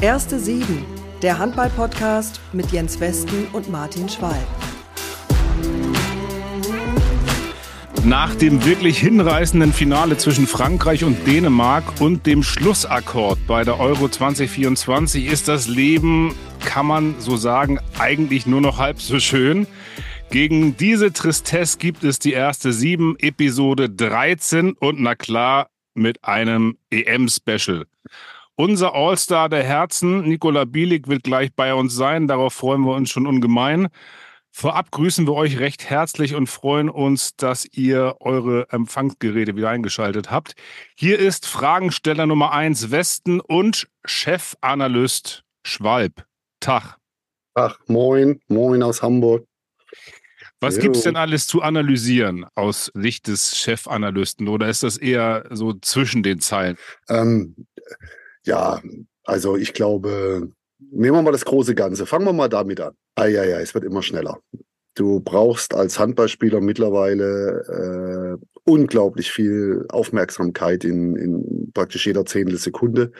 Erste 0.00 0.38
Sieben, 0.38 0.84
der 1.22 1.38
Handball-Podcast 1.38 2.40
mit 2.52 2.70
Jens 2.70 3.00
Westen 3.00 3.48
und 3.52 3.68
Martin 3.68 4.08
Schwalb. 4.08 4.46
Nach 8.04 8.32
dem 8.36 8.64
wirklich 8.64 9.00
hinreißenden 9.00 9.72
Finale 9.72 10.16
zwischen 10.16 10.46
Frankreich 10.46 11.02
und 11.02 11.26
Dänemark 11.26 12.00
und 12.00 12.26
dem 12.26 12.44
Schlussakkord 12.44 13.40
bei 13.48 13.64
der 13.64 13.80
Euro 13.80 14.08
2024 14.08 15.26
ist 15.26 15.48
das 15.48 15.66
Leben, 15.66 16.32
kann 16.64 16.86
man 16.86 17.16
so 17.18 17.36
sagen, 17.36 17.80
eigentlich 17.98 18.46
nur 18.46 18.60
noch 18.60 18.78
halb 18.78 19.00
so 19.00 19.18
schön. 19.18 19.66
Gegen 20.30 20.76
diese 20.76 21.12
Tristesse 21.12 21.76
gibt 21.76 22.04
es 22.04 22.20
die 22.20 22.34
erste 22.34 22.72
sieben, 22.72 23.16
Episode 23.18 23.90
13 23.90 24.74
und 24.74 25.00
na 25.00 25.16
klar 25.16 25.70
mit 25.94 26.22
einem 26.22 26.78
EM-Special. 26.90 27.86
Unser 28.60 28.92
All-Star 28.92 29.48
der 29.48 29.62
Herzen, 29.62 30.22
Nikola 30.22 30.64
Bielik, 30.64 31.06
wird 31.06 31.22
gleich 31.22 31.54
bei 31.54 31.72
uns 31.72 31.94
sein. 31.94 32.26
Darauf 32.26 32.54
freuen 32.54 32.80
wir 32.80 32.96
uns 32.96 33.08
schon 33.08 33.28
ungemein. 33.28 33.86
Vorab 34.50 34.90
grüßen 34.90 35.28
wir 35.28 35.34
euch 35.34 35.60
recht 35.60 35.88
herzlich 35.88 36.34
und 36.34 36.48
freuen 36.48 36.90
uns, 36.90 37.36
dass 37.36 37.64
ihr 37.66 38.16
eure 38.18 38.66
Empfangsgeräte 38.70 39.54
wieder 39.54 39.70
eingeschaltet 39.70 40.32
habt. 40.32 40.54
Hier 40.96 41.20
ist 41.20 41.46
Fragensteller 41.46 42.26
Nummer 42.26 42.50
eins 42.50 42.90
Westen 42.90 43.38
und 43.38 43.86
Chefanalyst 44.04 45.44
Schwalb. 45.64 46.26
Tag. 46.58 46.96
Ach, 47.54 47.78
moin, 47.86 48.40
moin 48.48 48.82
aus 48.82 49.02
Hamburg. 49.02 49.46
Was 50.58 50.80
gibt 50.80 50.96
es 50.96 51.04
denn 51.04 51.14
alles 51.14 51.46
zu 51.46 51.62
analysieren 51.62 52.44
aus 52.56 52.90
Sicht 52.92 53.28
des 53.28 53.56
Chefanalysten 53.56 54.48
oder 54.48 54.68
ist 54.68 54.82
das 54.82 54.96
eher 54.96 55.44
so 55.50 55.74
zwischen 55.74 56.24
den 56.24 56.40
Zeilen? 56.40 56.76
Ähm, 57.08 57.54
ja, 58.48 58.80
also 59.24 59.56
ich 59.56 59.74
glaube, 59.74 60.50
nehmen 60.78 61.16
wir 61.16 61.22
mal 61.22 61.32
das 61.32 61.44
große 61.44 61.74
Ganze. 61.74 62.06
Fangen 62.06 62.24
wir 62.24 62.32
mal 62.32 62.48
damit 62.48 62.80
an. 62.80 62.94
Ah, 63.14 63.26
ja, 63.26 63.44
ja, 63.44 63.60
es 63.60 63.74
wird 63.74 63.84
immer 63.84 64.02
schneller. 64.02 64.38
Du 64.94 65.20
brauchst 65.20 65.74
als 65.74 65.98
Handballspieler 65.98 66.60
mittlerweile 66.60 68.38
äh, 68.40 68.46
unglaublich 68.64 69.30
viel 69.30 69.86
Aufmerksamkeit 69.90 70.82
in, 70.84 71.14
in 71.16 71.70
praktisch 71.72 72.06
jeder 72.06 72.24
Zehntel 72.24 72.58
Sekunde, 72.58 73.12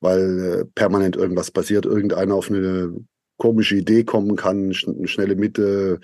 weil 0.00 0.38
äh, 0.38 0.64
permanent 0.74 1.16
irgendwas 1.16 1.50
passiert, 1.50 1.84
irgendeiner 1.84 2.34
auf 2.34 2.48
eine 2.48 2.94
komische 3.36 3.76
Idee 3.76 4.04
kommen 4.04 4.36
kann, 4.36 4.72
sch 4.72 4.86
schnelle 5.04 5.36
Mitte, 5.36 6.00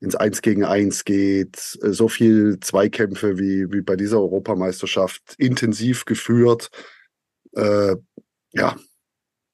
ins 0.00 0.16
Eins 0.16 0.42
gegen 0.42 0.64
Eins 0.64 1.04
geht, 1.04 1.78
äh, 1.82 1.92
so 1.92 2.08
viel 2.08 2.58
Zweikämpfe 2.60 3.38
wie, 3.38 3.72
wie 3.72 3.82
bei 3.82 3.96
dieser 3.96 4.20
Europameisterschaft 4.20 5.34
intensiv 5.38 6.04
geführt. 6.04 6.70
Äh, 7.52 7.96
ja, 8.52 8.76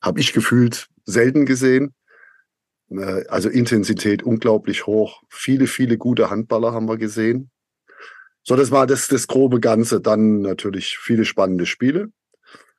habe 0.01 0.21
ich 0.21 0.33
gefühlt 0.33 0.89
selten 1.05 1.47
gesehen. 1.47 1.95
Äh, 2.91 3.25
also 3.29 3.49
Intensität 3.49 4.23
unglaublich 4.23 4.87
hoch. 4.87 5.23
Viele, 5.29 5.67
viele 5.67 5.99
gute 5.99 6.31
Handballer 6.31 6.73
haben 6.73 6.89
wir 6.89 6.97
gesehen. 6.97 7.51
So, 8.43 8.55
das 8.55 8.71
war 8.71 8.87
das, 8.87 9.09
das 9.09 9.27
grobe 9.27 9.61
Ganze. 9.61 10.01
Dann 10.01 10.41
natürlich 10.41 10.99
viele 10.99 11.25
spannende 11.25 11.67
Spiele. 11.67 12.09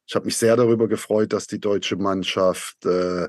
Ich 0.08 0.16
habe 0.16 0.26
mich 0.26 0.38
sehr 0.38 0.56
darüber 0.56 0.88
gefreut, 0.88 1.34
dass 1.34 1.48
die 1.48 1.60
deutsche 1.60 1.98
Mannschaft 1.98 2.86
äh, 2.86 3.28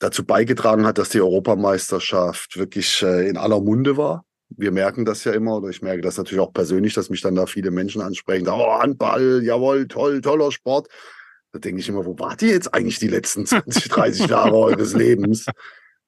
dazu 0.00 0.24
beigetragen 0.24 0.84
hat, 0.84 0.98
dass 0.98 1.10
die 1.10 1.20
Europameisterschaft 1.20 2.56
wirklich 2.56 3.02
äh, 3.02 3.28
in 3.28 3.36
aller 3.36 3.60
Munde 3.60 3.96
war. 3.96 4.24
Wir 4.50 4.72
merken 4.72 5.04
das 5.04 5.22
ja 5.24 5.32
immer, 5.32 5.58
oder 5.58 5.68
ich 5.68 5.82
merke 5.82 6.00
das 6.00 6.16
natürlich 6.16 6.40
auch 6.40 6.52
persönlich, 6.52 6.94
dass 6.94 7.10
mich 7.10 7.20
dann 7.20 7.36
da 7.36 7.46
viele 7.46 7.70
Menschen 7.70 8.00
ansprechen. 8.00 8.48
Oh, 8.48 8.80
Handball, 8.80 9.42
jawohl, 9.44 9.86
toll, 9.86 10.20
toller 10.20 10.50
Sport. 10.50 10.88
Da 11.52 11.58
denke 11.58 11.80
ich 11.80 11.88
immer, 11.88 12.04
wo 12.04 12.18
wart 12.18 12.42
ihr 12.42 12.50
jetzt 12.50 12.74
eigentlich 12.74 12.98
die 12.98 13.08
letzten 13.08 13.46
20, 13.46 13.88
30 13.88 14.26
Jahre 14.28 14.56
eures 14.56 14.94
Lebens? 14.94 15.46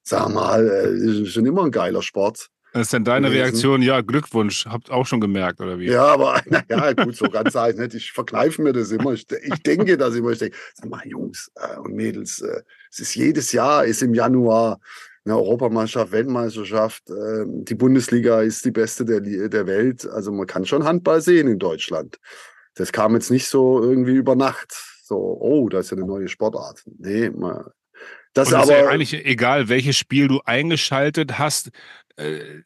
Sag 0.03 0.29
mal, 0.29 0.67
äh, 0.67 1.21
ist 1.21 1.33
schon 1.33 1.45
immer 1.45 1.63
ein 1.63 1.71
geiler 1.71 2.01
Sport. 2.01 2.49
Was 2.73 2.83
ist 2.83 2.93
denn 2.93 3.03
deine 3.03 3.27
gewesen. 3.27 3.43
Reaktion? 3.43 3.81
Ja, 3.81 3.99
Glückwunsch. 4.01 4.65
Habt 4.65 4.91
auch 4.91 5.05
schon 5.05 5.19
gemerkt, 5.19 5.59
oder 5.59 5.77
wie? 5.77 5.87
Ja, 5.87 6.05
aber 6.05 6.41
naja, 6.45 6.93
gut, 6.93 7.15
so 7.15 7.29
ganz 7.29 7.53
sage 7.53 7.73
ich 7.73 7.79
nicht. 7.79 7.93
Ich 7.95 8.11
verkneife 8.13 8.61
mir 8.61 8.71
das 8.71 8.91
immer. 8.91 9.11
Ich, 9.11 9.25
ich 9.29 9.63
denke 9.63 9.97
das 9.97 10.15
immer. 10.15 10.31
Ich 10.31 10.39
denke, 10.39 10.55
sag 10.73 10.89
mal, 10.89 11.05
Jungs 11.05 11.51
äh, 11.55 11.77
und 11.77 11.93
Mädels, 11.93 12.39
äh, 12.39 12.61
es 12.89 12.99
ist 12.99 13.15
jedes 13.15 13.51
Jahr, 13.51 13.83
ist 13.85 14.01
im 14.01 14.13
Januar 14.13 14.79
eine 15.25 15.35
Europameisterschaft, 15.35 16.13
Weltmeisterschaft. 16.13 17.09
Äh, 17.09 17.43
die 17.45 17.75
Bundesliga 17.75 18.41
ist 18.41 18.63
die 18.63 18.71
beste 18.71 19.03
der, 19.03 19.19
der 19.19 19.67
Welt. 19.67 20.07
Also 20.07 20.31
man 20.31 20.47
kann 20.47 20.65
schon 20.65 20.85
Handball 20.85 21.21
sehen 21.21 21.49
in 21.49 21.59
Deutschland. 21.59 22.19
Das 22.75 22.93
kam 22.93 23.15
jetzt 23.15 23.31
nicht 23.31 23.47
so 23.47 23.83
irgendwie 23.83 24.15
über 24.15 24.35
Nacht. 24.35 24.90
So, 25.11 25.37
oh, 25.41 25.67
da 25.67 25.79
ist 25.79 25.91
ja 25.91 25.97
eine 25.97 26.05
neue 26.05 26.29
Sportart. 26.29 26.85
Nee, 26.97 27.29
man, 27.31 27.65
das 28.33 28.47
ist 28.47 28.53
aber 28.53 28.79
ja 28.79 28.87
eigentlich 28.87 29.25
egal, 29.25 29.67
welches 29.67 29.97
Spiel 29.97 30.29
du 30.29 30.39
eingeschaltet 30.45 31.37
hast, 31.37 31.71
äh, 32.15 32.61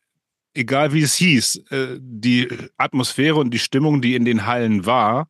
egal 0.54 0.94
wie 0.94 1.02
es 1.02 1.16
hieß, 1.16 1.64
äh, 1.72 1.98
die 2.00 2.48
Atmosphäre 2.78 3.38
und 3.38 3.50
die 3.50 3.58
Stimmung, 3.58 4.00
die 4.00 4.14
in 4.14 4.26
den 4.26 4.46
Hallen 4.46 4.86
war, 4.86 5.28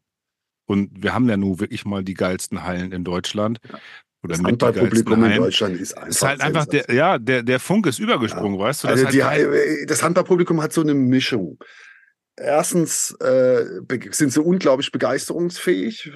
und 0.65 0.91
wir 1.01 1.13
haben 1.13 1.29
ja 1.29 1.37
nun 1.37 1.61
wirklich 1.61 1.85
mal 1.85 2.03
die 2.03 2.15
geilsten 2.15 2.63
Hallen 2.63 2.91
in 2.91 3.05
Deutschland. 3.05 3.59
Ja. 3.71 3.79
Oder 4.21 4.35
das 4.35 4.43
Handballpublikum 4.43 5.23
in 5.23 5.37
Deutschland 5.37 5.79
ist 5.79 5.93
einfach. 5.93 6.09
Ist 6.09 6.21
halt 6.21 6.41
einfach 6.41 6.65
der, 6.65 6.93
ja, 6.93 7.17
der, 7.17 7.43
der 7.43 7.61
Funk 7.61 7.85
ist 7.85 7.99
übergesprungen, 7.99 8.59
ja. 8.59 8.65
weißt 8.65 8.83
du? 8.83 8.87
Also 8.89 9.05
halt 9.05 9.13
die, 9.13 9.85
das 9.85 10.03
Handballpublikum 10.03 10.61
hat 10.61 10.73
so 10.73 10.81
eine 10.81 10.95
Mischung. 10.95 11.59
Erstens 12.38 13.16
äh, 13.22 13.66
sind 14.12 14.34
sie 14.34 14.41
unglaublich 14.41 14.91
begeisterungsfähig, 14.91 16.12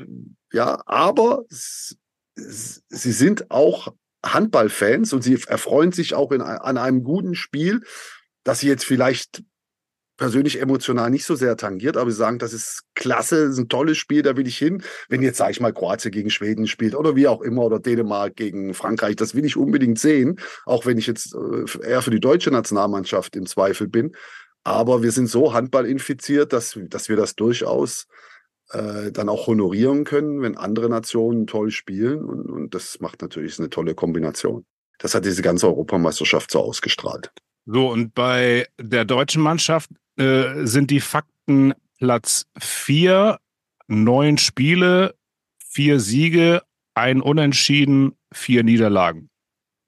ja, 0.52 0.81
aber 0.85 1.44
sie 1.50 3.12
sind 3.12 3.50
auch 3.52 3.94
Handballfans 4.25 5.13
und 5.13 5.24
sie 5.24 5.40
erfreuen 5.47 5.94
sich 5.94 6.13
auch 6.13 6.31
in, 6.31 6.41
an 6.41 6.78
einem 6.78 7.03
guten 7.03 7.35
Spiel, 7.35 7.81
das 8.44 8.59
sie 8.59 8.68
jetzt 8.68 8.85
vielleicht 8.85 9.44
persönlich 10.19 10.62
emotional 10.62 11.09
nicht 11.09 11.24
so 11.24 11.34
sehr 11.34 11.56
tangiert, 11.56 11.96
aber 11.96 12.12
sie 12.12 12.18
sagen, 12.18 12.40
das 12.40 12.51
ist 12.51 12.84
klasse, 12.94 13.46
das 13.46 13.53
ist 13.53 13.57
ein 13.57 13.69
tolles 13.69 13.97
Spiel, 13.97 14.22
da 14.22 14.36
will 14.36 14.47
ich 14.47 14.57
hin. 14.57 14.84
Wenn 15.07 15.22
jetzt, 15.22 15.38
sage 15.38 15.51
ich 15.51 15.62
mal, 15.62 15.74
Kroatien 15.74 16.12
gegen 16.12 16.30
Schweden 16.30 16.68
spielt 16.68 16.94
oder 16.94 17.16
wie 17.16 17.28
auch 17.28 17.41
immer 17.41 17.63
oder 17.63 17.80
Dänemark 17.80 18.36
gegen 18.36 18.74
Frankreich, 18.74 19.16
das 19.16 19.34
will 19.34 19.46
ich 19.46 19.56
unbedingt 19.56 19.97
sehen, 19.97 20.40
auch 20.66 20.86
wenn 20.86 20.97
ich 20.97 21.07
jetzt 21.07 21.34
äh, 21.34 21.88
eher 21.88 22.01
für 22.01 22.12
die 22.12 22.19
deutsche 22.19 22.51
Nationalmannschaft 22.51 23.38
im 23.38 23.46
Zweifel 23.46 23.88
bin. 23.88 24.12
Aber 24.63 25.03
wir 25.03 25.11
sind 25.11 25.27
so 25.27 25.53
handballinfiziert, 25.53 26.53
dass, 26.53 26.77
dass 26.89 27.09
wir 27.09 27.15
das 27.15 27.35
durchaus 27.35 28.07
äh, 28.71 29.11
dann 29.11 29.29
auch 29.29 29.47
honorieren 29.47 30.03
können, 30.03 30.41
wenn 30.41 30.57
andere 30.57 30.89
Nationen 30.89 31.47
toll 31.47 31.71
spielen. 31.71 32.23
Und, 32.23 32.49
und 32.49 32.75
das 32.75 32.99
macht 32.99 33.21
natürlich 33.21 33.57
eine 33.59 33.69
tolle 33.69 33.95
Kombination. 33.95 34.65
Das 34.99 35.15
hat 35.15 35.25
diese 35.25 35.41
ganze 35.41 35.67
Europameisterschaft 35.67 36.51
so 36.51 36.59
ausgestrahlt. 36.59 37.31
So, 37.65 37.89
und 37.89 38.13
bei 38.13 38.67
der 38.79 39.05
deutschen 39.05 39.41
Mannschaft 39.41 39.89
äh, 40.17 40.65
sind 40.65 40.91
die 40.91 40.99
Fakten 40.99 41.73
Platz 41.99 42.45
vier, 42.57 43.39
neun 43.87 44.37
Spiele, 44.37 45.15
vier 45.57 45.99
Siege, 45.99 46.61
ein 46.93 47.21
Unentschieden, 47.21 48.15
vier 48.31 48.63
Niederlagen. 48.63 49.29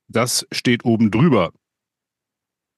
Das 0.08 0.46
steht 0.52 0.86
oben 0.86 1.12
drüber. 1.12 1.52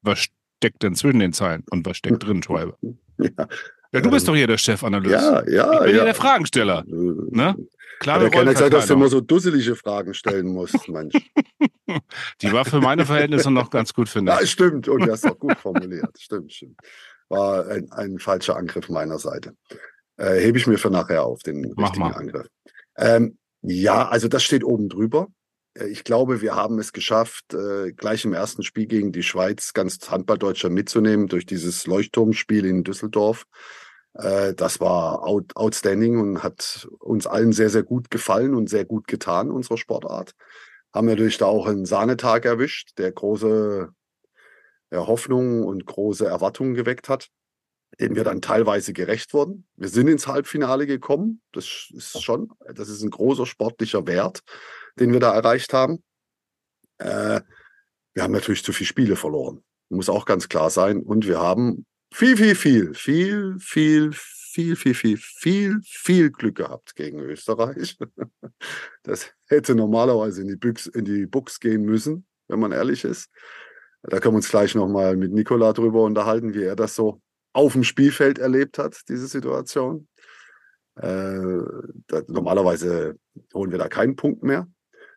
Was 0.01 0.27
steckt 0.63 0.81
denn 0.81 0.95
zwischen 0.95 1.19
den 1.19 1.33
Zeilen 1.33 1.63
und 1.71 1.85
was 1.85 1.97
steckt 1.97 2.25
drin, 2.25 2.41
Schwalbe? 2.41 2.77
Ja, 3.19 3.47
ja, 3.93 4.01
du 4.01 4.09
bist 4.09 4.27
ähm, 4.27 4.33
doch 4.33 4.37
hier 4.37 4.47
der 4.47 4.57
Chefanalyst. 4.57 5.13
Ja, 5.13 5.47
ja. 5.47 5.73
Ich 5.73 5.79
bin 5.81 5.89
ja. 5.89 5.93
hier 5.93 6.05
der 6.05 6.15
Fragensteller. 6.15 6.83
Äh, 6.87 6.91
ne? 6.91 7.55
Klare 7.99 8.23
ja, 8.23 8.29
keine 8.31 8.55
Zeit, 8.55 8.73
dass 8.73 8.87
du 8.87 8.95
immer 8.95 9.07
so 9.07 9.21
dusselige 9.21 9.75
Fragen 9.75 10.15
stellen 10.15 10.47
musst, 10.47 10.89
Mensch. 10.89 11.13
Die 12.41 12.51
war 12.51 12.65
für 12.65 12.81
meine 12.81 13.05
Verhältnisse 13.05 13.51
noch 13.51 13.69
ganz 13.69 13.93
gut, 13.93 14.09
finde 14.09 14.33
ich. 14.33 14.39
Ja, 14.39 14.45
stimmt. 14.47 14.87
Und 14.87 15.05
du 15.05 15.11
hast 15.11 15.27
auch 15.27 15.37
gut 15.37 15.59
formuliert. 15.59 16.09
stimmt, 16.17 16.51
stimmt. 16.51 16.79
War 17.29 17.67
ein, 17.67 17.91
ein 17.91 18.17
falscher 18.17 18.57
Angriff 18.57 18.89
meiner 18.89 19.19
Seite. 19.19 19.55
Äh, 20.17 20.39
hebe 20.39 20.57
ich 20.57 20.65
mir 20.65 20.79
für 20.79 20.89
nachher 20.89 21.23
auf, 21.23 21.43
den 21.43 21.71
Mach 21.75 21.89
richtigen 21.89 22.05
mal. 22.05 22.15
Angriff. 22.15 22.47
Ähm, 22.97 23.37
ja, 23.61 24.07
also 24.07 24.27
das 24.27 24.43
steht 24.43 24.63
oben 24.63 24.89
drüber. 24.89 25.27
Äh, 25.75 25.87
ich 25.87 26.03
glaube, 26.03 26.41
wir 26.41 26.55
haben 26.55 26.79
es 26.79 26.93
geschafft, 26.93 27.53
äh, 27.53 27.91
gleich 27.93 28.25
im 28.25 28.33
ersten 28.33 28.63
Spiel 28.63 28.87
gegen 28.87 29.11
die 29.11 29.23
Schweiz 29.23 29.73
ganz 29.73 30.09
Handballdeutscher 30.09 30.69
mitzunehmen 30.69 31.27
durch 31.27 31.45
dieses 31.45 31.87
Leuchtturmspiel 31.87 32.65
in 32.65 32.83
Düsseldorf. 32.83 33.45
Äh, 34.13 34.53
das 34.53 34.79
war 34.79 35.23
out, 35.23 35.55
outstanding 35.55 36.19
und 36.19 36.43
hat 36.43 36.87
uns 36.99 37.27
allen 37.27 37.53
sehr, 37.53 37.69
sehr 37.69 37.83
gut 37.83 38.11
gefallen 38.11 38.55
und 38.55 38.69
sehr 38.69 38.85
gut 38.85 39.07
getan, 39.07 39.51
unserer 39.51 39.77
Sportart. 39.77 40.33
Haben 40.93 41.07
natürlich 41.07 41.37
da 41.37 41.45
auch 41.45 41.67
einen 41.67 41.85
Sahnetag 41.85 42.45
erwischt, 42.45 42.97
der 42.97 43.11
große 43.11 43.89
Hoffnungen 44.93 45.63
und 45.63 45.87
große 45.87 46.23
Erwartungen 46.23 46.75
geweckt 46.75 47.09
hat, 47.09 47.29
denen 47.99 48.15
wir 48.15 48.23
dann 48.23 48.41
teilweise 48.41 48.93
gerecht 48.93 49.33
wurden. 49.33 49.65
Wir 49.75 49.89
sind 49.89 50.07
ins 50.07 50.27
Halbfinale 50.27 50.85
gekommen. 50.85 51.41
Das 51.51 51.87
ist 51.91 52.21
schon, 52.21 52.51
das 52.75 52.89
ist 52.89 53.01
ein 53.01 53.09
großer 53.09 53.47
sportlicher 53.47 54.05
Wert, 54.05 54.43
den 54.99 55.11
wir 55.11 55.19
da 55.19 55.33
erreicht 55.33 55.73
haben. 55.73 56.03
Äh, 56.97 57.41
wir 58.13 58.23
haben 58.23 58.33
natürlich 58.33 58.63
zu 58.63 58.73
viele 58.73 58.87
Spiele 58.87 59.15
verloren. 59.15 59.63
Muss 59.89 60.09
auch 60.09 60.25
ganz 60.25 60.49
klar 60.49 60.69
sein. 60.69 61.01
Und 61.01 61.27
wir 61.27 61.39
haben 61.39 61.85
viel, 62.13 62.37
viel, 62.37 62.55
viel, 62.55 62.93
viel, 62.93 63.59
viel, 63.59 64.13
viel, 64.13 64.75
viel, 64.75 64.95
viel, 64.95 65.17
viel, 65.17 65.79
viel 65.83 66.31
Glück 66.31 66.55
gehabt 66.55 66.95
gegen 66.95 67.19
Österreich. 67.19 67.97
Das 69.03 69.33
hätte 69.47 69.75
normalerweise 69.75 70.41
in 70.41 70.47
die, 70.47 70.55
Büchs, 70.55 70.87
in 70.87 71.03
die 71.03 71.25
Box 71.25 71.59
gehen 71.59 71.83
müssen, 71.83 72.25
wenn 72.47 72.59
man 72.59 72.71
ehrlich 72.71 73.03
ist. 73.03 73.29
Da 74.03 74.19
können 74.19 74.35
wir 74.35 74.37
uns 74.37 74.49
gleich 74.49 74.75
nochmal 74.75 75.17
mit 75.17 75.33
Nikola 75.33 75.73
drüber 75.73 76.03
unterhalten, 76.03 76.53
wie 76.53 76.63
er 76.63 76.77
das 76.77 76.95
so 76.95 77.21
auf 77.51 77.73
dem 77.73 77.83
Spielfeld 77.83 78.39
erlebt 78.39 78.77
hat, 78.77 79.01
diese 79.09 79.27
Situation. 79.27 80.07
Äh, 80.95 81.59
da, 82.07 82.21
normalerweise 82.27 83.17
holen 83.53 83.71
wir 83.71 83.77
da 83.77 83.89
keinen 83.89 84.15
Punkt 84.15 84.43
mehr. 84.43 84.67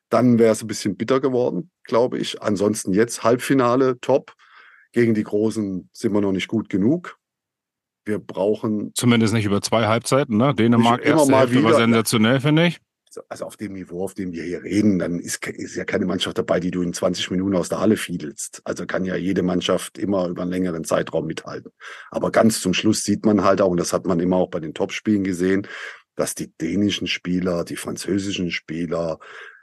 Dann 0.09 0.39
wäre 0.39 0.53
es 0.53 0.63
ein 0.63 0.69
bisschen 0.69 0.97
bitter 0.97 1.21
geworden, 1.21 1.71
glaube 1.85 2.19
ich. 2.19 2.43
Ansonsten 2.43 2.93
jetzt 2.93 3.25
Halbfinale, 3.25 3.99
top. 4.01 4.35
Gegen 4.93 5.15
die 5.15 5.25
Großen 5.25 5.91
sind 5.93 6.13
wir 6.13 6.21
noch 6.21 6.33
nicht 6.33 6.49
gut 6.49 6.69
genug. 6.69 7.19
Wir 8.05 8.19
brauchen. 8.19 8.93
Zumindest 8.95 9.35
nicht 9.35 9.45
über 9.45 9.61
zwei 9.61 9.87
Halbzeiten, 9.87 10.37
ne? 10.37 10.55
Dänemark 10.55 11.03
immer 11.03 11.17
erste 11.17 11.31
mal 11.31 11.41
Hälfte 11.41 11.63
war 11.65 11.71
wieder. 11.71 11.79
sensationell, 11.79 12.41
finde 12.41 12.67
ich. 12.69 12.81
Also 13.29 13.47
auf 13.47 13.57
dem 13.57 13.73
Niveau, 13.73 14.05
auf 14.05 14.15
dem 14.15 14.33
wir 14.33 14.43
hier 14.43 14.63
reden, 14.63 14.99
dann 14.99 15.19
ist, 15.19 15.45
ist 15.47 15.75
ja 15.75 15.85
keine 15.85 16.07
Mannschaft 16.07 16.39
dabei, 16.39 16.61
die 16.61 16.71
du 16.71 16.83
in 16.83 16.93
20 16.93 17.31
Minuten 17.31 17.57
aus 17.57 17.69
der 17.69 17.81
Halle 17.81 17.97
fiedelst. 17.97 18.61
Also 18.65 18.87
kann 18.87 19.05
ja 19.05 19.17
jede 19.17 19.43
Mannschaft 19.43 19.99
immer 19.99 20.29
über 20.29 20.43
einen 20.43 20.51
längeren 20.51 20.85
Zeitraum 20.85 21.27
mithalten. 21.27 21.73
Aber 22.11 22.31
ganz 22.31 22.61
zum 22.61 22.75
Schluss 22.75 23.05
sieht 23.05 23.25
man 23.25 23.43
halt 23.43 23.61
auch, 23.61 23.71
und 23.71 23.81
das 23.81 23.93
hat 23.93 24.07
man 24.07 24.21
immer 24.21 24.37
auch 24.37 24.51
bei 24.51 24.61
den 24.61 24.75
Topspielen 24.75 25.25
gesehen, 25.25 25.67
dass 26.15 26.35
die 26.35 26.53
dänischen 26.61 27.07
Spieler, 27.07 27.65
die 27.65 27.77
französischen 27.77 28.51
Spieler, 28.51 29.19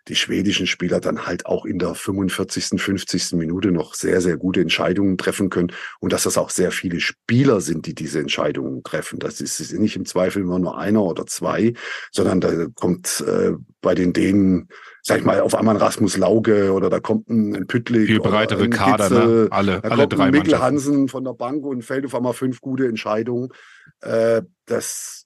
die 0.07 0.15
schwedischen 0.15 0.67
Spieler 0.67 0.99
dann 0.99 1.25
halt 1.25 1.45
auch 1.45 1.65
in 1.65 1.79
der 1.79 1.95
45., 1.95 2.81
50. 2.81 3.33
Minute 3.33 3.71
noch 3.71 3.93
sehr, 3.93 4.19
sehr 4.21 4.37
gute 4.37 4.61
Entscheidungen 4.61 5.17
treffen 5.17 5.49
können 5.49 5.71
und 5.99 6.11
dass 6.11 6.23
das 6.23 6.37
auch 6.37 6.49
sehr 6.49 6.71
viele 6.71 6.99
Spieler 6.99 7.61
sind, 7.61 7.85
die 7.85 7.95
diese 7.95 8.19
Entscheidungen 8.19 8.83
treffen. 8.83 9.19
Das 9.19 9.39
ist, 9.39 9.59
ist 9.59 9.73
nicht 9.73 9.95
im 9.95 10.05
Zweifel 10.05 10.41
immer 10.41 10.59
nur 10.59 10.77
einer 10.77 11.03
oder 11.03 11.25
zwei, 11.25 11.73
sondern 12.11 12.41
da 12.41 12.67
kommt 12.75 13.23
äh, 13.27 13.53
bei 13.81 13.95
den 13.95 14.11
Dänen, 14.11 14.67
sag 15.01 15.19
ich 15.19 15.25
mal, 15.25 15.39
auf 15.39 15.55
einmal 15.55 15.75
ein 15.75 15.81
Rasmus 15.81 16.17
Lauge 16.17 16.73
oder 16.73 16.89
da 16.89 16.99
kommt 16.99 17.29
ein, 17.29 17.55
ein 17.55 17.67
Püttlik. 17.67 18.07
Viel 18.07 18.19
breitere 18.19 18.69
Kader, 18.69 19.09
Witzel, 19.09 19.43
ne? 19.43 19.47
Alle, 19.51 19.81
da 19.81 19.89
alle 19.89 20.01
kommt 20.01 20.17
drei 20.17 20.31
Mikkel. 20.31 20.59
Hansen 20.59 21.07
von 21.07 21.23
der 21.23 21.33
Bank 21.33 21.65
und 21.65 21.81
fällt 21.83 22.05
auf 22.05 22.15
einmal 22.15 22.33
fünf 22.33 22.59
gute 22.59 22.87
Entscheidungen. 22.87 23.49
Äh, 24.01 24.41
das, 24.65 25.22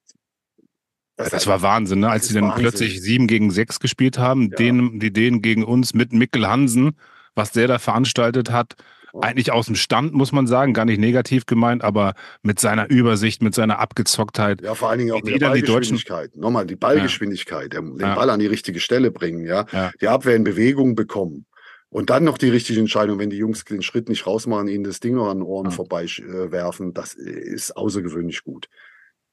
Ja, 1.19 1.29
Das 1.29 1.47
war 1.47 1.61
Wahnsinn, 1.61 1.99
ne? 1.99 2.05
das 2.07 2.13
als 2.13 2.27
sie 2.27 2.33
dann 2.35 2.43
Wahnsinn. 2.45 2.61
plötzlich 2.61 3.01
sieben 3.01 3.27
gegen 3.27 3.49
sechs 3.51 3.79
gespielt 3.79 4.17
haben, 4.19 4.49
Ja. 4.51 4.55
denen, 4.57 4.99
die 4.99 5.11
Dänen 5.11 5.41
gegen 5.41 5.63
uns 5.63 5.93
mit 5.93 6.13
Mikkel 6.13 6.47
Hansen, 6.47 6.95
was 7.35 7.51
der 7.51 7.67
da 7.67 7.79
veranstaltet 7.79 8.51
hat, 8.51 8.75
Ja. 9.13 9.21
eigentlich 9.21 9.51
aus 9.51 9.65
dem 9.65 9.75
Stand, 9.75 10.13
muss 10.13 10.31
man 10.31 10.45
sagen, 10.45 10.73
gar 10.73 10.85
nicht 10.85 10.99
negativ 10.99 11.45
gemeint, 11.47 11.83
aber 11.83 12.13
mit 12.43 12.59
seiner 12.59 12.89
Übersicht, 12.89 13.41
mit 13.41 13.55
seiner 13.55 13.79
Abgezocktheit. 13.79 14.61
Ja, 14.61 14.75
vor 14.75 14.89
allen 14.89 14.99
Dingen 14.99 15.11
auch 15.11 15.23
mit 15.23 15.33
die 15.33 15.39
der 15.39 15.49
dann 15.49 15.57
die 15.57 15.63
Ballgeschwindigkeit. 15.63 16.35
Nochmal, 16.35 16.65
die 16.67 16.75
Ballgeschwindigkeit, 16.75 17.73
der- 17.73 17.81
den 17.81 17.99
Ja. 17.99 18.15
Ball 18.15 18.29
an 18.29 18.39
die 18.39 18.47
richtige 18.47 18.79
Stelle 18.79 19.09
bringen, 19.11 19.45
ja. 19.45 19.65
Ja. 19.71 19.91
Die 20.01 20.07
Abwehr 20.07 20.35
in 20.35 20.43
Bewegung 20.43 20.93
bekommen. 20.95 21.45
Und 21.89 22.09
dann 22.09 22.25
noch 22.25 22.37
die 22.37 22.49
richtige 22.49 22.79
Entscheidung, 22.81 23.17
wenn 23.17 23.29
die 23.29 23.37
Jungs 23.37 23.63
den 23.63 23.81
Schritt 23.81 24.09
nicht 24.09 24.27
rausmachen, 24.27 24.67
ihnen 24.67 24.83
das 24.83 24.99
Ding 24.99 25.15
noch 25.15 25.29
an 25.29 25.37
den 25.37 25.43
Ohren 25.43 25.67
Ja. 25.67 25.71
vorbei 25.71 26.03
äh, 26.03 26.51
werfen, 26.51 26.93
das 26.93 27.13
ist 27.13 27.75
außergewöhnlich 27.77 28.43
gut. 28.43 28.67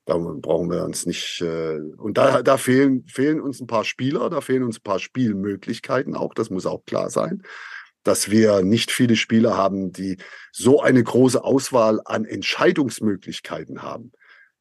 Da 0.06 0.18
brauchen 0.18 0.70
wir 0.70 0.84
uns 0.84 1.06
nicht. 1.06 1.40
Äh, 1.40 1.78
und 1.96 2.18
da, 2.18 2.42
da 2.42 2.58
fehlen, 2.58 3.04
fehlen 3.06 3.40
uns 3.40 3.60
ein 3.60 3.66
paar 3.66 3.84
Spieler, 3.84 4.28
da 4.28 4.40
fehlen 4.40 4.62
uns 4.62 4.78
ein 4.78 4.82
paar 4.82 4.98
Spielmöglichkeiten 4.98 6.14
auch, 6.14 6.34
das 6.34 6.50
muss 6.50 6.66
auch 6.66 6.84
klar 6.84 7.08
sein. 7.10 7.42
Dass 8.02 8.30
wir 8.30 8.60
nicht 8.60 8.90
viele 8.90 9.16
Spieler 9.16 9.56
haben, 9.56 9.92
die 9.92 10.18
so 10.52 10.82
eine 10.82 11.02
große 11.02 11.42
Auswahl 11.42 12.00
an 12.04 12.26
Entscheidungsmöglichkeiten 12.26 13.82
haben. 13.82 14.12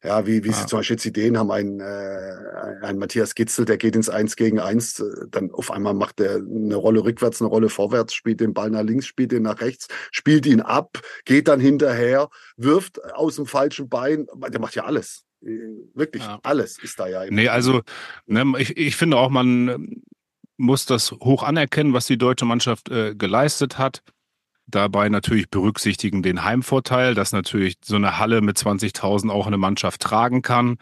Ja, 0.01 0.25
wie, 0.28 0.44
wie 0.44 0.50
Ja. 0.50 0.54
sie 0.54 0.66
zum 0.66 0.80
Beispiel 0.80 0.95
jetzt 0.95 1.06
die 1.06 1.13
Dänen 1.13 1.38
haben 1.38 1.51
einen, 1.51 1.80
äh, 1.80 2.84
einen 2.86 3.00
Matthias 3.00 3.36
Gitzel, 3.36 3.63
der 3.66 3.78
geht 3.78 3.96
ins 3.96 4.10
Eins 4.10 4.36
gegen 4.36 4.60
Eins, 4.60 5.00
äh, 5.00 5.06
dann 5.30 5.51
auf 5.51 5.72
einmal 5.72 5.94
macht 5.94 6.19
er 6.19 6.36
eine 6.36 6.75
Rolle 6.75 7.04
rückwärts, 7.06 7.42
eine 7.42 7.50
Rolle 7.50 7.69
vorwärts, 7.69 8.13
spielt 8.13 8.42
den 8.42 8.54
Ball 8.54 8.69
nach 8.69 8.84
links, 8.84 9.06
spielt 9.07 9.31
den 9.31 9.44
nach 9.44 9.62
rechts, 9.62 9.88
spielt 10.12 10.46
ihn 10.46 10.60
ab, 10.60 11.00
geht 11.24 11.48
dann 11.48 11.62
hinterher, 11.62 12.30
wirft 12.57 13.01
aus 13.13 13.38
dem 13.38 13.46
falschen 13.46 13.88
Bein, 13.88 14.28
der 14.50 14.60
macht 14.60 14.75
ja 14.75 14.84
alles. 14.84 15.24
Äh, 15.45 15.95
Wirklich, 15.95 16.24
Ja. 16.24 16.40
alles 16.44 16.80
ist 16.80 17.00
da 17.00 17.07
ja. 17.07 17.24
im 17.24 17.36
Nee, 17.36 17.50
also 17.50 17.81
ne, 18.25 18.45
ich, 18.57 18.78
ich 18.78 18.95
finde 18.95 19.18
auch, 19.18 19.30
man 19.30 20.01
muss 20.57 20.86
das 20.86 21.12
hoch 21.12 21.44
anerkennen, 21.44 21.94
was 21.94 22.07
die 22.07 22.18
deutsche 22.18 22.45
Mannschaft 22.45 22.90
äh, 22.90 23.16
geleistet 23.16 23.78
hat. 23.78 24.01
Dabei 24.66 25.10
natürlich 25.10 25.50
berücksichtigen 25.50 26.24
den 26.24 26.44
Heimvorteil, 26.44 27.16
dass 27.16 27.34
natürlich 27.34 27.75
so 27.84 27.98
eine 27.98 28.18
Halle 28.18 28.42
mit 28.42 28.57
20.000 28.57 29.30
auch 29.30 29.45
eine 29.45 29.57
Mannschaft 29.57 30.01
tragen 30.01 30.42
kann. 30.42 30.78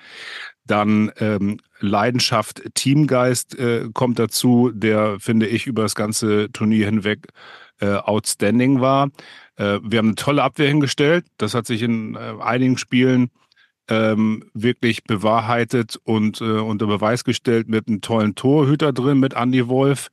Dann 0.66 1.12
ähm, 1.18 1.60
Leidenschaft, 1.80 2.62
Teamgeist 2.76 3.58
äh, 3.58 3.90
kommt 3.94 4.20
dazu, 4.20 4.72
der, 4.72 5.20
finde 5.20 5.48
ich, 5.48 5.66
über 5.66 5.82
das 5.82 5.96
ganze 5.96 6.52
Turnier 6.52 6.86
hinweg 6.86 7.30
äh, 7.80 7.96
outstanding 7.96 8.82
war. 8.82 9.10
Äh, 9.56 9.80
wir 9.84 9.98
haben 9.98 10.10
eine 10.10 10.16
tolle 10.16 10.44
Abwehr 10.44 10.68
hingestellt. 10.68 11.26
Das 11.38 11.56
hat 11.56 11.66
sich 11.66 11.82
in 11.82 12.16
äh, 12.16 12.36
einigen 12.40 12.78
Spielen 12.78 13.32
ähm, 13.92 14.50
wirklich 14.54 15.04
bewahrheitet 15.04 16.00
und 16.06 16.40
äh, 16.40 16.46
unter 16.46 16.88
Beweis 16.88 17.26
gestellt 17.26 17.68
mit 17.68 17.90
einem 17.90 18.00
tollen 18.00 18.36
Torhüter 18.36 18.94
drin, 18.94 19.20
mit 19.20 19.34
Andy 19.34 19.68
Wolf. 19.68 20.08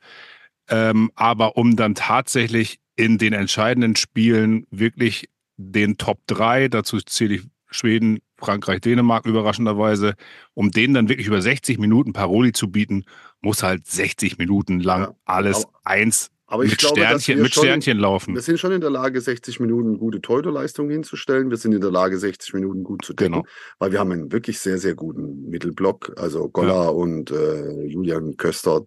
Ähm, 0.69 1.12
aber 1.14 1.56
um 1.56 1.76
dann 1.76 1.94
tatsächlich 1.94 2.80
in 2.96 3.19
den 3.19 3.32
entscheidenden 3.32 3.94
Spielen 3.94 4.66
wirklich 4.72 5.28
den 5.56 5.96
Top 5.96 6.19
3, 6.26 6.66
dazu 6.66 6.98
zähle 7.00 7.36
ich 7.36 7.42
Schweden, 7.70 8.19
Frankreich, 8.36 8.80
Dänemark 8.80 9.26
überraschenderweise, 9.26 10.14
um 10.54 10.72
denen 10.72 10.94
dann 10.94 11.08
wirklich 11.08 11.28
über 11.28 11.40
60 11.40 11.78
Minuten 11.78 12.12
Paroli 12.12 12.52
zu 12.52 12.72
bieten, 12.72 13.04
muss 13.40 13.62
halt 13.62 13.86
60 13.86 14.38
Minuten 14.38 14.80
lang 14.80 15.14
alles 15.25 15.66
eins 15.84 16.32
Aber 16.50 16.64
ich 16.64 16.70
mit, 16.70 16.78
glaube, 16.80 16.98
dass 17.00 17.08
Sternchen, 17.08 17.36
wir 17.36 17.42
mit 17.42 17.54
schon- 17.54 17.64
Sternchen 17.64 17.98
laufen. 17.98 18.34
Wir 18.34 18.40
sind 18.40 18.58
schon 18.58 18.72
in 18.72 18.80
der 18.80 18.88
Lage, 18.90 19.20
60 19.20 19.60
Minuten 19.60 19.98
gute 19.98 20.20
Torhüterleistung 20.22 20.88
hinzustellen. 20.88 21.50
Wir 21.50 21.58
sind 21.58 21.72
in 21.74 21.82
der 21.82 21.90
Lage, 21.90 22.18
60 22.18 22.54
Minuten 22.54 22.84
gut 22.84 23.04
zu 23.04 23.12
decken, 23.12 23.32
Genau. 23.34 23.44
weil 23.78 23.92
wir 23.92 24.00
haben 24.00 24.10
einen 24.12 24.32
wirklich 24.32 24.58
sehr, 24.58 24.78
sehr 24.78 24.94
guten 24.94 25.48
Mittelblock. 25.50 26.14
Also 26.16 26.48
Golla 26.48 26.88
und 26.88 27.30
äh, 27.30 27.82
Julian 27.84 28.38
Köster, 28.38 28.80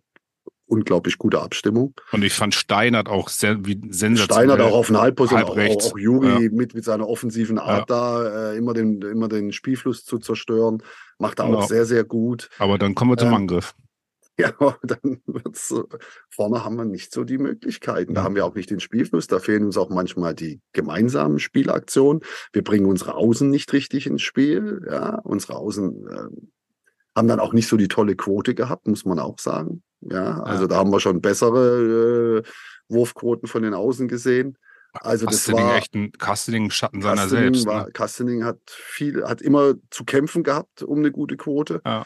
unglaublich 0.65 1.17
gute 1.19 1.39
Abstimmung. 1.41 1.93
Und 2.11 2.23
ich 2.23 2.33
fand 2.33 2.55
Steinert 2.55 3.07
auch 3.09 3.29
sehr, 3.29 3.57
wie 3.65 3.79
sensationell. 3.91 4.47
Steinert 4.49 4.61
auch 4.61 4.75
auf 4.75 4.87
den 4.87 4.97
Halbposition, 4.97 5.43
auch, 5.43 5.49
Halbrechts. 5.49 5.85
auch, 5.87 5.91
auch 5.93 5.97
Juri 5.99 6.45
Ja. 6.45 6.50
mit, 6.51 6.74
mit 6.74 6.83
seiner 6.83 7.07
offensiven 7.07 7.59
Art 7.59 7.89
da, 7.91 8.53
äh, 8.53 8.57
immer, 8.57 8.74
den, 8.74 9.01
immer 9.03 9.27
den 9.27 9.51
Spielfluss 9.51 10.03
zu 10.03 10.17
zerstören. 10.17 10.81
Macht 11.19 11.39
er 11.39 11.45
auch 11.45 11.50
Genau. 11.50 11.67
sehr, 11.67 11.86
sehr 11.86 12.05
gut. 12.05 12.50
Aber 12.57 12.77
dann 12.79 12.95
kommen 12.95 13.12
wir 13.12 13.17
zum 13.17 13.27
Ähm, 13.29 13.33
Angriff. 13.36 13.75
Ja, 14.39 14.53
dann 14.83 15.21
wird's 15.27 15.67
so- 15.67 15.88
vorne 16.29 16.63
haben 16.63 16.75
wir 16.77 16.85
nicht 16.85 17.13
so 17.13 17.23
die 17.23 17.38
Möglichkeiten. 17.38 18.13
Da 18.13 18.21
Mhm. 18.21 18.25
haben 18.25 18.35
wir 18.35 18.45
auch 18.45 18.55
nicht 18.55 18.69
den 18.71 18.79
Spielfluss. 18.79 19.27
Da 19.27 19.39
fehlen 19.39 19.65
uns 19.65 19.77
auch 19.77 19.89
manchmal 19.89 20.33
die 20.33 20.61
gemeinsamen 20.73 21.38
Spielaktionen. 21.39 22.21
Wir 22.53 22.63
bringen 22.63 22.85
unsere 22.88 23.15
Außen 23.15 23.50
nicht 23.50 23.71
richtig 23.73 24.07
ins 24.07 24.21
Spiel. 24.23 24.85
Ja, 24.89 25.19
unsere 25.23 25.55
Außen 25.57 26.07
äh, 26.07 26.47
haben 27.15 27.27
dann 27.27 27.39
auch 27.41 27.53
nicht 27.53 27.67
so 27.67 27.77
die 27.77 27.89
tolle 27.89 28.15
Quote 28.15 28.55
gehabt, 28.55 28.88
muss 28.88 29.05
man 29.05 29.19
auch 29.19 29.38
sagen. 29.38 29.83
Ja, 30.00 30.41
also 30.41 30.63
Ja. 30.63 30.67
da 30.69 30.75
haben 30.77 30.91
wir 30.91 31.00
schon 31.00 31.21
bessere 31.21 32.41
äh, 32.41 32.50
Wurfquoten 32.88 33.47
von 33.47 33.61
den 33.63 33.73
Außen 33.73 34.07
gesehen. 34.07 34.57
Also 34.93 35.25
das 35.25 35.45
Kastening 35.45 35.65
war 35.65 35.75
echt 35.77 35.93
ein 35.93 36.11
Kastening 36.13 36.69
Schatten 36.71 37.01
seiner 37.01 37.21
Kastening 37.21 37.53
selbst. 37.53 37.65
War, 37.65 37.85
Ne? 37.85 37.91
Kastening 37.91 38.43
hat 38.43 38.59
viel, 38.67 39.23
hat 39.23 39.41
immer 39.41 39.75
zu 39.89 40.03
kämpfen 40.03 40.43
gehabt 40.43 40.81
um 40.83 41.00
eine 41.00 41.11
gute 41.11 41.38
Quote. 41.38 41.81
Ja. 41.85 42.05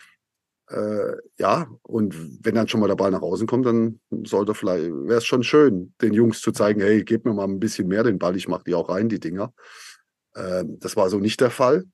Äh, 0.69 1.17
ja, 1.37 1.67
und 1.83 2.15
wenn 2.43 2.55
dann 2.55 2.67
schon 2.67 2.79
mal 2.79 2.87
der 2.87 2.95
Ball 2.95 3.11
nach 3.11 3.21
außen 3.21 3.45
kommt, 3.45 3.65
dann 3.65 3.99
sollte 4.23 4.55
vielleicht, 4.55 4.91
wäre 4.91 5.19
es 5.19 5.25
schon 5.25 5.43
schön, 5.43 5.93
den 6.01 6.13
Jungs 6.13 6.41
zu 6.41 6.51
zeigen, 6.51 6.81
hey, 6.81 7.03
gebt 7.03 7.25
mir 7.25 7.33
mal 7.33 7.43
ein 7.43 7.59
bisschen 7.59 7.87
mehr 7.87 8.03
den 8.03 8.17
Ball, 8.17 8.35
ich 8.35 8.47
mache 8.47 8.63
die 8.65 8.73
auch 8.73 8.89
rein, 8.89 9.09
die 9.09 9.19
Dinger. 9.19 9.53
Ähm, 10.35 10.77
das 10.79 10.95
war 10.95 11.09
so 11.09 11.19
nicht 11.19 11.39
der 11.39 11.51
Fall. 11.51 11.85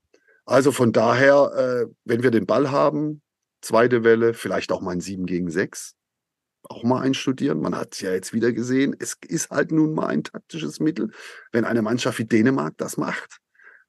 Also 0.45 0.71
von 0.71 0.91
daher, 0.91 1.87
äh, 1.87 1.93
wenn 2.05 2.23
wir 2.23 2.31
den 2.31 2.45
Ball 2.45 2.71
haben, 2.71 3.21
zweite 3.61 4.03
Welle, 4.03 4.33
vielleicht 4.33 4.71
auch 4.71 4.81
mal 4.81 4.91
ein 4.91 5.01
7 5.01 5.25
gegen 5.25 5.49
6, 5.49 5.95
auch 6.63 6.83
mal 6.83 7.01
einstudieren. 7.01 7.59
Man 7.59 7.75
hat 7.75 7.93
es 7.93 8.01
ja 8.01 8.11
jetzt 8.11 8.33
wieder 8.33 8.53
gesehen, 8.53 8.95
es 8.99 9.17
ist 9.27 9.49
halt 9.49 9.71
nun 9.71 9.93
mal 9.93 10.07
ein 10.07 10.23
taktisches 10.23 10.79
Mittel, 10.79 11.11
wenn 11.51 11.65
eine 11.65 11.81
Mannschaft 11.81 12.19
wie 12.19 12.25
Dänemark 12.25 12.75
das 12.77 12.97
macht. 12.97 13.39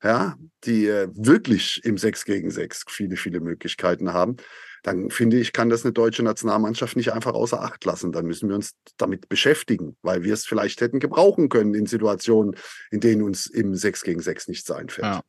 Ja, 0.02 0.36
die 0.64 0.88
äh, 0.88 1.08
wirklich 1.14 1.80
im 1.84 1.96
6 1.96 2.24
gegen 2.24 2.50
6 2.50 2.84
viele, 2.88 3.16
viele 3.16 3.38
Möglichkeiten 3.38 4.12
haben, 4.12 4.36
dann 4.82 5.10
finde 5.10 5.38
ich, 5.38 5.52
kann 5.52 5.70
das 5.70 5.84
eine 5.84 5.92
deutsche 5.92 6.22
Nationalmannschaft 6.22 6.96
nicht 6.96 7.12
einfach 7.12 7.34
außer 7.34 7.62
Acht 7.62 7.84
lassen. 7.84 8.12
Dann 8.12 8.26
müssen 8.26 8.48
wir 8.48 8.56
uns 8.56 8.74
damit 8.96 9.28
beschäftigen, 9.28 9.96
weil 10.02 10.24
wir 10.24 10.34
es 10.34 10.44
vielleicht 10.44 10.80
hätten 10.80 11.00
gebrauchen 11.00 11.48
können 11.48 11.74
in 11.74 11.86
Situationen, 11.86 12.56
in 12.90 13.00
denen 13.00 13.22
uns 13.22 13.46
im 13.46 13.74
6 13.74 14.02
gegen 14.02 14.20
6 14.20 14.48
nichts 14.48 14.70
einfällt. 14.70 15.06
Ja. 15.06 15.20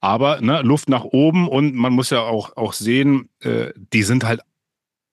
Aber 0.00 0.40
ne, 0.40 0.62
Luft 0.62 0.88
nach 0.88 1.04
oben 1.04 1.48
und 1.48 1.74
man 1.74 1.92
muss 1.92 2.10
ja 2.10 2.22
auch, 2.22 2.56
auch 2.56 2.72
sehen, 2.72 3.28
äh, 3.40 3.72
die 3.76 4.02
sind 4.02 4.24
halt 4.24 4.40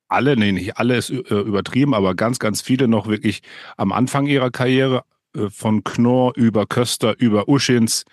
alle, 0.08 0.36
nee, 0.36 0.52
nicht 0.52 0.76
alle 0.76 0.96
ist 0.96 1.10
äh, 1.10 1.16
übertrieben, 1.16 1.94
aber 1.94 2.14
ganz, 2.14 2.38
ganz 2.38 2.60
viele 2.62 2.88
noch 2.88 3.08
wirklich 3.08 3.42
am 3.76 3.92
Anfang 3.92 4.26
ihrer 4.26 4.50
Karriere, 4.50 5.04
äh, 5.34 5.50
von 5.50 5.84
Knorr 5.84 6.32
über 6.36 6.66
Köster, 6.66 7.14
über 7.18 7.48
Uschins, 7.48 8.04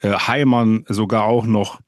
äh, 0.00 0.12
Heimann 0.12 0.84
sogar 0.88 1.24
auch 1.24 1.46
noch. 1.46 1.80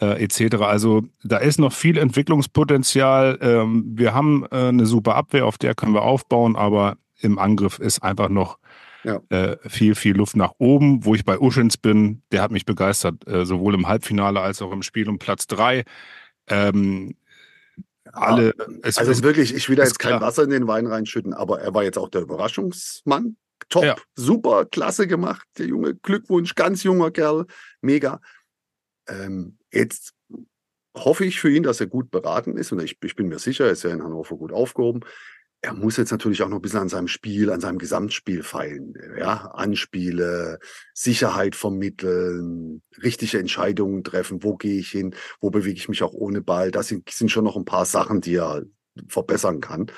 Äh, 0.00 0.22
etc. 0.24 0.56
Also 0.56 1.04
da 1.22 1.38
ist 1.38 1.58
noch 1.58 1.72
viel 1.72 1.98
Entwicklungspotenzial. 1.98 3.38
Ähm, 3.40 3.84
wir 3.94 4.14
haben 4.14 4.46
äh, 4.50 4.68
eine 4.68 4.86
super 4.86 5.14
Abwehr, 5.14 5.46
auf 5.46 5.58
der 5.58 5.74
können 5.74 5.94
wir 5.94 6.02
aufbauen, 6.02 6.56
aber 6.56 6.96
im 7.20 7.38
Angriff 7.38 7.78
ist 7.78 8.02
einfach 8.02 8.28
noch 8.28 8.58
ja. 9.04 9.20
äh, 9.30 9.56
viel, 9.68 9.94
viel 9.94 10.16
Luft 10.16 10.36
nach 10.36 10.52
oben. 10.58 11.04
Wo 11.04 11.14
ich 11.14 11.24
bei 11.24 11.38
Uschens 11.38 11.76
bin, 11.76 12.22
der 12.32 12.42
hat 12.42 12.50
mich 12.50 12.64
begeistert, 12.64 13.26
äh, 13.26 13.44
sowohl 13.44 13.74
im 13.74 13.88
Halbfinale 13.88 14.40
als 14.40 14.62
auch 14.62 14.72
im 14.72 14.82
Spiel 14.82 15.08
um 15.08 15.18
Platz 15.18 15.46
drei. 15.46 15.84
Ähm, 16.48 17.16
alle. 18.12 18.54
Es 18.82 18.98
also 18.98 19.10
ist 19.10 19.22
wirklich, 19.22 19.54
ich 19.54 19.68
will 19.68 19.76
da 19.76 19.84
jetzt 19.84 19.98
kein 19.98 20.20
Wasser 20.20 20.44
in 20.44 20.50
den 20.50 20.66
Wein 20.66 20.86
reinschütten, 20.86 21.34
aber 21.34 21.60
er 21.60 21.74
war 21.74 21.84
jetzt 21.84 21.98
auch 21.98 22.08
der 22.08 22.22
Überraschungsmann. 22.22 23.36
Top, 23.68 23.84
ja. 23.84 23.96
super, 24.14 24.64
klasse 24.64 25.06
gemacht, 25.06 25.46
der 25.58 25.66
Junge. 25.66 25.94
Glückwunsch, 25.94 26.54
ganz 26.54 26.84
junger 26.84 27.10
Kerl, 27.10 27.44
mega. 27.82 28.20
Ähm, 29.08 29.57
jetzt 29.72 30.14
hoffe 30.96 31.24
ich 31.24 31.40
für 31.40 31.50
ihn, 31.50 31.62
dass 31.62 31.80
er 31.80 31.86
gut 31.86 32.10
beraten 32.10 32.56
ist 32.56 32.72
und 32.72 32.82
ich, 32.82 32.98
ich 33.02 33.16
bin 33.16 33.28
mir 33.28 33.38
sicher, 33.38 33.66
er 33.66 33.72
ist 33.72 33.84
ja 33.84 33.90
in 33.90 34.02
Hannover 34.02 34.36
gut 34.36 34.52
aufgehoben 34.52 35.04
er 35.60 35.74
muss 35.74 35.96
jetzt 35.96 36.12
natürlich 36.12 36.42
auch 36.42 36.48
noch 36.48 36.58
ein 36.58 36.62
bisschen 36.62 36.80
an 36.80 36.88
seinem 36.88 37.08
Spiel, 37.08 37.50
an 37.50 37.60
seinem 37.60 37.78
Gesamtspiel 37.78 38.42
feilen. 38.42 38.94
Ja, 39.18 39.50
Anspiele, 39.52 40.60
Sicherheit 40.94 41.56
vermitteln, 41.56 42.82
richtige 43.02 43.38
Entscheidungen 43.38 44.04
treffen. 44.04 44.44
Wo 44.44 44.56
gehe 44.56 44.78
ich 44.78 44.90
hin? 44.90 45.16
Wo 45.40 45.50
bewege 45.50 45.76
ich 45.76 45.88
mich 45.88 46.02
auch 46.02 46.12
ohne 46.12 46.42
Ball? 46.42 46.70
Das 46.70 46.88
sind, 46.88 47.10
sind 47.10 47.30
schon 47.30 47.44
noch 47.44 47.56
ein 47.56 47.64
paar 47.64 47.86
Sachen, 47.86 48.20
die 48.20 48.36
er 48.36 48.62
verbessern 49.08 49.60
kann. 49.60 49.90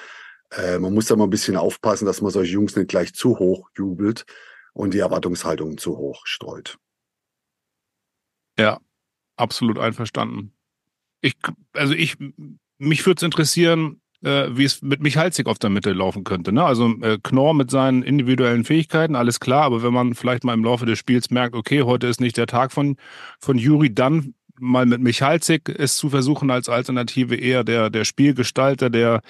Äh, 0.51 0.79
man 0.79 0.95
muss 0.95 1.07
da 1.07 1.17
mal 1.17 1.25
ein 1.25 1.31
bisschen 1.31 1.57
aufpassen, 1.57 2.07
dass 2.07 2.23
man 2.23 2.31
solche 2.31 2.55
Jungs 2.55 2.75
nicht 2.75 2.89
gleich 2.89 3.13
zu 3.13 3.39
hoch 3.39 3.69
jubelt 3.77 4.25
und 4.73 4.95
die 4.95 4.99
Erwartungshaltung 5.01 5.77
zu 5.77 5.99
hoch 5.99 6.23
streut. 6.25 6.79
Ja, 8.59 8.81
absolut 9.41 9.79
einverstanden. 9.79 10.53
Ich, 11.21 11.35
also 11.75 11.95
ich, 11.95 12.17
mich 12.79 13.05
würde 13.05 13.19
es 13.19 13.23
interessieren, 13.23 14.01
äh, 14.23 14.49
wie 14.51 14.65
es 14.65 14.83
mit 14.83 15.03
Michalzik 15.03 15.47
auf 15.47 15.59
der 15.59 15.71
Mitte 15.71 15.93
laufen 15.93 16.25
könnte. 16.25 16.53
Ne? 16.53 16.65
Also 16.65 16.95
äh, 17.01 17.19
Knorr 17.23 17.55
mit 17.55 17.71
seinen 17.71 18.03
individuellen 18.03 18.65
Fähigkeiten, 18.65 19.17
alles 19.17 19.41
klar, 19.41 19.63
aber 19.65 19.83
wenn 19.83 19.93
man 19.93 20.15
vielleicht 20.15 20.45
mal 20.45 20.55
im 20.55 20.65
Laufe 20.65 20.87
des 20.87 20.99
Spiels 20.99 21.31
merkt, 21.31 21.55
okay, 21.55 21.83
heute 21.83 22.07
ist 22.07 22.21
nicht 22.21 22.37
der 22.37 22.47
Tag 22.47 22.73
von, 22.73 22.97
von 23.39 23.59
Juri, 23.59 23.95
dann 23.95 24.35
mal 24.59 24.87
mit 24.87 25.01
Michalzik 25.01 25.69
es 25.69 25.97
zu 25.97 26.11
versuchen 26.11 26.51
als 26.51 26.69
Alternative 26.69 27.35
eher 27.35 27.65
der, 27.65 27.89
der 27.91 28.05
Spielgestalter, 28.05 28.91
der, 28.91 29.23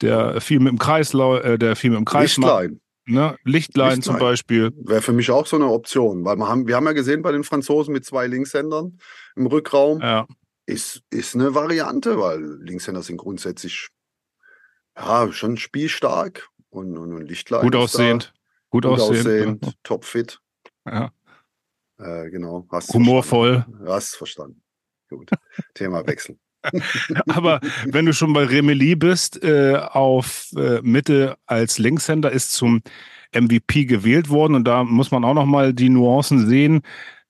der 0.00 0.40
viel 0.40 0.58
mit 0.58 0.72
dem 0.72 0.78
Kreis, 0.78 1.14
äh, 1.14 1.58
der 1.58 1.76
viel 1.76 1.90
mit 1.90 1.98
dem 1.98 2.04
Kreis 2.04 2.36
Lichtlein. 2.36 2.70
macht. 2.72 2.80
Ne? 3.06 3.36
Lichtlein, 3.44 3.52
Lichtlein 3.52 4.02
zum 4.02 4.18
Beispiel. 4.18 4.72
Wäre 4.76 5.02
für 5.02 5.12
mich 5.12 5.30
auch 5.30 5.46
so 5.46 5.56
eine 5.56 5.66
Option, 5.66 6.24
weil 6.24 6.36
wir 6.36 6.48
haben, 6.48 6.66
wir 6.66 6.76
haben 6.76 6.86
ja 6.86 6.92
gesehen 6.92 7.22
bei 7.22 7.32
den 7.32 7.44
Franzosen 7.44 7.92
mit 7.92 8.04
zwei 8.04 8.26
Linkshändern 8.26 8.98
im 9.36 9.46
Rückraum. 9.46 10.00
Ja. 10.00 10.26
Ist, 10.66 11.02
ist 11.10 11.34
eine 11.34 11.54
Variante, 11.54 12.18
weil 12.18 12.42
Linkshänder 12.62 13.02
sind 13.02 13.18
grundsätzlich 13.18 13.88
ja, 14.96 15.30
schon 15.32 15.58
spielstark 15.58 16.48
und, 16.70 16.96
und, 16.96 17.12
und 17.12 17.26
Lichtlein. 17.26 17.62
Gut 17.62 17.76
aussehend. 17.76 18.32
Gut, 18.70 18.84
gut 18.84 18.92
aussehend, 18.92 19.26
aussehend 19.26 19.78
topfit. 19.82 20.40
Ja. 20.86 21.12
Äh, 21.98 22.30
genau. 22.30 22.66
Hast 22.70 22.92
Humorvoll. 22.94 23.62
Verstanden. 23.62 23.88
Hast 23.88 24.16
verstanden. 24.16 24.62
Gut. 25.10 25.30
Thema 25.74 26.06
Wechsel. 26.06 26.38
Aber 27.28 27.60
wenn 27.86 28.06
du 28.06 28.12
schon 28.12 28.32
bei 28.32 28.44
Remeli 28.44 28.96
bist, 28.96 29.42
äh, 29.42 29.76
auf 29.76 30.48
äh, 30.56 30.80
Mitte 30.82 31.36
als 31.46 31.78
Linkshänder 31.78 32.30
ist 32.30 32.52
zum 32.52 32.82
MVP 33.34 33.84
gewählt 33.86 34.30
worden 34.30 34.54
und 34.54 34.64
da 34.64 34.84
muss 34.84 35.10
man 35.10 35.24
auch 35.24 35.34
nochmal 35.34 35.72
die 35.74 35.88
Nuancen 35.88 36.46
sehen. 36.46 36.82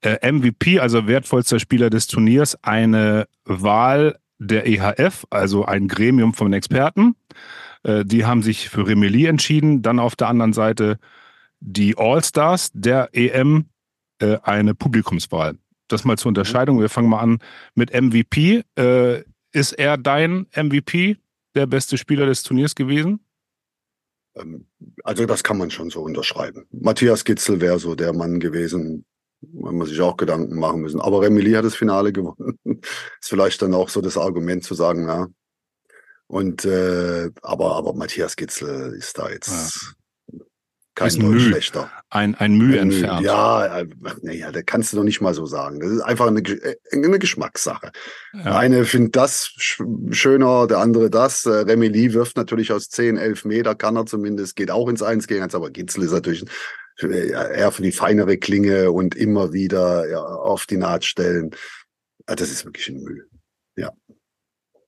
Äh, 0.03 0.31
MVP, 0.31 0.81
also 0.81 1.07
wertvollster 1.07 1.59
Spieler 1.59 1.89
des 1.89 2.07
Turniers, 2.07 2.59
eine 2.63 3.27
Wahl 3.45 4.19
der 4.39 4.67
EHF, 4.67 5.27
also 5.31 5.65
ein 5.65 5.89
Gremium 5.89 6.35
von 6.35 6.53
Experten. 6.53 7.17
Äh, 7.85 8.05
die 8.05 8.25
haben 8.25 8.43
sich 8.43 8.69
für 8.69 8.87
Remeli 8.87 9.27
entschieden. 9.27 9.83
Dann 9.83 9.99
auf 9.99 10.17
der 10.17 10.29
anderen 10.29 10.53
Seite 10.53 10.99
die 11.61 11.97
All-Stars 11.97 12.71
der 12.75 13.09
EM, 13.13 13.67
äh, 14.19 14.39
eine 14.43 14.75
Publikumswahl. 14.75 15.57
Das 15.89 16.05
mal 16.05 16.17
zur 16.17 16.31
Unterscheidung. 16.31 16.81
Wir 16.81 16.89
fangen 16.89 17.09
mal 17.09 17.21
an 17.21 17.39
mit 17.75 17.93
MVP. 17.93 18.65
Äh, 18.77 19.25
ist 19.53 19.73
er 19.73 19.97
dein 19.97 20.47
MVP, 20.55 21.17
der 21.55 21.67
beste 21.67 21.99
Spieler 21.99 22.27
des 22.27 22.43
Turniers 22.43 22.75
gewesen? 22.75 23.21
Ähm, 24.35 24.67
also 25.05 25.27
das 25.27 25.45
kann 25.45 25.59
man 25.59 25.71
schon 25.71 25.91
so 25.91 26.03
unterschreiben. 26.03 26.67
Matthias 26.73 27.25
Gitzel 27.25 27.61
wäre 27.61 27.79
so 27.79 27.95
der 27.95 28.13
Mann 28.13 28.41
gewesen, 28.41 29.05
man 29.53 29.77
muss 29.77 29.91
sich 29.91 30.01
auch 30.01 30.17
Gedanken 30.17 30.59
machen 30.59 30.81
müssen. 30.81 31.01
Aber 31.01 31.21
Remili 31.21 31.53
hat 31.53 31.65
das 31.65 31.75
Finale 31.75 32.13
gewonnen. 32.13 32.59
ist 32.65 33.29
vielleicht 33.29 33.63
dann 33.63 33.75
auch 33.75 33.89
so 33.89 34.01
das 34.01 34.17
Argument 34.17 34.65
zu 34.65 34.75
sagen, 34.75 35.07
ja. 35.07 35.29
Und 36.27 36.65
äh, 36.65 37.31
aber 37.43 37.77
aber 37.77 37.93
Matthias 37.93 38.35
Gitzel 38.35 38.95
ist 38.95 39.19
da 39.19 39.29
jetzt 39.31 39.95
ja. 40.33 40.39
kein 40.95 41.09
ist 41.09 41.19
Mühe, 41.19 41.39
schlechter. 41.39 41.91
Ein 42.15 42.37
ein 42.37 42.57
Mühe 42.57 42.81
ein 42.81 42.93
entfernt. 42.93 43.23
Ja, 43.23 43.81
äh, 43.81 43.87
naja, 44.23 44.53
da 44.53 44.63
kannst 44.63 44.93
du 44.93 44.97
doch 44.97 45.03
nicht 45.03 45.21
mal 45.21 45.35
so 45.35 45.47
sagen. 45.47 45.81
Das 45.81 45.91
ist 45.91 46.01
einfach 46.01 46.29
eine, 46.29 46.39
äh, 46.39 46.77
eine 46.93 47.19
Geschmackssache. 47.19 47.91
Ja. 48.33 48.57
Eine 48.57 48.85
findet 48.85 49.17
das 49.17 49.53
schöner, 50.13 50.69
der 50.69 50.79
andere 50.79 51.11
das. 51.11 51.45
Äh, 51.45 51.51
Remili 51.51 52.15
wirft 52.15 52.37
natürlich 52.37 52.71
aus 52.71 52.89
10, 52.89 53.17
11 53.17 53.45
Meter, 53.47 53.75
kann 53.75 53.97
er 53.97 54.07
zumindest, 54.07 54.55
geht 54.55 54.71
auch 54.71 54.89
ins 54.89 55.03
1 55.03 55.27
gegen 55.27 55.43
1, 55.43 55.57
aber 55.57 55.71
Gitzel 55.71 56.05
ist 56.05 56.13
natürlich 56.13 56.45
eher 57.03 57.73
für 57.73 57.83
die 57.83 57.91
feinere 57.91 58.39
Klinge 58.39 58.93
und 58.93 59.17
immer 59.17 59.53
wieder 59.53 60.09
ja, 60.09 60.21
auf 60.23 60.67
die 60.67 60.77
Naht 60.77 61.05
stellen. 61.05 61.51
Das 62.27 62.43
ist 62.43 62.65
wirklich 62.65 62.89
ein 62.91 63.03
Müll. 63.03 63.29
Ja. 63.75 63.91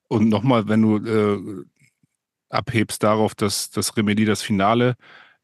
Und 0.07 0.29
nochmal, 0.29 0.69
wenn 0.69 0.83
du 0.83 0.97
äh, 0.99 1.65
abhebst 2.51 3.03
darauf, 3.03 3.35
dass 3.35 3.71
das 3.71 3.97
Remedy 3.97 4.25
das 4.25 4.43
Finale 4.43 4.95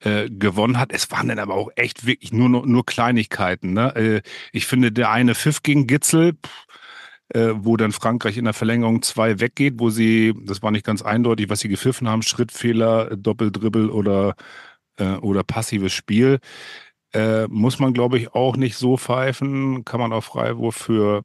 äh, 0.04 0.28
gewonnen 0.30 0.78
hat. 0.78 0.92
Es 0.92 1.10
waren 1.10 1.28
dann 1.28 1.38
aber 1.38 1.54
auch 1.54 1.70
echt 1.76 2.06
wirklich 2.06 2.32
nur, 2.32 2.48
nur, 2.48 2.66
nur 2.66 2.84
Kleinigkeiten. 2.84 3.72
Ne? 3.72 3.94
Äh, 3.94 4.22
ich 4.52 4.66
finde, 4.66 4.92
der 4.92 5.10
eine 5.10 5.34
Pfiff 5.34 5.62
gegen 5.62 5.86
Gitzel, 5.86 6.34
pff, 6.34 6.66
äh, 7.34 7.52
wo 7.56 7.76
dann 7.76 7.92
Frankreich 7.92 8.36
in 8.36 8.44
der 8.44 8.54
Verlängerung 8.54 9.02
zwei 9.02 9.40
weggeht, 9.40 9.74
wo 9.78 9.90
sie, 9.90 10.34
das 10.44 10.62
war 10.62 10.70
nicht 10.70 10.84
ganz 10.84 11.02
eindeutig, 11.02 11.48
was 11.50 11.60
sie 11.60 11.68
gepfiffen 11.68 12.08
haben, 12.08 12.22
Schrittfehler, 12.22 13.16
Doppeldribbel 13.16 13.90
oder 13.90 14.34
äh, 14.98 15.14
oder 15.16 15.44
passives 15.44 15.92
Spiel. 15.92 16.38
Äh, 17.14 17.46
muss 17.48 17.78
man, 17.78 17.92
glaube 17.92 18.18
ich, 18.18 18.34
auch 18.34 18.56
nicht 18.56 18.76
so 18.76 18.96
pfeifen. 18.96 19.84
Kann 19.84 20.00
man 20.00 20.12
auch 20.12 20.24
Freiwurf 20.24 20.76
für, 20.76 21.22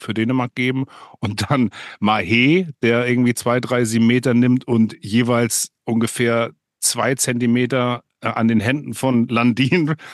für 0.00 0.14
Dänemark 0.14 0.54
geben. 0.54 0.86
Und 1.20 1.50
dann 1.50 1.70
Mahé, 2.00 2.72
der 2.82 3.06
irgendwie 3.06 3.34
zwei, 3.34 3.60
drei, 3.60 3.84
sieben 3.84 4.06
Meter 4.06 4.34
nimmt 4.34 4.66
und 4.66 4.96
jeweils 5.00 5.70
ungefähr 5.84 6.52
zwei 6.80 7.14
Zentimeter 7.14 8.02
äh, 8.20 8.28
an 8.28 8.48
den 8.48 8.60
Händen 8.60 8.94
von 8.94 9.28
Landin. 9.28 9.94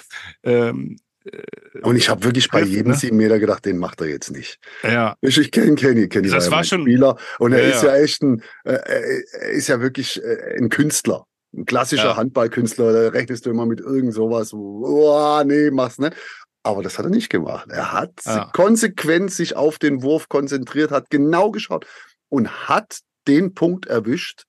Ähm, 0.42 0.99
äh, 1.25 1.80
und 1.82 1.96
ich 1.96 2.08
habe 2.08 2.23
wirklich 2.23 2.49
bei 2.50 2.62
jedem 2.62 2.92
ne? 2.92 2.96
sieben 2.96 3.16
Meter 3.16 3.40
gedacht, 3.40 3.64
den 3.64 3.78
macht 3.78 4.00
er 4.00 4.06
jetzt 4.06 4.30
nicht. 4.30 4.58
Ja. 4.85 5.16
Ich, 5.20 5.37
ich 5.38 5.50
kenne 5.50 5.75
Kenny, 5.75 6.08
Kenny 6.08 6.28
das 6.28 6.50
war, 6.50 6.58
war 6.58 6.64
schon 6.64 6.82
Spieler 6.82 7.16
und 7.38 7.52
er 7.52 7.62
ja, 7.62 7.75
ist 7.75 7.82
ja 7.82 7.96
echt 7.96 8.23
ein, 8.23 8.42
äh, 8.64 8.75
er 8.75 9.50
ist 9.50 9.66
ja 9.68 9.80
wirklich 9.80 10.23
ein 10.56 10.68
Künstler. 10.68 11.26
Ein 11.52 11.64
klassischer 11.64 12.11
ja. 12.11 12.16
Handballkünstler, 12.16 12.92
da 12.92 13.08
rechnest 13.08 13.46
du 13.46 13.50
immer 13.50 13.66
mit 13.66 13.80
irgend 13.80 14.14
sowas, 14.14 14.52
oh, 14.52 15.42
nee, 15.44 15.70
mach's 15.70 15.99
nicht. 15.99 16.14
Aber 16.62 16.82
das 16.82 16.99
hat 16.99 17.06
er 17.06 17.11
nicht 17.11 17.30
gemacht. 17.30 17.68
Er 17.70 17.92
hat 17.92 18.12
ja. 18.25 18.50
konsequent 18.52 19.32
sich 19.32 19.56
auf 19.56 19.78
den 19.78 20.02
Wurf 20.02 20.28
konzentriert, 20.28 20.90
hat 20.90 21.11
genau 21.11 21.50
geschaut 21.50 21.87
und 22.28 22.68
hat 22.68 22.99
den 23.28 23.54
Punkt 23.54 23.87
erwischt, 23.87 24.44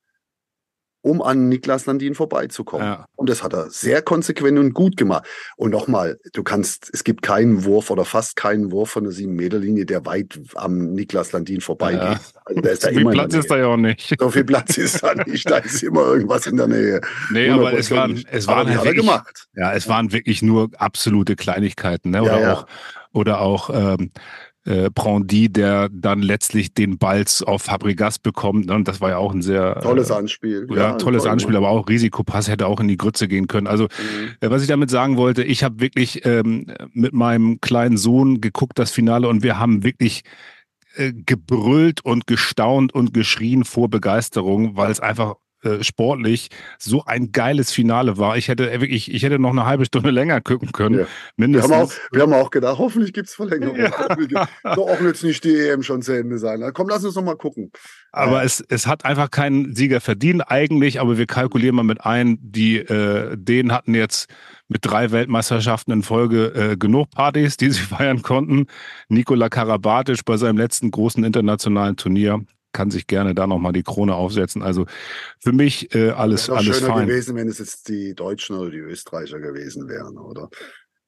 um 1.02 1.22
an 1.22 1.48
Niklas 1.48 1.86
Landin 1.86 2.16
vorbeizukommen. 2.16 2.86
Ja. 2.86 3.06
Und 3.16 3.30
das 3.30 3.44
hat 3.44 3.54
er 3.54 3.70
sehr 3.70 4.02
konsequent 4.02 4.58
und 4.60 4.74
gut 4.74 4.98
gemacht. 4.98 5.26
Und 5.56 5.72
nochmal, 5.72 6.20
du 6.34 6.44
kannst, 6.44 6.90
es 6.94 7.04
gibt 7.04 7.22
keinen 7.22 7.64
Wurf 7.64 7.90
oder 7.90 8.06
fast 8.06 8.36
keinen 8.36 8.72
Wurf 8.72 8.90
von 8.92 9.04
der 9.04 9.14
7-Meter-Linie, 9.14 9.86
der 9.86 10.06
weit 10.06 10.40
am 10.56 10.94
Niklas 10.94 11.32
Landin 11.32 11.62
vorbeigeht. 11.62 12.02
Ja. 12.02 12.20
Also 12.46 12.62
da 12.62 12.70
ist 12.70 12.82
so 12.82 12.90
viel 12.90 13.06
Platz 13.06 13.34
ist 13.34 13.52
da 13.52 13.58
ja 13.58 13.68
auch 13.68 13.78
nicht. 13.78 14.16
So 14.20 14.30
viel 14.30 14.44
Platz 14.44 14.78
ist 14.78 15.04
da 15.04 15.14
nicht. 15.14 15.50
Da 15.50 15.58
ist 15.58 15.84
immer 15.84 16.02
irgendwas 16.02 16.48
in 16.48 16.58
der 16.58 16.68
Nähe. 16.68 17.02
Nee, 17.32 17.50
aber 17.50 17.74
es 17.74 17.92
waren, 17.92 18.24
es 18.30 18.48
waren 18.48 18.68
halt 18.68 18.84
wirklich, 18.84 19.06
gemacht. 19.06 19.48
Ja, 19.56 19.74
es 19.74 19.88
waren 19.88 20.12
wirklich 20.12 20.42
nur 20.42 20.70
absolute 20.78 21.36
Kleinigkeiten. 21.36 22.12
Ne? 22.12 22.24
Oder 22.24 22.40
ja, 22.40 22.54
auch, 22.54 22.68
oder 23.14 23.42
auch 23.42 23.70
ähm, 23.74 24.12
äh, 24.68 24.90
Brandy, 24.94 25.50
der 25.50 25.90
dann 25.90 26.22
letztlich 26.22 26.74
den 26.74 26.98
Ball 26.98 27.24
auf 27.46 27.64
Fabregas 27.64 28.20
bekommt. 28.20 28.68
Ne? 28.68 28.76
Und 28.76 28.88
das 28.88 29.00
war 29.00 29.10
ja 29.10 29.18
auch 29.18 29.34
ein 29.34 29.42
sehr 29.42 29.80
tolles 29.80 30.10
äh, 30.10 30.14
Anspiel. 30.14 30.68
Ja, 30.70 30.76
ja 30.76 30.92
tolles 30.94 31.24
toll 31.24 31.32
Anspiel, 31.32 31.56
aber 31.56 31.70
auch 31.70 31.88
Risikopass 31.88 32.50
hätte 32.50 32.68
auch 32.68 32.80
in 32.82 32.88
die 32.88 32.98
Grütze 32.98 33.28
gehen 33.28 33.48
können. 33.48 33.66
Also 33.66 33.86
mhm. 33.86 34.36
äh, 34.42 34.50
was 34.50 34.62
ich 34.62 34.68
damit 34.68 34.90
sagen 34.90 35.16
wollte, 35.16 35.44
ich 35.44 35.64
habe 35.64 35.80
wirklich 35.80 36.26
ähm, 36.26 36.68
mit 36.92 37.14
meinem 37.14 37.62
kleinen 37.62 37.98
Sohn 37.98 38.42
geguckt 38.42 38.78
das 38.78 38.92
Finale 38.92 39.30
und 39.30 39.42
wir 39.42 39.58
haben 39.58 39.84
wirklich 39.84 40.24
äh, 40.96 41.14
gebrüllt 41.14 42.04
und 42.04 42.28
gestaunt 42.28 42.94
und 42.94 43.14
geschrien 43.14 43.64
vor 43.64 43.90
Begeisterung, 43.90 44.76
weil 44.76 44.92
es 44.92 45.00
einfach 45.00 45.36
äh, 45.68 45.84
sportlich 45.84 46.50
so 46.80 47.04
ein 47.06 47.32
geiles 47.32 47.72
Finale 47.72 48.18
war. 48.18 48.38
Ich 48.38 48.48
hätte 48.48 48.72
wirklich, 48.82 49.14
ich 49.14 49.24
hätte 49.24 49.40
noch 49.40 49.52
eine 49.52 49.66
halbe 49.66 49.86
Stunde 49.86 50.12
länger 50.12 50.42
gucken 50.42 50.72
können. 50.72 51.00
Ja. 51.00 51.06
Mindestens. 51.36 51.70
Wir 51.70 51.78
haben, 51.78 51.86
auch, 51.86 51.94
wir 52.12 52.22
haben 52.22 52.34
auch 52.34 52.50
gedacht, 52.50 52.78
hoffentlich 52.78 53.14
gibt 53.14 53.28
es 53.28 53.36
Verlängerung. 53.36 53.78
Ja. 53.78 54.48
Doch 54.64 54.90
auch 54.90 55.02
jetzt 55.02 55.24
nicht 55.24 55.44
die 55.44 55.56
EM 55.56 55.84
schon 55.84 56.02
zu 56.02 56.14
Ende 56.14 56.38
sein. 56.38 56.64
Komm, 56.74 56.90
lass 56.90 57.04
uns 57.04 57.16
noch 57.16 57.24
mal 57.24 57.36
gucken. 57.36 57.72
Aber 58.12 58.44
es, 58.44 58.64
es 58.70 58.88
hat 58.88 59.06
einfach 59.06 59.30
keinen 59.30 59.76
Sieger 59.76 60.02
verdient 60.02 60.50
eigentlich, 60.50 61.00
aber 61.00 61.18
wir 61.18 61.28
kalkulieren 61.28 61.76
mal 61.76 61.84
mit 61.84 62.02
ein, 62.06 62.38
die 62.42 62.78
äh, 62.78 63.36
denen 63.38 63.72
hatten 63.72 63.94
jetzt 63.94 64.30
mit 64.68 64.80
drei 64.84 65.12
Weltmeisterschaften 65.12 65.94
in 65.94 66.04
Folge 66.04 66.48
äh, 66.48 66.78
genug 66.78 67.12
Partys, 67.12 67.58
die 67.58 67.70
sie 67.70 67.82
feiern 67.82 68.22
konnten. 68.22 68.68
Nikola 69.10 69.50
Karabatic 69.50 70.26
bei 70.26 70.38
seinem 70.38 70.58
letzten 70.58 70.92
großen 70.92 71.24
internationalen 71.24 71.96
Turnier 71.96 72.42
kann 72.78 72.92
sich 72.92 73.08
gerne 73.08 73.36
da 73.36 73.48
nochmal 73.48 73.74
die 73.74 73.84
Krone 73.84 74.16
aufsetzen. 74.16 74.62
Also 74.62 74.86
für 75.40 75.52
mich 75.52 75.94
äh, 75.94 76.12
alles, 76.12 76.50
alles 76.50 76.78
schöner 76.78 76.94
fein. 76.94 77.08
gewesen, 77.08 77.36
wenn 77.36 77.50
es 77.50 77.60
jetzt 77.60 77.90
die 77.90 78.14
Deutschen 78.14 78.56
oder 78.56 78.72
die 78.72 78.78
Österreicher 78.78 79.40
gewesen 79.40 79.90
wären, 79.90 80.18
oder? 80.18 80.50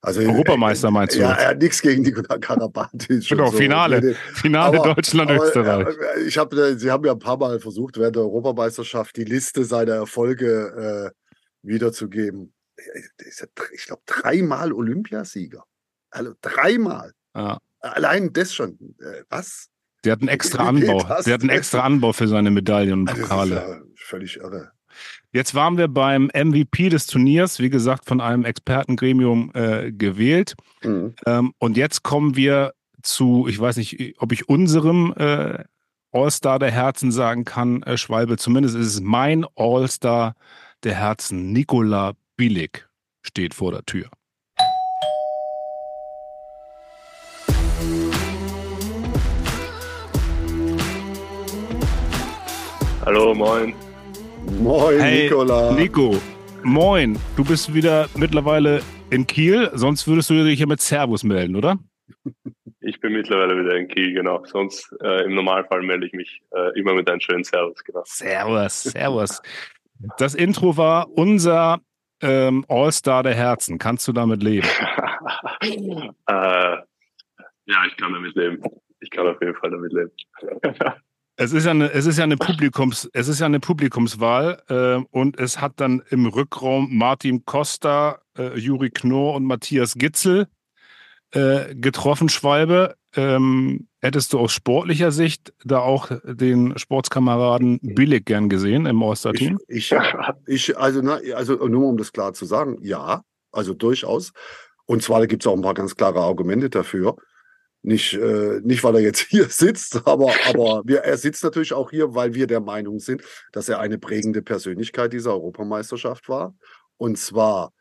Also, 0.01 0.21
Europameister 0.21 0.89
meinst 0.91 1.17
du? 1.17 1.19
Ja, 1.19 1.39
ja 1.41 1.53
nichts 1.53 1.81
gegen 1.81 2.03
Nikola 2.03 2.37
Karabatic. 2.37 3.27
Genau, 3.27 3.51
so. 3.51 3.57
Finale. 3.57 4.15
Finale 4.33 4.77
Deutschland-Österreich. 4.77 5.87
Äh, 6.15 6.21
ich 6.21 6.37
habe, 6.37 6.77
Sie 6.77 6.89
haben 6.89 7.05
ja 7.05 7.11
ein 7.11 7.19
paar 7.19 7.37
Mal 7.37 7.59
versucht, 7.59 7.97
während 7.97 8.15
der 8.15 8.23
Europameisterschaft 8.23 9.17
die 9.17 9.25
Liste 9.25 9.65
seiner 9.65 9.95
Erfolge 9.95 11.11
äh, 11.13 11.67
wiederzugeben 11.67 12.53
ich 13.73 13.85
glaube, 13.85 14.01
dreimal 14.05 14.73
Olympiasieger. 14.73 15.63
Also 16.09 16.33
dreimal. 16.41 17.13
Ja. 17.35 17.59
Allein 17.79 18.33
das 18.33 18.53
schon. 18.53 18.95
Äh, 18.99 19.23
was? 19.29 19.69
Der 20.03 20.13
hat 20.13 20.21
einen 20.21 20.29
extra 20.29 20.63
Anbau. 20.67 21.03
Der 21.25 21.33
hat 21.33 21.41
einen 21.41 21.49
extra 21.49 21.81
Anbau 21.81 22.13
für 22.13 22.27
seine 22.27 22.51
Medaillen 22.51 23.01
und 23.01 23.05
Pokale. 23.05 23.55
Das 23.55 23.63
ist 23.63 23.69
ja 23.69 23.81
völlig 23.95 24.37
irre. 24.37 24.71
Jetzt 25.31 25.53
waren 25.53 25.77
wir 25.77 25.87
beim 25.87 26.31
MVP 26.33 26.89
des 26.89 27.05
Turniers, 27.05 27.59
wie 27.59 27.69
gesagt, 27.69 28.05
von 28.05 28.19
einem 28.19 28.45
Expertengremium 28.45 29.51
äh, 29.53 29.91
gewählt. 29.91 30.55
Mhm. 30.83 31.13
Ähm, 31.25 31.53
und 31.59 31.77
jetzt 31.77 32.03
kommen 32.03 32.35
wir 32.35 32.73
zu, 33.03 33.47
ich 33.47 33.59
weiß 33.59 33.77
nicht, 33.77 34.15
ob 34.17 34.31
ich 34.31 34.49
unserem 34.49 35.13
äh, 35.15 35.63
All-Star 36.11 36.57
der 36.57 36.71
Herzen 36.71 37.11
sagen 37.11 37.45
kann, 37.45 37.83
äh, 37.83 37.97
Schwalbe. 37.97 38.37
Zumindest 38.37 38.75
ist 38.75 38.87
es 38.87 39.01
mein 39.01 39.45
All-Star 39.55 40.35
der 40.83 40.95
Herzen, 40.95 41.51
Nikola 41.51 42.13
Billig 42.35 42.87
steht 43.21 43.53
vor 43.53 43.71
der 43.71 43.85
Tür. 43.85 44.09
Hallo, 53.09 53.33
moin. 53.33 53.73
Moin, 54.61 54.99
hey, 54.99 55.23
Nikola. 55.23 55.71
Nico, 55.71 56.21
moin. 56.61 57.17
Du 57.35 57.43
bist 57.43 57.73
wieder 57.73 58.07
mittlerweile 58.15 58.83
in 59.09 59.25
Kiel, 59.25 59.71
sonst 59.73 60.07
würdest 60.07 60.29
du 60.29 60.43
dich 60.43 60.59
ja 60.59 60.67
mit 60.67 60.79
Servus 60.79 61.23
melden, 61.23 61.55
oder? 61.55 61.79
Ich 62.81 62.99
bin 62.99 63.13
mittlerweile 63.13 63.59
wieder 63.59 63.75
in 63.77 63.87
Kiel, 63.87 64.13
genau. 64.13 64.45
Sonst 64.45 64.95
äh, 65.01 65.23
im 65.25 65.33
Normalfall 65.33 65.81
melde 65.81 66.05
ich 66.05 66.13
mich 66.13 66.43
äh, 66.51 66.79
immer 66.79 66.93
mit 66.93 67.09
einem 67.09 67.19
schönen 67.19 67.43
Servus, 67.43 67.83
genau. 67.83 68.03
Servus, 68.05 68.83
Servus. 68.83 69.41
Das 70.19 70.35
Intro 70.35 70.77
war 70.77 71.09
unser 71.09 71.79
ähm, 72.21 72.63
All-Star 72.67 73.23
der 73.23 73.33
Herzen. 73.33 73.79
Kannst 73.79 74.07
du 74.07 74.11
damit 74.11 74.43
leben? 74.43 74.67
äh, 75.61 75.73
ja, 76.27 76.85
ich 77.87 77.97
kann 77.97 78.13
damit 78.13 78.35
leben. 78.35 78.61
Ich 78.99 79.09
kann 79.09 79.25
auf 79.25 79.41
jeden 79.41 79.55
Fall 79.55 79.71
damit 79.71 79.93
leben. 79.93 80.11
Es 81.41 81.53
ist 81.53 81.63
ja 81.63 81.71
eine, 81.71 81.89
es 81.93 82.05
ist 82.05 82.17
ja 82.17 82.25
eine 82.25 82.35
Publikums, 82.35 83.09
es 83.13 83.29
ist 83.29 83.39
ja 83.39 83.45
eine 83.45 83.61
Publikumswahl 83.61 84.61
äh, 84.67 85.01
und 85.17 85.39
es 85.39 85.61
hat 85.61 85.71
dann 85.77 86.03
im 86.09 86.25
Rückraum 86.25 86.89
Martin 86.91 87.45
Costa, 87.45 88.19
äh, 88.37 88.59
Juri 88.59 88.89
Knorr 88.89 89.35
und 89.35 89.45
Matthias 89.45 89.93
Gitzel 89.93 90.47
äh, 91.31 91.73
getroffen, 91.75 92.27
Schwalbe. 92.27 92.95
Ähm, 93.15 93.87
hättest 94.01 94.33
du 94.33 94.39
aus 94.39 94.51
sportlicher 94.51 95.11
Sicht 95.11 95.53
da 95.63 95.79
auch 95.79 96.11
den 96.25 96.77
Sportskameraden 96.77 97.79
billig 97.81 98.25
gern 98.25 98.49
gesehen 98.49 98.85
im 98.85 99.01
All-Star-Team? 99.01 99.59
Ich, 99.69 99.93
ich, 99.93 100.69
ich, 100.69 100.77
also, 100.77 100.99
na, 101.01 101.19
also 101.35 101.55
nur 101.69 101.87
um 101.87 101.95
das 101.95 102.11
klar 102.11 102.33
zu 102.33 102.43
sagen, 102.43 102.79
ja, 102.81 103.21
also 103.53 103.73
durchaus. 103.73 104.33
Und 104.85 105.03
zwar 105.03 105.25
gibt 105.25 105.43
es 105.43 105.47
auch 105.47 105.55
ein 105.55 105.61
paar 105.61 105.73
ganz 105.73 105.95
klare 105.95 106.19
Argumente 106.19 106.69
dafür. 106.69 107.15
Nicht, 107.81 108.13
äh, 108.13 108.59
nicht 108.61 108.83
weil 108.83 108.95
er 108.95 109.01
jetzt 109.01 109.21
hier 109.29 109.45
sitzt, 109.45 110.05
aber, 110.05 110.33
aber 110.47 110.83
wir, 110.85 110.99
er 110.99 111.17
sitzt 111.17 111.43
natürlich 111.43 111.73
auch 111.73 111.91
hier, 111.91 112.13
weil 112.13 112.33
wir 112.33 112.47
der 112.47 112.59
Meinung 112.59 112.99
sind, 112.99 113.23
dass 113.51 113.69
er 113.69 113.79
eine 113.79 113.97
prägende 113.97 114.41
Persönlichkeit 114.41 115.13
dieser 115.13 115.31
Europameisterschaft 115.31 116.27
war. 116.29 116.55
Und 116.97 117.17
zwar, 117.17 117.73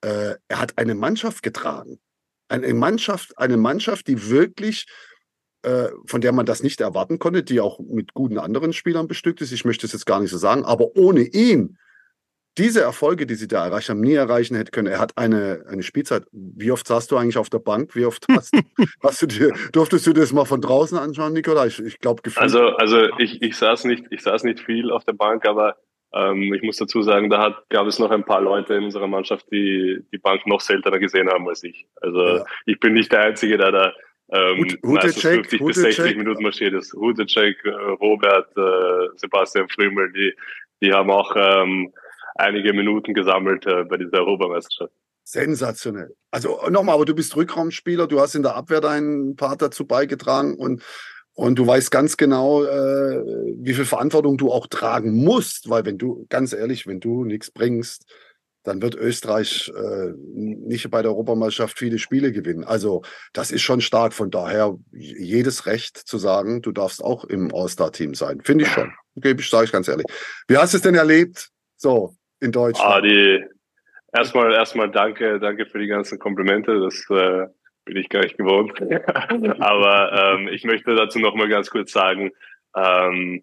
äh, 0.00 0.34
er 0.48 0.60
hat 0.60 0.78
eine 0.78 0.94
Mannschaft 0.94 1.42
getragen. 1.42 2.00
Eine 2.48 2.74
Mannschaft, 2.74 3.36
eine 3.38 3.56
Mannschaft, 3.56 4.06
die 4.06 4.28
wirklich 4.30 4.86
äh, 5.64 5.88
von 6.06 6.20
der 6.20 6.32
man 6.32 6.44
das 6.44 6.62
nicht 6.62 6.82
erwarten 6.82 7.18
konnte, 7.18 7.42
die 7.42 7.58
auch 7.58 7.80
mit 7.80 8.12
guten 8.12 8.38
anderen 8.38 8.74
Spielern 8.74 9.08
bestückt 9.08 9.40
ist. 9.40 9.50
Ich 9.50 9.64
möchte 9.64 9.86
es 9.86 9.94
jetzt 9.94 10.04
gar 10.04 10.20
nicht 10.20 10.30
so 10.30 10.36
sagen, 10.36 10.62
aber 10.62 10.94
ohne 10.94 11.22
ihn, 11.22 11.78
diese 12.56 12.82
Erfolge, 12.82 13.26
die 13.26 13.34
sie 13.34 13.48
da 13.48 13.66
erreicht 13.66 13.88
haben, 13.88 14.00
nie 14.00 14.14
erreichen 14.14 14.56
hätte 14.56 14.70
können. 14.70 14.88
Er 14.88 15.00
hat 15.00 15.16
eine, 15.16 15.64
eine 15.68 15.82
Spielzeit. 15.82 16.24
Wie 16.32 16.70
oft 16.70 16.86
saßt 16.86 17.10
du 17.10 17.16
eigentlich 17.16 17.38
auf 17.38 17.50
der 17.50 17.58
Bank? 17.58 17.96
Wie 17.96 18.04
oft 18.04 18.26
hast, 18.30 18.54
hast 19.02 19.22
du 19.22 19.26
dir, 19.26 19.52
durftest 19.72 20.06
du 20.06 20.12
das 20.12 20.32
mal 20.32 20.44
von 20.44 20.60
draußen 20.60 20.96
anschauen, 20.96 21.32
Nikola? 21.32 21.66
Ich, 21.66 21.80
ich 21.80 21.98
glaube, 21.98 22.22
Also, 22.36 22.68
also 22.76 23.08
ich, 23.18 23.42
ich 23.42 23.56
saß 23.56 23.84
nicht, 23.84 24.04
ich 24.10 24.22
saß 24.22 24.44
nicht 24.44 24.60
viel 24.60 24.90
auf 24.90 25.04
der 25.04 25.14
Bank, 25.14 25.46
aber 25.46 25.76
ähm, 26.14 26.54
ich 26.54 26.62
muss 26.62 26.76
dazu 26.76 27.02
sagen, 27.02 27.28
da 27.28 27.40
hat, 27.40 27.68
gab 27.70 27.86
es 27.86 27.98
noch 27.98 28.10
ein 28.10 28.24
paar 28.24 28.40
Leute 28.40 28.74
in 28.74 28.84
unserer 28.84 29.08
Mannschaft, 29.08 29.46
die 29.50 29.98
die 30.12 30.18
Bank 30.18 30.46
noch 30.46 30.60
seltener 30.60 31.00
gesehen 31.00 31.28
haben 31.28 31.48
als 31.48 31.64
ich. 31.64 31.86
Also 32.00 32.20
ja. 32.20 32.44
ich 32.66 32.78
bin 32.78 32.94
nicht 32.94 33.10
der 33.10 33.20
Einzige, 33.20 33.58
der 33.58 33.72
da 33.72 33.92
ähm, 34.30 34.78
Hutecek, 34.84 35.46
50 35.46 35.64
bis 35.64 35.76
60 35.76 36.16
Minuten 36.16 36.42
marschiert 36.42 36.72
ist. 36.72 36.92
Hutecek, 36.94 37.56
äh, 37.64 37.70
Robert, 37.70 38.48
äh, 38.56 39.08
Sebastian 39.16 39.68
Frümel, 39.68 40.12
die, 40.12 40.32
die 40.80 40.92
haben 40.92 41.10
auch 41.10 41.34
ähm, 41.36 41.92
einige 42.34 42.72
Minuten 42.72 43.14
gesammelt 43.14 43.66
äh, 43.66 43.84
bei 43.84 43.96
dieser 43.96 44.18
Europameisterschaft. 44.18 44.92
Sensationell. 45.24 46.14
Also 46.30 46.60
nochmal, 46.68 46.96
aber 46.96 47.06
du 47.06 47.14
bist 47.14 47.34
Rückraumspieler, 47.34 48.06
du 48.06 48.20
hast 48.20 48.34
in 48.34 48.42
der 48.42 48.56
Abwehr 48.56 48.80
deinen 48.80 49.36
Part 49.36 49.62
dazu 49.62 49.86
beigetragen 49.86 50.54
und, 50.56 50.82
und 51.32 51.58
du 51.58 51.66
weißt 51.66 51.90
ganz 51.90 52.18
genau, 52.18 52.62
äh, 52.62 53.22
wie 53.56 53.72
viel 53.72 53.86
Verantwortung 53.86 54.36
du 54.36 54.52
auch 54.52 54.66
tragen 54.66 55.14
musst, 55.24 55.70
weil 55.70 55.86
wenn 55.86 55.96
du, 55.96 56.26
ganz 56.28 56.52
ehrlich, 56.52 56.86
wenn 56.86 57.00
du 57.00 57.24
nichts 57.24 57.50
bringst, 57.50 58.04
dann 58.64 58.82
wird 58.82 58.94
Österreich 58.94 59.72
äh, 59.74 60.12
nicht 60.16 60.90
bei 60.90 61.02
der 61.02 61.10
Europameisterschaft 61.10 61.78
viele 61.78 61.98
Spiele 61.98 62.32
gewinnen. 62.32 62.64
Also 62.64 63.02
das 63.32 63.50
ist 63.50 63.62
schon 63.62 63.82
stark. 63.82 64.14
Von 64.14 64.30
daher 64.30 64.78
jedes 64.92 65.66
Recht 65.66 65.98
zu 65.98 66.16
sagen, 66.16 66.62
du 66.62 66.72
darfst 66.72 67.02
auch 67.02 67.24
im 67.24 67.54
All-Star-Team 67.54 68.14
sein. 68.14 68.40
Finde 68.42 68.64
ich 68.64 68.70
schon. 68.70 68.90
Gebe 69.16 69.42
ich, 69.42 69.50
sage 69.50 69.66
ich 69.66 69.72
ganz 69.72 69.88
ehrlich. 69.88 70.06
Wie 70.48 70.56
hast 70.56 70.72
du 70.72 70.78
es 70.78 70.82
denn 70.82 70.94
erlebt? 70.94 71.50
So 71.76 72.14
in 72.44 72.52
Deutschland. 72.52 72.94
Ah, 72.94 73.00
die 73.00 73.44
erstmal 74.12 74.52
erstmal 74.52 74.90
danke, 74.90 75.40
danke 75.40 75.66
für 75.66 75.78
die 75.78 75.88
ganzen 75.88 76.18
Komplimente. 76.18 76.78
Das 76.80 77.04
äh, 77.10 77.46
bin 77.84 77.96
ich 77.96 78.08
gar 78.08 78.22
nicht 78.22 78.38
gewohnt. 78.38 78.80
Aber 79.60 80.36
ähm, 80.36 80.48
ich 80.48 80.64
möchte 80.64 80.94
dazu 80.94 81.18
noch 81.18 81.34
mal 81.34 81.48
ganz 81.48 81.70
kurz 81.70 81.92
sagen. 81.92 82.30
Ähm, 82.76 83.42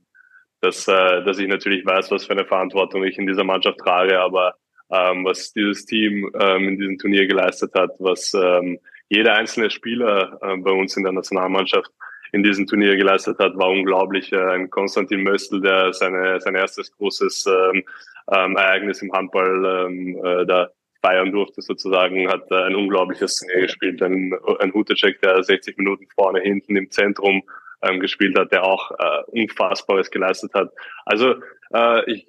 dass, 0.62 0.88
äh, 0.88 1.24
dass 1.24 1.40
ich 1.40 1.48
natürlich 1.48 1.86
weiß, 1.86 2.12
was 2.12 2.26
für 2.26 2.34
eine 2.34 2.46
Verantwortung 2.46 3.04
ich 3.04 3.18
in 3.18 3.28
dieser 3.28 3.44
Mannschaft 3.44 3.80
trage, 3.80 4.20
aber 4.20 4.56
ähm, 4.92 5.26
was 5.26 5.52
dieses 5.54 5.86
Team 5.86 6.32
ähm, 6.40 6.70
in 6.70 6.78
diesem 6.78 6.98
Turnier 7.00 7.28
geleistet 7.28 7.72
hat, 7.74 7.92
was 8.00 8.34
ähm, 8.34 8.80
jeder 9.10 9.34
einzelne 9.36 9.72
Spieler 9.72 10.38
äh, 10.42 10.58
bei 10.58 10.72
uns 10.72 10.96
in 10.96 11.04
der 11.04 11.14
Nationalmannschaft 11.14 11.92
in 12.32 12.44
diesem 12.44 12.68
Turnier 12.68 12.96
geleistet 12.96 13.40
hat, 13.40 13.58
war 13.58 13.70
unglaublich. 13.70 14.32
Äh, 14.32 14.38
ein 14.38 14.70
Konstantin 14.70 15.24
Möstl, 15.24 15.62
der 15.62 15.94
seine, 15.94 16.40
sein 16.40 16.56
erstes 16.56 16.92
großes 16.92 17.46
ähm, 17.48 17.84
ähm, 18.32 18.56
Ereignis 18.56 19.02
im 19.02 19.12
Handball 19.12 19.88
ähm, 19.88 20.20
äh, 20.24 20.46
da 20.46 20.70
feiern 21.04 21.32
durfte 21.32 21.62
sozusagen, 21.62 22.30
hat 22.30 22.50
äh, 22.52 22.64
ein 22.64 22.76
unglaubliches 22.76 23.36
Turnier 23.38 23.62
gespielt. 23.68 24.02
Ein, 24.02 24.34
ein 24.60 24.74
Hutecek, 24.74 25.20
der 25.22 25.44
60 25.44 25.78
Minuten 25.78 26.08
vorne, 26.14 26.42
hinten 26.42 26.76
im 26.76 26.92
Zentrum 26.92 27.44
ähm, 27.82 28.00
gespielt 28.00 28.38
hat, 28.38 28.52
der 28.52 28.64
auch 28.64 28.92
äh, 28.92 29.42
Unfassbares 29.42 30.12
geleistet 30.12 30.54
hat. 30.54 30.72
Also 31.06 31.36
äh, 31.74 32.12
ich, 32.12 32.28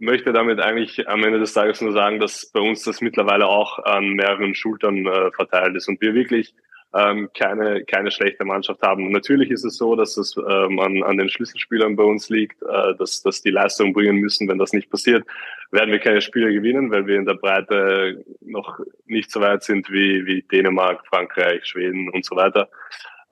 möchte 0.00 0.32
damit 0.32 0.60
eigentlich 0.60 1.08
am 1.08 1.24
Ende 1.24 1.38
des 1.38 1.52
Tages 1.52 1.80
nur 1.80 1.92
sagen, 1.92 2.20
dass 2.20 2.50
bei 2.52 2.60
uns 2.60 2.84
das 2.84 3.00
mittlerweile 3.00 3.46
auch 3.46 3.78
an 3.80 4.10
mehreren 4.10 4.54
Schultern 4.54 5.06
äh, 5.06 5.30
verteilt 5.32 5.76
ist 5.76 5.88
und 5.88 6.00
wir 6.00 6.14
wirklich 6.14 6.54
ähm, 6.94 7.28
keine, 7.36 7.84
keine 7.84 8.10
schlechte 8.10 8.44
Mannschaft 8.44 8.80
haben. 8.82 9.10
Natürlich 9.10 9.50
ist 9.50 9.64
es 9.64 9.76
so, 9.76 9.94
dass 9.94 10.16
es 10.16 10.36
ähm, 10.36 10.78
an, 10.78 11.02
an 11.02 11.18
den 11.18 11.28
Schlüsselspielern 11.28 11.96
bei 11.96 12.04
uns 12.04 12.28
liegt, 12.30 12.62
äh, 12.62 12.94
dass, 12.98 13.22
dass 13.22 13.42
die 13.42 13.50
Leistung 13.50 13.92
bringen 13.92 14.16
müssen. 14.16 14.48
Wenn 14.48 14.58
das 14.58 14.72
nicht 14.72 14.90
passiert, 14.90 15.26
werden 15.70 15.92
wir 15.92 15.98
keine 15.98 16.22
Spiele 16.22 16.52
gewinnen, 16.52 16.90
weil 16.90 17.06
wir 17.06 17.16
in 17.16 17.26
der 17.26 17.34
Breite 17.34 18.24
noch 18.40 18.78
nicht 19.04 19.30
so 19.30 19.40
weit 19.40 19.62
sind 19.62 19.90
wie, 19.90 20.24
wie 20.24 20.42
Dänemark, 20.42 21.06
Frankreich, 21.06 21.66
Schweden 21.66 22.08
und 22.10 22.24
so 22.24 22.36
weiter. 22.36 22.70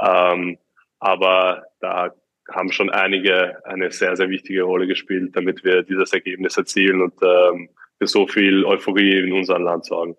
Ähm, 0.00 0.58
aber 0.98 1.64
da 1.80 2.12
haben 2.52 2.70
schon 2.70 2.90
einige 2.90 3.64
eine 3.64 3.90
sehr, 3.90 4.16
sehr 4.16 4.28
wichtige 4.28 4.62
Rolle 4.62 4.86
gespielt, 4.86 5.34
damit 5.34 5.64
wir 5.64 5.82
dieses 5.82 6.12
Ergebnis 6.12 6.56
erzielen 6.56 7.00
und 7.00 7.14
ähm, 7.22 7.70
für 7.98 8.06
so 8.06 8.26
viel 8.26 8.64
Euphorie 8.64 9.18
in 9.20 9.32
unserem 9.32 9.62
Land 9.62 9.86
sorgen. 9.86 10.16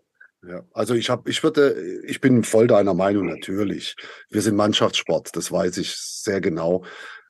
Ja, 0.47 0.63
also 0.73 0.93
ich 0.93 1.09
habe, 1.09 1.29
ich 1.29 1.43
würde, 1.43 1.75
ich 2.05 2.21
bin 2.21 2.43
voll 2.43 2.67
deiner 2.67 2.93
Meinung 2.93 3.25
natürlich. 3.25 3.95
Wir 4.29 4.41
sind 4.41 4.55
Mannschaftssport, 4.55 5.35
das 5.35 5.51
weiß 5.51 5.77
ich 5.77 5.95
sehr 5.97 6.39
genau. 6.39 6.85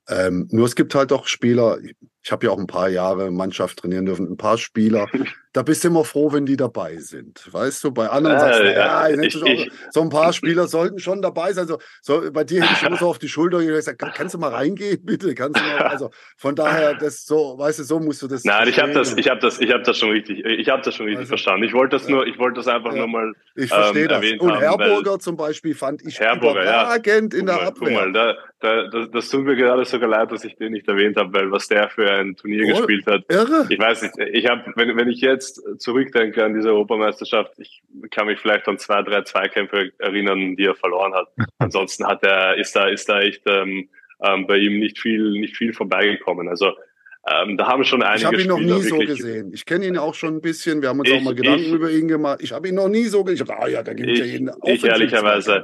Ähm, 0.07 0.47
nur 0.51 0.67
es 0.67 0.75
gibt 0.75 0.93
halt 0.93 1.11
auch 1.11 1.25
Spieler, 1.25 1.79
ich 2.27 2.31
habe 2.33 2.45
ja 2.45 2.51
auch 2.51 2.57
ein 2.57 2.67
paar 2.67 2.89
Jahre 2.89 3.31
Mannschaft 3.31 3.79
trainieren 3.79 4.05
dürfen, 4.05 4.29
ein 4.29 4.35
paar 4.35 4.57
Spieler, 4.57 5.07
da 5.53 5.63
bist 5.63 5.83
du 5.83 5.87
immer 5.87 6.03
froh, 6.03 6.33
wenn 6.33 6.45
die 6.45 6.57
dabei 6.57 6.97
sind. 6.97 7.41
Weißt 7.51 7.81
du, 7.85 7.91
bei 7.91 8.09
anderen 8.09 8.35
äh, 8.35 8.39
sagst 8.39 8.59
du, 8.59 8.65
ja, 8.65 9.09
ja 9.09 9.21
ich, 9.21 9.41
ich, 9.41 9.71
so 9.91 10.01
ein 10.01 10.09
paar 10.09 10.33
Spieler 10.33 10.67
sollten 10.67 10.99
schon 10.99 11.21
dabei 11.21 11.53
sein. 11.53 11.63
Also, 11.63 11.79
so, 12.01 12.29
bei 12.33 12.43
dir 12.43 12.63
hätte 12.63 12.73
ich 12.73 12.83
immer 12.85 12.97
so 12.97 13.07
auf 13.07 13.17
die 13.17 13.29
Schulter 13.29 13.63
gesagt, 13.63 13.97
kann, 13.97 14.11
kannst 14.13 14.35
du 14.35 14.39
mal 14.39 14.51
reingehen, 14.51 15.03
bitte? 15.05 15.33
Kannst 15.35 15.57
du 15.57 15.63
mal, 15.63 15.87
also 15.87 16.11
von 16.35 16.53
daher, 16.53 16.95
das 16.95 17.25
so, 17.25 17.57
weißt 17.57 17.79
du, 17.79 17.83
so 17.85 17.99
musst 18.01 18.21
du 18.21 18.27
das. 18.27 18.43
Nein, 18.43 18.67
ich 18.67 18.77
habe 18.77 18.91
das, 18.91 19.15
ich 19.15 19.29
habe 19.29 19.39
das, 19.39 19.61
ich 19.61 19.71
habe 19.71 19.83
das 19.83 19.97
schon 19.97 20.09
richtig, 20.09 20.43
ich 20.43 20.67
habe 20.67 20.81
das 20.81 20.95
schon 20.95 21.05
richtig 21.05 21.21
also, 21.21 21.29
verstanden. 21.29 21.63
Ich 21.63 21.73
wollte 21.73 21.95
das 21.95 22.09
ja. 22.09 22.15
nur, 22.15 22.27
ich 22.27 22.37
wollte 22.37 22.57
das 22.57 22.67
einfach 22.67 22.91
ja. 22.91 22.99
nur 22.99 23.07
mal. 23.07 23.33
Ich 23.55 23.69
verstehe 23.69 24.03
ähm, 24.03 24.09
das. 24.09 24.25
Und 24.39 24.59
Herburger 24.59 25.17
zum 25.17 25.37
Beispiel 25.37 25.75
fand 25.75 26.05
ich 26.05 26.19
Herburger, 26.19 26.61
überragend 26.61 27.33
ja. 27.33 27.39
in 27.39 27.45
der 27.45 27.61
Abwehr. 27.61 27.71
Guck 27.79 27.91
mal, 27.91 28.11
da, 28.11 28.35
da, 28.59 28.87
das, 28.89 29.11
das 29.11 29.29
tut 29.29 29.45
mir 29.45 29.55
gerade 29.55 29.85
sogar 29.85 30.09
leid, 30.09 30.31
dass 30.31 30.43
ich 30.43 30.55
den 30.57 30.73
nicht 30.73 30.87
erwähnt 30.87 31.17
habe, 31.17 31.33
weil 31.33 31.51
was 31.51 31.67
der 31.67 31.89
für 31.89 32.16
ein 32.19 32.35
Turnier 32.35 32.65
oh, 32.67 32.77
gespielt 32.77 33.05
hat. 33.07 33.23
Irre. 33.29 33.65
Ich 33.69 33.79
weiß 33.79 34.01
nicht, 34.01 34.17
ich 34.17 34.47
habe, 34.47 34.71
wenn, 34.75 34.95
wenn 34.97 35.09
ich 35.09 35.21
jetzt 35.21 35.61
zurückdenke 35.79 36.43
an 36.43 36.53
diese 36.53 36.69
Europameisterschaft, 36.69 37.53
ich 37.57 37.81
kann 38.11 38.27
mich 38.27 38.39
vielleicht 38.39 38.67
an 38.67 38.77
zwei, 38.77 39.01
drei 39.01 39.21
Zweikämpfe 39.23 39.91
erinnern, 39.99 40.55
die 40.55 40.65
er 40.65 40.75
verloren 40.75 41.13
hat. 41.13 41.27
Ansonsten 41.57 42.05
hat 42.05 42.23
er, 42.23 42.57
ist 42.57 42.75
da, 42.75 42.87
ist 42.87 43.09
da 43.09 43.21
echt 43.21 43.43
ähm, 43.45 43.89
ähm, 44.21 44.47
bei 44.47 44.57
ihm 44.57 44.79
nicht 44.79 44.99
viel, 44.99 45.31
nicht 45.31 45.55
viel 45.55 45.73
vorbeigekommen. 45.73 46.47
Also 46.47 46.73
ähm, 47.29 47.57
da 47.57 47.67
haben 47.67 47.83
schon 47.83 48.03
einige. 48.03 48.19
Ich 48.19 48.25
habe 48.25 48.41
ihn 48.41 48.47
noch 48.47 48.59
nie 48.59 48.81
so 48.83 48.97
gesehen. 48.99 49.51
Ich 49.53 49.65
kenne 49.65 49.85
ihn 49.85 49.97
auch 49.97 50.13
schon 50.13 50.35
ein 50.35 50.41
bisschen. 50.41 50.81
Wir 50.81 50.89
haben 50.89 50.99
uns 50.99 51.09
ich, 51.09 51.15
auch 51.15 51.21
mal 51.21 51.35
Gedanken 51.35 51.65
ich, 51.65 51.71
über 51.71 51.91
ihn 51.91 52.07
gemacht. 52.07 52.39
Ich 52.41 52.53
habe 52.53 52.69
ihn 52.69 52.75
noch 52.75 52.87
nie 52.87 53.05
so 53.05 53.23
gesehen. 53.23 53.43
Ich 53.43 53.51
habe, 53.51 53.61
ah 53.61 53.67
ja, 53.67 53.83
da 53.83 53.93
gibt 53.93 54.09
es 54.11 54.19
ja 54.19 54.25
jeden. 54.25 54.51
Ich 54.63 54.83
ehrlicherweise, 54.83 55.63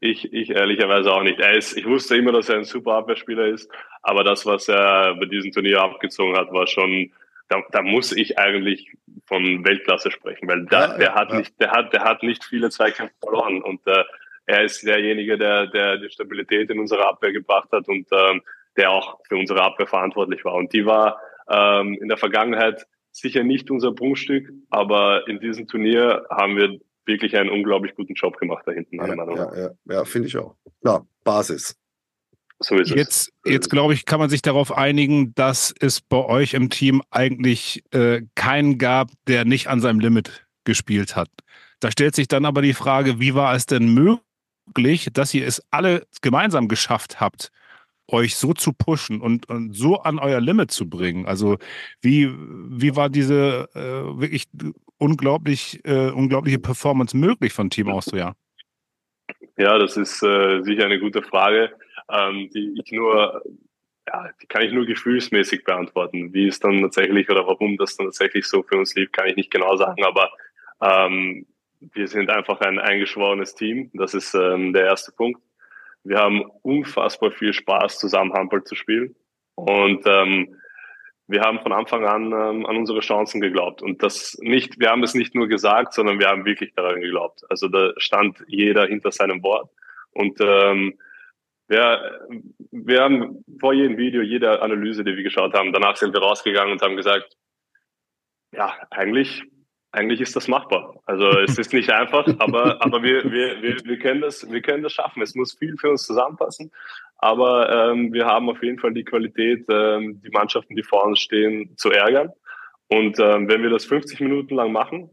ich, 0.00 0.32
ich 0.32 0.50
ehrlicherweise 0.50 1.12
auch 1.12 1.22
nicht. 1.22 1.40
Er 1.40 1.56
ist, 1.56 1.76
ich 1.76 1.86
wusste 1.86 2.16
immer, 2.16 2.32
dass 2.32 2.48
er 2.48 2.56
ein 2.56 2.64
super 2.64 2.92
Abwehrspieler 2.94 3.46
ist, 3.46 3.70
aber 4.02 4.24
das, 4.24 4.46
was 4.46 4.68
er 4.68 5.14
bei 5.16 5.26
diesem 5.26 5.52
Turnier 5.52 5.82
abgezogen 5.82 6.36
hat, 6.36 6.52
war 6.52 6.66
schon, 6.66 7.12
da, 7.48 7.62
da 7.72 7.82
muss 7.82 8.12
ich 8.12 8.38
eigentlich 8.38 8.92
von 9.26 9.64
Weltklasse 9.64 10.10
sprechen, 10.10 10.48
weil 10.48 10.66
da, 10.66 10.92
ja, 10.92 10.98
der 10.98 11.06
ja, 11.06 11.14
hat 11.14 11.30
ja. 11.30 11.38
nicht, 11.38 11.60
der 11.60 11.70
hat, 11.72 11.92
der 11.92 12.04
hat 12.04 12.22
nicht 12.22 12.44
viele 12.44 12.70
Zweikämpfe 12.70 13.14
verloren 13.22 13.62
und 13.62 13.86
äh, 13.86 14.04
er 14.46 14.64
ist 14.64 14.82
derjenige, 14.86 15.36
der, 15.36 15.66
der 15.66 15.98
die 15.98 16.08
Stabilität 16.08 16.70
in 16.70 16.80
unsere 16.80 17.06
Abwehr 17.06 17.32
gebracht 17.32 17.68
hat 17.70 17.86
und 17.86 18.06
ähm, 18.12 18.42
der 18.78 18.90
auch 18.90 19.18
für 19.28 19.36
unsere 19.36 19.62
Abwehr 19.62 19.86
verantwortlich 19.86 20.42
war. 20.44 20.54
Und 20.54 20.72
die 20.72 20.86
war 20.86 21.20
ähm, 21.50 21.98
in 22.00 22.08
der 22.08 22.16
Vergangenheit 22.16 22.86
sicher 23.10 23.42
nicht 23.42 23.70
unser 23.70 23.92
Prunkstück, 23.92 24.48
aber 24.70 25.28
in 25.28 25.40
diesem 25.40 25.66
Turnier 25.66 26.24
haben 26.30 26.56
wir 26.56 26.78
wirklich 27.08 27.36
einen 27.36 27.50
unglaublich 27.50 27.94
guten 27.94 28.14
Job 28.14 28.38
gemacht 28.38 28.62
da 28.66 28.72
hinten, 28.72 28.96
meiner 28.96 29.10
ja, 29.10 29.16
Meinung 29.16 29.34
nach. 29.36 29.56
Ja, 29.56 29.62
ja, 29.62 29.94
ja 29.94 30.04
finde 30.04 30.28
ich 30.28 30.36
auch. 30.36 30.54
Klar, 30.82 31.06
Basis. 31.24 31.76
So 32.60 32.76
ist 32.76 32.90
jetzt, 32.90 33.32
es. 33.44 33.52
jetzt 33.52 33.70
glaube 33.70 33.94
ich, 33.94 34.04
kann 34.04 34.18
man 34.18 34.30
sich 34.30 34.42
darauf 34.42 34.76
einigen, 34.76 35.34
dass 35.34 35.72
es 35.78 36.00
bei 36.00 36.24
euch 36.24 36.54
im 36.54 36.70
Team 36.70 37.02
eigentlich 37.10 37.84
äh, 37.92 38.22
keinen 38.34 38.78
gab, 38.78 39.10
der 39.28 39.44
nicht 39.44 39.68
an 39.68 39.80
seinem 39.80 40.00
Limit 40.00 40.46
gespielt 40.64 41.14
hat. 41.14 41.30
Da 41.80 41.90
stellt 41.92 42.16
sich 42.16 42.26
dann 42.26 42.44
aber 42.44 42.60
die 42.62 42.74
Frage, 42.74 43.20
wie 43.20 43.34
war 43.34 43.54
es 43.54 43.66
denn 43.66 43.94
möglich, 43.94 45.08
dass 45.12 45.32
ihr 45.34 45.46
es 45.46 45.62
alle 45.70 46.06
gemeinsam 46.20 46.66
geschafft 46.66 47.20
habt, 47.20 47.50
euch 48.08 48.36
so 48.36 48.52
zu 48.52 48.72
pushen 48.72 49.20
und, 49.20 49.48
und 49.48 49.74
so 49.74 50.00
an 50.00 50.18
euer 50.18 50.40
Limit 50.40 50.72
zu 50.72 50.88
bringen? 50.88 51.26
Also 51.26 51.58
wie, 52.00 52.28
wie 52.32 52.96
war 52.96 53.08
diese 53.08 53.68
äh, 53.74 54.20
wirklich 54.20 54.48
unglaublich, 54.98 55.80
äh, 55.84 56.10
unglaubliche 56.10 56.58
Performance 56.58 57.16
möglich 57.16 57.52
von 57.52 57.70
Team 57.70 57.88
Austria? 57.88 58.34
Ja, 59.56 59.78
das 59.78 59.96
ist 59.96 60.22
äh, 60.22 60.62
sicher 60.62 60.84
eine 60.84 61.00
gute 61.00 61.22
Frage, 61.22 61.72
ähm, 62.10 62.48
die 62.54 62.74
ich 62.80 62.92
nur, 62.92 63.42
ja, 64.06 64.30
die 64.40 64.46
kann 64.46 64.62
ich 64.62 64.72
nur 64.72 64.86
gefühlsmäßig 64.86 65.64
beantworten. 65.64 66.32
Wie 66.32 66.46
es 66.46 66.60
dann 66.60 66.80
tatsächlich 66.80 67.28
oder 67.30 67.46
warum 67.46 67.76
das 67.76 67.96
dann 67.96 68.06
tatsächlich 68.06 68.46
so 68.46 68.62
für 68.62 68.78
uns 68.78 68.94
lief, 68.94 69.10
kann 69.12 69.28
ich 69.28 69.36
nicht 69.36 69.50
genau 69.50 69.76
sagen, 69.76 70.04
aber 70.04 70.30
ähm, 70.80 71.46
wir 71.80 72.08
sind 72.08 72.30
einfach 72.30 72.60
ein 72.60 72.78
eingeschworenes 72.78 73.54
Team. 73.54 73.90
Das 73.94 74.14
ist 74.14 74.34
ähm, 74.34 74.72
der 74.72 74.86
erste 74.86 75.12
Punkt. 75.12 75.40
Wir 76.04 76.18
haben 76.18 76.44
unfassbar 76.62 77.30
viel 77.30 77.52
Spaß, 77.52 77.98
zusammen 77.98 78.32
Handball 78.32 78.64
zu 78.64 78.74
spielen. 78.74 79.14
Und 79.54 80.02
ähm, 80.06 80.56
wir 81.28 81.42
haben 81.42 81.60
von 81.60 81.72
Anfang 81.72 82.04
an 82.06 82.32
ähm, 82.32 82.66
an 82.66 82.76
unsere 82.76 83.00
Chancen 83.00 83.40
geglaubt. 83.40 83.82
Und 83.82 84.02
das 84.02 84.36
nicht, 84.40 84.80
wir 84.80 84.90
haben 84.90 85.02
es 85.02 85.14
nicht 85.14 85.34
nur 85.34 85.46
gesagt, 85.46 85.92
sondern 85.92 86.18
wir 86.18 86.28
haben 86.28 86.46
wirklich 86.46 86.72
daran 86.74 87.00
geglaubt. 87.00 87.42
Also 87.50 87.68
da 87.68 87.92
stand 87.98 88.42
jeder 88.48 88.86
hinter 88.86 89.12
seinem 89.12 89.42
Wort. 89.42 89.70
Und 90.12 90.40
ähm, 90.40 90.98
wir, 91.68 92.20
wir 92.70 93.02
haben 93.02 93.44
vor 93.60 93.74
jedem 93.74 93.98
Video, 93.98 94.22
jede 94.22 94.62
Analyse, 94.62 95.04
die 95.04 95.14
wir 95.16 95.22
geschaut 95.22 95.52
haben, 95.52 95.72
danach 95.72 95.96
sind 95.96 96.14
wir 96.14 96.22
rausgegangen 96.22 96.72
und 96.72 96.82
haben 96.82 96.96
gesagt, 96.96 97.36
ja, 98.52 98.74
eigentlich, 98.90 99.42
eigentlich 99.90 100.20
ist 100.20 100.36
das 100.36 100.48
machbar. 100.48 101.00
Also 101.06 101.30
es 101.40 101.58
ist 101.58 101.72
nicht 101.72 101.90
einfach, 101.90 102.26
aber, 102.38 102.82
aber 102.82 103.02
wir, 103.02 103.24
wir, 103.24 103.62
wir, 103.62 103.76
wir, 103.84 103.98
können 103.98 104.20
das, 104.20 104.50
wir 104.50 104.60
können 104.60 104.82
das 104.82 104.92
schaffen. 104.92 105.22
Es 105.22 105.34
muss 105.34 105.54
viel 105.54 105.76
für 105.78 105.90
uns 105.90 106.06
zusammenpassen. 106.06 106.70
Aber 107.16 107.90
ähm, 107.90 108.12
wir 108.12 108.26
haben 108.26 108.48
auf 108.48 108.62
jeden 108.62 108.78
Fall 108.78 108.92
die 108.92 109.04
Qualität, 109.04 109.66
ähm, 109.70 110.20
die 110.22 110.30
Mannschaften, 110.30 110.76
die 110.76 110.82
vor 110.82 111.04
uns 111.04 111.20
stehen, 111.20 111.76
zu 111.76 111.90
ärgern. 111.90 112.30
Und 112.88 113.18
ähm, 113.18 113.48
wenn 113.48 113.62
wir 113.62 113.70
das 113.70 113.84
50 113.86 114.20
Minuten 114.20 114.54
lang 114.54 114.72
machen, 114.72 115.10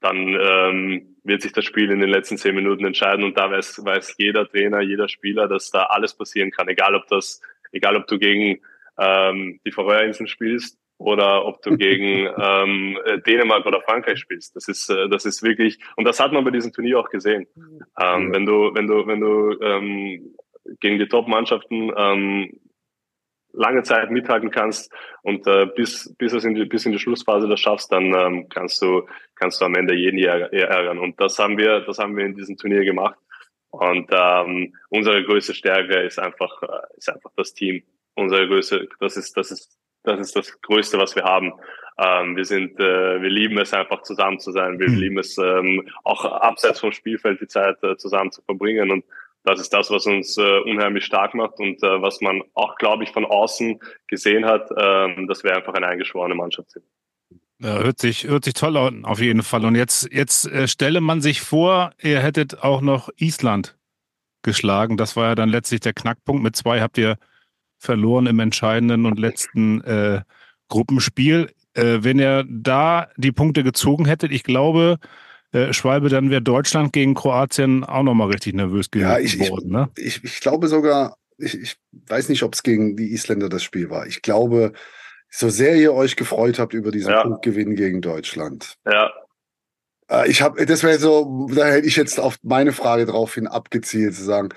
dann 0.00 0.16
ähm, 0.40 1.16
wird 1.22 1.42
sich 1.42 1.52
das 1.52 1.64
Spiel 1.64 1.90
in 1.90 2.00
den 2.00 2.08
letzten 2.08 2.36
10 2.36 2.54
Minuten 2.54 2.84
entscheiden. 2.84 3.24
Und 3.24 3.36
da 3.36 3.50
weiß, 3.50 3.84
weiß 3.84 4.16
jeder 4.18 4.48
Trainer, 4.48 4.80
jeder 4.80 5.08
Spieler, 5.08 5.46
dass 5.46 5.70
da 5.70 5.84
alles 5.84 6.14
passieren 6.14 6.50
kann. 6.50 6.68
Egal 6.68 6.94
ob 6.94 7.06
das, 7.08 7.40
egal 7.70 7.96
ob 7.96 8.06
du 8.06 8.18
gegen 8.18 8.60
ähm, 8.98 9.60
die 9.64 9.72
Färöerinseln 9.72 10.26
spielst 10.26 10.81
oder 10.98 11.44
ob 11.46 11.62
du 11.62 11.76
gegen 11.76 12.28
ähm, 12.38 12.98
Dänemark 13.26 13.66
oder 13.66 13.82
Frankreich 13.82 14.18
spielst. 14.18 14.56
Das 14.56 14.68
ist, 14.68 14.88
äh, 14.90 15.08
das 15.08 15.24
ist 15.24 15.42
wirklich, 15.42 15.78
und 15.96 16.04
das 16.04 16.20
hat 16.20 16.32
man 16.32 16.44
bei 16.44 16.50
diesem 16.50 16.72
Turnier 16.72 17.00
auch 17.00 17.10
gesehen. 17.10 17.46
Ähm, 18.00 18.32
wenn 18.32 18.46
du, 18.46 18.74
wenn 18.74 18.86
du, 18.86 19.06
wenn 19.06 19.20
du 19.20 19.58
ähm, 19.60 20.34
gegen 20.80 20.98
die 20.98 21.08
Top-Mannschaften 21.08 21.92
ähm, 21.96 22.60
lange 23.52 23.82
Zeit 23.82 24.10
mithalten 24.10 24.50
kannst 24.50 24.92
und 25.22 25.46
äh, 25.46 25.66
bis 25.66 26.14
bis 26.18 26.32
es 26.32 26.44
in 26.44 26.54
die 26.54 26.64
bis 26.64 26.86
in 26.86 26.92
die 26.92 26.98
Schlussphase 26.98 27.48
das 27.48 27.60
schaffst, 27.60 27.92
dann 27.92 28.14
ähm, 28.14 28.48
kannst 28.48 28.80
du 28.82 29.06
kannst 29.34 29.60
du 29.60 29.66
am 29.66 29.74
Ende 29.74 29.94
jeden 29.94 30.18
ärgern. 30.18 30.98
Und 30.98 31.20
das 31.20 31.38
haben 31.38 31.58
wir 31.58 31.80
das 31.80 31.98
haben 31.98 32.16
wir 32.16 32.24
in 32.24 32.34
diesem 32.34 32.56
Turnier 32.56 32.84
gemacht. 32.84 33.18
Und 33.70 34.10
ähm, 34.12 34.74
unsere 34.90 35.24
größte 35.24 35.54
Stärke 35.54 36.00
ist 36.00 36.18
einfach 36.18 36.62
äh, 36.62 36.96
ist 36.96 37.10
einfach 37.10 37.30
das 37.36 37.54
Team. 37.54 37.82
Unsere 38.14 38.46
größte 38.48 38.88
das 39.00 39.16
ist 39.16 39.36
das 39.36 39.50
ist 39.50 39.78
das 40.02 40.20
ist 40.20 40.36
das 40.36 40.60
Größte, 40.62 40.98
was 40.98 41.14
wir 41.16 41.24
haben. 41.24 41.52
Ähm, 41.98 42.36
wir 42.36 42.44
sind, 42.44 42.78
äh, 42.80 43.20
wir 43.20 43.30
lieben 43.30 43.58
es 43.58 43.72
einfach 43.72 44.02
zusammen 44.02 44.40
zu 44.40 44.52
sein. 44.52 44.78
Wir 44.78 44.88
mhm. 44.88 44.96
lieben 44.96 45.18
es 45.18 45.36
ähm, 45.38 45.88
auch 46.04 46.24
abseits 46.24 46.80
vom 46.80 46.92
Spielfeld 46.92 47.40
die 47.40 47.48
Zeit 47.48 47.82
äh, 47.82 47.96
zusammen 47.96 48.32
zu 48.32 48.42
verbringen. 48.42 48.90
Und 48.90 49.04
das 49.44 49.60
ist 49.60 49.72
das, 49.72 49.90
was 49.90 50.06
uns 50.06 50.36
äh, 50.38 50.60
unheimlich 50.60 51.04
stark 51.04 51.34
macht 51.34 51.58
und 51.58 51.82
äh, 51.82 52.02
was 52.02 52.20
man 52.20 52.42
auch, 52.54 52.76
glaube 52.76 53.04
ich, 53.04 53.10
von 53.10 53.24
außen 53.24 53.80
gesehen 54.06 54.46
hat, 54.46 54.70
äh, 54.70 55.26
dass 55.26 55.44
wir 55.44 55.54
einfach 55.54 55.74
eine 55.74 55.86
eingeschworene 55.86 56.34
Mannschaft 56.34 56.70
sind. 56.70 56.84
Ja, 57.58 57.78
hört 57.78 58.00
sich, 58.00 58.24
hört 58.24 58.44
sich 58.44 58.54
toll 58.54 58.76
an, 58.76 59.04
auf 59.04 59.20
jeden 59.20 59.42
Fall. 59.42 59.64
Und 59.64 59.76
jetzt, 59.76 60.12
jetzt 60.12 60.46
äh, 60.46 60.66
stelle 60.66 61.00
man 61.00 61.20
sich 61.20 61.42
vor, 61.42 61.92
ihr 62.00 62.20
hättet 62.20 62.62
auch 62.64 62.80
noch 62.80 63.08
Island 63.18 63.76
geschlagen. 64.42 64.96
Das 64.96 65.14
war 65.14 65.28
ja 65.28 65.34
dann 65.34 65.48
letztlich 65.48 65.80
der 65.80 65.92
Knackpunkt. 65.92 66.42
Mit 66.42 66.56
zwei 66.56 66.80
habt 66.80 66.98
ihr 66.98 67.18
verloren 67.82 68.26
im 68.26 68.38
entscheidenden 68.38 69.06
und 69.06 69.18
letzten 69.18 69.82
äh, 69.82 70.22
Gruppenspiel. 70.68 71.50
Äh, 71.74 71.98
wenn 72.02 72.18
ihr 72.18 72.44
da 72.48 73.08
die 73.16 73.32
Punkte 73.32 73.64
gezogen 73.64 74.04
hättet, 74.04 74.30
ich 74.30 74.44
glaube, 74.44 74.98
äh, 75.52 75.72
Schwalbe, 75.72 76.08
dann 76.08 76.30
wäre 76.30 76.42
Deutschland 76.42 76.92
gegen 76.92 77.14
Kroatien 77.14 77.84
auch 77.84 78.02
nochmal 78.04 78.30
richtig 78.30 78.54
nervös 78.54 78.90
geworden. 78.90 79.10
Ja, 79.10 79.18
ich, 79.18 79.38
ne? 79.38 79.90
ich, 79.96 80.22
ich, 80.22 80.40
glaube 80.40 80.68
sogar, 80.68 81.16
ich, 81.38 81.60
ich 81.60 81.76
weiß 81.92 82.28
nicht, 82.28 82.42
ob 82.44 82.54
es 82.54 82.62
gegen 82.62 82.96
die 82.96 83.12
Isländer 83.12 83.48
das 83.48 83.64
Spiel 83.64 83.90
war. 83.90 84.06
Ich 84.06 84.22
glaube, 84.22 84.72
so 85.28 85.48
sehr 85.48 85.74
ihr 85.76 85.92
euch 85.92 86.16
gefreut 86.16 86.58
habt 86.58 86.74
über 86.74 86.90
diesen 86.90 87.10
ja. 87.10 87.22
Punktgewinn 87.22 87.74
gegen 87.74 88.00
Deutschland. 88.00 88.76
Ja. 88.86 89.10
Äh, 90.08 90.30
ich 90.30 90.40
habe, 90.40 90.64
das 90.64 90.84
wäre 90.84 90.98
so, 90.98 91.48
da 91.52 91.66
hätte 91.66 91.88
ich 91.88 91.96
jetzt 91.96 92.20
auf 92.20 92.36
meine 92.42 92.72
Frage 92.72 93.06
draufhin 93.06 93.48
abgezielt, 93.48 94.14
zu 94.14 94.22
sagen, 94.22 94.50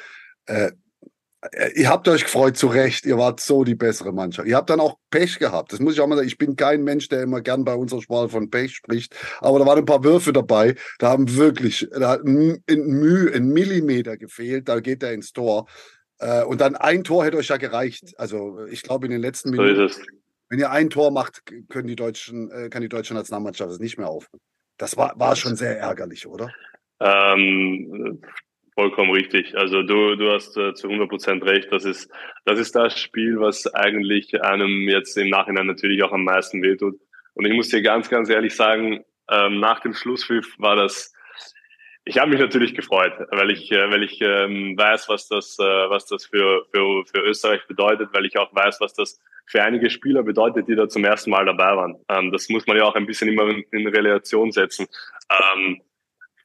äh, 0.45 0.71
ihr 1.75 1.89
habt 1.89 2.07
euch 2.07 2.23
gefreut, 2.23 2.57
zu 2.57 2.67
Recht. 2.67 3.05
Ihr 3.05 3.17
wart 3.17 3.39
so 3.39 3.63
die 3.63 3.75
bessere 3.75 4.13
Mannschaft. 4.13 4.47
Ihr 4.47 4.55
habt 4.55 4.69
dann 4.69 4.79
auch 4.79 4.97
Pech 5.09 5.39
gehabt. 5.39 5.73
Das 5.73 5.79
muss 5.79 5.93
ich 5.93 6.01
auch 6.01 6.07
mal 6.07 6.15
sagen. 6.15 6.27
Ich 6.27 6.37
bin 6.37 6.55
kein 6.55 6.83
Mensch, 6.83 7.07
der 7.09 7.23
immer 7.23 7.41
gern 7.41 7.63
bei 7.65 7.73
unserer 7.73 8.01
Sprache 8.01 8.29
von 8.29 8.49
Pech 8.49 8.75
spricht. 8.75 9.15
Aber 9.39 9.59
da 9.59 9.65
waren 9.65 9.79
ein 9.79 9.85
paar 9.85 10.03
Würfe 10.03 10.33
dabei. 10.33 10.75
Da 10.99 11.09
haben 11.09 11.35
wirklich, 11.35 11.87
da 11.91 12.09
hat 12.09 12.23
ein, 12.23 12.61
Mühe, 12.67 13.33
ein 13.33 13.47
Millimeter 13.49 14.17
gefehlt. 14.17 14.69
Da 14.69 14.79
geht 14.79 15.03
er 15.03 15.13
ins 15.13 15.33
Tor. 15.33 15.67
Äh, 16.19 16.43
und 16.43 16.61
dann 16.61 16.75
ein 16.75 17.03
Tor 17.03 17.25
hätte 17.25 17.37
euch 17.37 17.49
ja 17.49 17.57
gereicht. 17.57 18.13
Also 18.17 18.65
ich 18.65 18.83
glaube 18.83 19.05
in 19.05 19.11
den 19.11 19.21
letzten 19.21 19.49
Minuten, 19.51 19.89
so 19.89 20.01
wenn 20.49 20.59
ihr 20.59 20.71
ein 20.71 20.89
Tor 20.89 21.11
macht, 21.11 21.43
können 21.69 21.87
die 21.87 21.95
deutschen, 21.95 22.51
äh, 22.51 22.69
kann 22.69 22.81
die 22.81 22.89
deutsche 22.89 23.13
Nationalmannschaft 23.13 23.71
es 23.71 23.79
nicht 23.79 23.97
mehr 23.97 24.07
aufhören. 24.07 24.39
Das 24.77 24.97
war, 24.97 25.17
war 25.17 25.35
schon 25.35 25.55
sehr 25.55 25.79
ärgerlich, 25.79 26.27
oder? 26.27 26.51
Ähm, 26.99 28.21
vollkommen 28.75 29.11
richtig. 29.11 29.57
Also 29.57 29.81
du, 29.81 30.15
du 30.15 30.31
hast 30.31 30.55
äh, 30.57 30.73
zu 30.73 30.87
100 30.87 31.09
Prozent 31.09 31.43
recht. 31.43 31.71
Das 31.71 31.85
ist, 31.85 32.11
das 32.45 32.59
ist 32.59 32.75
das 32.75 32.99
Spiel, 32.99 33.39
was 33.39 33.73
eigentlich 33.73 34.43
einem 34.43 34.87
jetzt 34.87 35.17
im 35.17 35.29
Nachhinein 35.29 35.65
natürlich 35.65 36.03
auch 36.03 36.11
am 36.11 36.25
meisten 36.25 36.61
wehtut. 36.61 36.99
Und 37.33 37.45
ich 37.45 37.53
muss 37.53 37.69
dir 37.69 37.81
ganz, 37.81 38.09
ganz 38.09 38.29
ehrlich 38.29 38.55
sagen, 38.55 39.03
ähm, 39.31 39.59
nach 39.59 39.79
dem 39.79 39.93
Schlusspfiff 39.93 40.53
war 40.59 40.75
das 40.75 41.15
ich 42.07 42.19
habe 42.19 42.29
mich 42.29 42.39
natürlich 42.39 42.75
gefreut, 42.75 43.13
weil 43.31 43.49
ich, 43.49 43.71
äh, 43.71 43.89
weil 43.89 44.03
ich 44.03 44.21
ähm, 44.21 44.77
weiß, 44.77 45.09
was 45.09 45.27
das, 45.27 45.57
äh, 45.59 45.63
was 45.63 46.05
das 46.05 46.25
für, 46.27 46.65
für, 46.71 47.03
für 47.05 47.21
Österreich 47.21 47.65
bedeutet, 47.67 48.09
weil 48.13 48.25
ich 48.25 48.37
auch 48.37 48.53
weiß, 48.53 48.79
was 48.79 48.93
das 48.93 49.19
für 49.47 49.63
einige 49.63 49.89
Spieler 49.89 50.21
bedeutet, 50.21 50.67
die 50.67 50.75
da 50.75 50.87
zum 50.87 51.03
ersten 51.03 51.31
Mal 51.31 51.45
dabei 51.45 51.75
waren. 51.75 51.97
Ähm, 52.09 52.31
das 52.31 52.47
muss 52.49 52.67
man 52.67 52.77
ja 52.77 52.83
auch 52.83 52.95
ein 52.95 53.07
bisschen 53.07 53.29
immer 53.29 53.49
in, 53.49 53.63
in 53.71 53.87
Relation 53.87 54.51
setzen. 54.51 54.87
Ähm, 55.31 55.81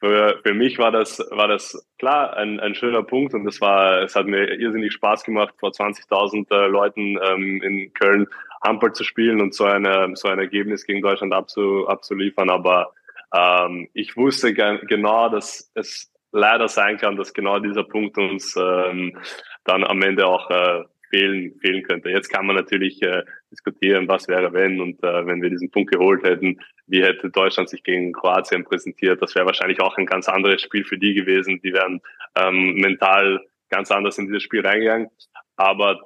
für, 0.01 0.41
für 0.43 0.55
mich 0.55 0.79
war 0.79 0.91
das, 0.91 1.19
war 1.31 1.47
das 1.47 1.87
klar 1.99 2.37
ein, 2.37 2.59
ein 2.59 2.75
schöner 2.75 3.03
Punkt 3.03 3.35
und 3.35 3.45
das 3.45 3.61
war, 3.61 4.03
es 4.03 4.17
hat 4.17 4.27
mir 4.27 4.59
irrsinnig 4.59 4.93
Spaß 4.95 5.25
gemacht, 5.25 5.55
vor 5.59 5.71
20.000 5.71 6.51
äh, 6.51 6.67
Leuten 6.69 7.19
ähm, 7.23 7.63
in 7.63 7.93
Köln 7.93 8.27
Handball 8.63 8.93
zu 8.93 9.05
spielen 9.05 9.41
und 9.41 9.55
so, 9.55 9.65
eine, 9.65 10.11
so 10.15 10.29
ein 10.29 10.39
Ergebnis 10.39 10.85
gegen 10.85 11.03
Deutschland 11.03 11.33
abzu, 11.33 11.87
abzuliefern. 11.87 12.51
Aber 12.51 12.93
ähm, 13.35 13.89
ich 13.95 14.17
wusste 14.17 14.55
genau, 14.55 15.29
dass 15.29 15.71
es 15.75 16.13
leider 16.33 16.69
sein 16.69 16.97
kann, 16.97 17.17
dass 17.17 17.33
genau 17.33 17.59
dieser 17.59 17.85
Punkt 17.85 18.17
uns 18.19 18.57
ähm, 18.57 19.19
dann 19.65 19.85
am 19.85 20.03
Ende 20.03 20.27
auch 20.27 20.51
äh, 20.51 20.85
fehlen, 21.11 21.59
fehlen 21.61 21.83
könnte. 21.83 22.11
Jetzt 22.11 22.29
kann 22.29 22.47
man 22.47 22.57
natürlich 22.57 23.03
äh, 23.03 23.25
diskutieren, 23.51 24.09
was 24.09 24.29
wäre 24.29 24.53
wenn 24.53 24.81
und 24.81 25.03
äh, 25.03 25.27
wenn 25.27 25.43
wir 25.43 25.51
diesen 25.51 25.71
Punkt 25.71 25.93
geholt 25.93 26.23
hätten, 26.23 26.61
wie 26.87 27.03
hätte 27.03 27.31
Deutschland 27.31 27.69
sich 27.69 27.83
gegen 27.83 28.13
Kroatien 28.13 28.65
präsentiert. 28.65 29.21
Das 29.23 29.35
wäre 29.35 29.47
wahrscheinlich 29.47 29.81
auch 29.81 29.97
ein 29.97 30.07
ganz 30.07 30.29
anderes 30.29 30.63
Spiel 30.63 30.85
für 30.85 30.99
die 30.99 31.15
gewesen. 31.15 31.61
Die 31.63 31.73
wären 31.73 32.01
ähm, 32.37 32.75
mental 32.75 33.45
ganz 33.69 33.91
anders 33.91 34.19
in 34.19 34.27
dieses 34.27 34.43
Spiel 34.43 34.67
reingegangen. 34.67 35.09
Aber 35.57 36.01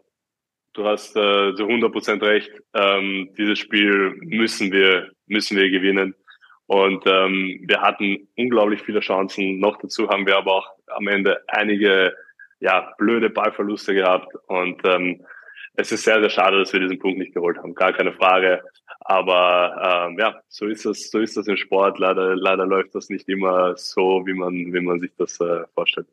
du 0.74 0.84
hast 0.84 1.16
äh, 1.16 1.54
zu 1.54 1.64
100 1.64 1.92
Prozent 1.92 2.22
recht. 2.22 2.50
Ähm, 2.74 3.30
dieses 3.38 3.58
Spiel 3.58 4.14
müssen 4.20 4.72
wir 4.72 5.10
müssen 5.26 5.56
wir 5.56 5.70
gewinnen. 5.70 6.14
Und 6.66 7.06
ähm, 7.06 7.60
wir 7.66 7.82
hatten 7.82 8.28
unglaublich 8.36 8.82
viele 8.82 9.00
Chancen. 9.00 9.58
Noch 9.58 9.78
dazu 9.78 10.08
haben 10.08 10.26
wir 10.26 10.36
aber 10.36 10.52
auch 10.52 10.68
am 10.88 11.08
Ende 11.08 11.42
einige 11.48 12.14
ja, 12.60 12.94
blöde 12.96 13.28
Ballverluste 13.28 13.94
gehabt. 13.94 14.34
Und 14.46 14.80
ähm, 14.84 15.24
es 15.76 15.92
ist 15.92 16.04
sehr, 16.04 16.20
sehr 16.20 16.30
schade, 16.30 16.58
dass 16.58 16.72
wir 16.72 16.80
diesen 16.80 16.98
Punkt 16.98 17.18
nicht 17.18 17.34
geholt 17.34 17.58
haben. 17.58 17.74
Gar 17.74 17.92
keine 17.92 18.12
Frage. 18.12 18.62
Aber 19.00 20.06
ähm, 20.08 20.18
ja, 20.18 20.40
so 20.48 20.66
ist 20.66 20.86
das, 20.86 21.10
so 21.10 21.18
ist 21.18 21.36
das 21.36 21.46
im 21.46 21.56
Sport. 21.56 21.98
Leider, 21.98 22.36
leider 22.36 22.64
läuft 22.64 22.94
das 22.94 23.08
nicht 23.08 23.28
immer 23.28 23.76
so, 23.76 24.22
wie 24.24 24.34
man, 24.34 24.52
wie 24.52 24.80
man 24.80 25.00
sich 25.00 25.10
das 25.18 25.40
äh, 25.40 25.64
vorstellt. 25.74 26.06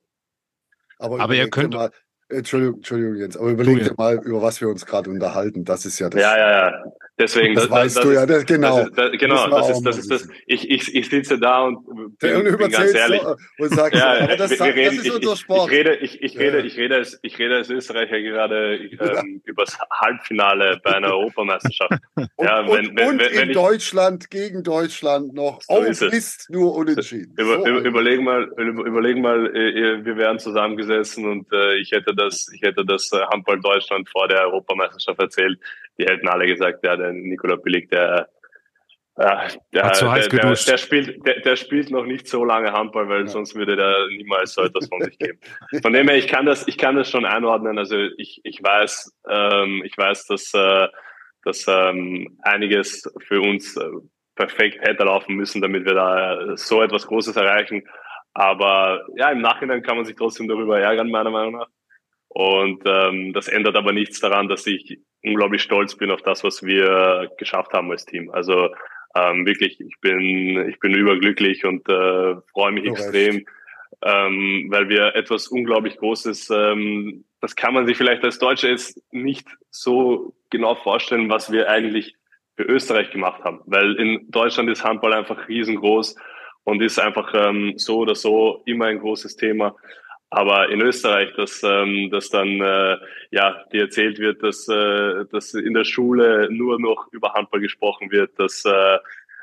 Aber, 0.98 1.20
aber 1.20 1.36
ihr 1.36 1.50
könnt 1.50 1.74
mal, 1.74 1.92
Entschuldigung, 2.32 2.76
Entschuldigung, 2.76 3.16
Jens, 3.16 3.38
aber 3.38 3.50
überleg 3.50 3.84
dir 3.84 3.94
mal, 3.98 4.20
über 4.24 4.42
was 4.42 4.62
wir 4.62 4.70
uns 4.70 4.86
gerade 4.86 5.10
unterhalten. 5.10 5.66
Das 5.66 5.86
ist 5.86 6.00
ja 6.00 6.10
das. 6.10 6.22
Ja, 6.22 6.38
ja, 6.38 6.52
ja. 6.52 6.84
Deswegen, 7.22 7.54
das, 7.54 7.66
das 7.66 7.72
weißt 7.72 7.98
das, 7.98 8.04
du 8.04 8.12
ja, 8.14 8.26
das, 8.26 8.46
genau. 8.46 8.84
Das 8.90 9.12
ist, 9.12 9.20
genau, 9.20 9.48
das 9.48 9.70
ist, 9.70 9.84
das 9.84 9.98
ist 10.00 10.12
das. 10.12 10.28
Ich, 10.48 10.70
ich, 10.70 10.96
ich 10.96 11.08
sitze 11.08 11.38
da 11.38 11.62
und 11.62 11.86
bin, 12.18 12.36
und 12.36 12.58
bin 12.58 12.72
ganz 12.72 12.94
ehrlich. 12.96 13.22
Und 13.60 13.76
sagst, 13.76 14.00
ja, 14.00 14.28
ja, 14.28 14.36
das, 14.36 14.50
wir, 14.52 14.60
wir 14.60 14.76
reden, 14.76 14.98
das 14.98 15.06
ist 15.06 15.16
unser 15.16 15.36
Sport. 15.36 15.72
Ich, 15.72 15.78
ich 15.78 15.78
rede, 15.78 15.96
ich, 15.98 16.22
ich 16.24 16.40
rede, 16.40 16.60
ja. 16.60 16.66
ich 16.66 16.78
rede, 16.78 16.96
als, 16.96 17.20
ich 17.22 17.38
rede 17.38 17.56
als 17.58 17.70
Österreicher 17.70 18.20
gerade 18.22 18.76
ähm, 18.76 19.42
über 19.46 19.66
das 19.66 19.78
Halbfinale 19.92 20.80
bei 20.84 20.96
einer 20.96 21.10
Europameisterschaft. 21.10 21.94
und, 22.16 22.30
ja, 22.40 22.66
wenn, 22.66 22.88
und, 22.88 22.98
wenn, 22.98 23.10
und 23.10 23.20
wenn, 23.20 23.36
wenn 23.36 23.44
in 23.44 23.50
ich, 23.50 23.56
Deutschland 23.56 24.32
gegen 24.32 24.64
Deutschland 24.64 25.34
noch 25.34 25.62
so 25.62 25.76
auf 25.76 25.88
ist 25.88 26.50
nur 26.50 26.74
unentschieden. 26.74 27.36
Über, 27.38 27.60
so 27.60 27.68
über, 27.68 27.82
überlegen 27.82 28.24
mal, 28.24 28.50
überlegen 28.58 29.22
mal, 29.22 29.46
äh, 29.56 30.04
wir 30.04 30.18
wären 30.18 30.40
zusammengesessen 30.40 31.30
und 31.30 31.52
äh, 31.54 31.76
ich 31.76 31.92
hätte 31.92 32.16
das, 32.26 32.52
ich 32.54 32.62
hätte 32.62 32.86
das 32.86 33.12
äh, 33.12 33.22
Handball 33.32 33.60
Deutschland 33.60 34.10
vor 34.10 34.28
der 34.28 34.42
Europameisterschaft 34.48 35.20
erzählt. 35.20 35.60
Die 35.98 36.06
hätten 36.06 36.28
alle 36.28 36.46
gesagt, 36.46 36.84
ja, 36.84 36.96
der 36.96 37.12
Nikola 37.12 37.56
Billig, 37.56 37.90
der, 37.90 38.30
ja, 39.18 39.48
der, 39.74 39.92
der, 39.92 40.28
der, 40.30 40.54
der, 40.54 40.78
spielt, 40.78 41.28
der, 41.28 41.42
der 41.42 41.56
spielt 41.56 41.92
noch 41.92 42.06
nicht 42.06 42.28
so 42.28 42.46
lange 42.46 42.72
Handball, 42.72 43.10
weil 43.10 43.22
ja. 43.22 43.28
sonst 43.28 43.56
würde 43.56 43.76
der 43.76 44.08
niemals 44.08 44.54
so 44.54 44.64
etwas 44.64 44.88
von 44.88 45.02
sich 45.02 45.18
geben. 45.20 45.40
Von 45.82 45.94
dem 45.94 46.08
her, 46.08 46.18
ich 46.18 46.28
kann 46.28 46.46
das, 46.46 46.68
ich 46.68 46.78
kann 46.78 46.96
das 46.96 47.10
schon 47.10 47.26
einordnen. 47.26 47.78
Also 47.78 47.98
ich, 48.18 48.40
ich 48.44 48.64
weiß, 48.64 49.14
ähm, 49.30 49.84
ich 49.86 49.98
weiß, 49.98 50.28
dass, 50.28 50.54
äh, 50.54 50.88
dass 51.44 51.66
ähm, 51.68 52.40
einiges 52.42 53.04
für 53.28 53.42
uns 53.42 53.76
äh, 53.76 53.90
perfekt 54.36 54.80
hätte 54.82 55.04
laufen 55.04 55.36
müssen, 55.36 55.62
damit 55.62 55.86
wir 55.86 55.94
da 55.94 56.56
so 56.56 56.82
etwas 56.82 57.06
Großes 57.06 57.36
erreichen. 57.36 57.84
Aber 58.34 59.06
ja, 59.18 59.30
im 59.30 59.42
Nachhinein 59.42 59.84
kann 59.84 59.98
man 59.98 60.06
sich 60.06 60.16
trotzdem 60.16 60.48
darüber 60.48 60.80
ärgern, 60.80 61.12
meiner 61.12 61.32
Meinung 61.32 61.58
nach. 61.58 61.68
Und 62.34 62.84
ähm, 62.86 63.34
das 63.34 63.50
ändert 63.50 63.76
aber 63.76 63.92
nichts 63.92 64.22
daran, 64.22 64.48
dass 64.48 64.66
ich 64.66 65.00
unglaublich 65.22 65.62
stolz 65.62 65.96
bin 65.96 66.12
auf 66.12 66.22
das, 66.22 66.46
was 66.46 66.64
wir 66.64 67.30
geschafft 67.38 67.74
haben 67.74 67.92
als 67.92 68.06
Team. 68.06 68.32
Also 68.32 68.70
ähm, 69.16 69.46
wirklich, 69.46 69.82
ich 69.82 70.00
bin, 70.00 70.70
ich 70.70 70.80
bin 70.80 70.94
überglücklich 70.94 71.66
und 71.66 71.88
äh, 71.90 72.36
freue 72.54 72.72
mich 72.72 72.86
extrem, 72.86 73.46
ähm, 74.02 74.68
weil 74.70 74.88
wir 74.88 75.14
etwas 75.16 75.50
unglaublich 75.50 75.98
Großes, 75.98 76.50
ähm, 76.52 77.26
das 77.42 77.58
kann 77.58 77.74
man 77.74 77.86
sich 77.86 77.98
vielleicht 77.98 78.24
als 78.24 78.40
Deutscher 78.40 78.70
jetzt 78.70 79.02
nicht 79.12 79.50
so 79.70 80.34
genau 80.50 80.76
vorstellen, 80.76 81.30
was 81.30 81.52
wir 81.52 81.70
eigentlich 81.70 82.16
für 82.56 82.64
Österreich 82.64 83.12
gemacht 83.12 83.44
haben. 83.44 83.60
Weil 83.66 83.96
in 83.96 84.32
Deutschland 84.32 84.70
ist 84.70 84.86
Handball 84.86 85.12
einfach 85.12 85.50
riesengroß 85.50 86.16
und 86.64 86.82
ist 86.82 86.98
einfach 86.98 87.34
ähm, 87.36 87.74
so 87.76 87.98
oder 87.98 88.16
so 88.16 88.62
immer 88.66 88.86
ein 88.86 89.00
großes 89.00 89.36
Thema. 89.36 89.76
Aber 90.34 90.70
in 90.70 90.82
Österreich, 90.82 91.34
dass, 91.34 91.62
ähm, 91.62 92.10
dass 92.10 92.30
dann 92.30 92.62
äh, 92.62 92.98
ja 93.32 93.66
dir 93.74 93.82
erzählt 93.82 94.18
wird, 94.18 94.42
dass, 94.42 94.66
äh, 94.70 95.26
dass 95.30 95.54
in 95.54 95.74
der 95.74 95.84
Schule 95.84 96.48
nur 96.50 96.80
noch 96.80 97.10
über 97.12 97.34
Handball 97.34 97.60
gesprochen 97.60 98.12
wird, 98.12 98.40
dass, 98.40 98.64
äh, 98.64 98.98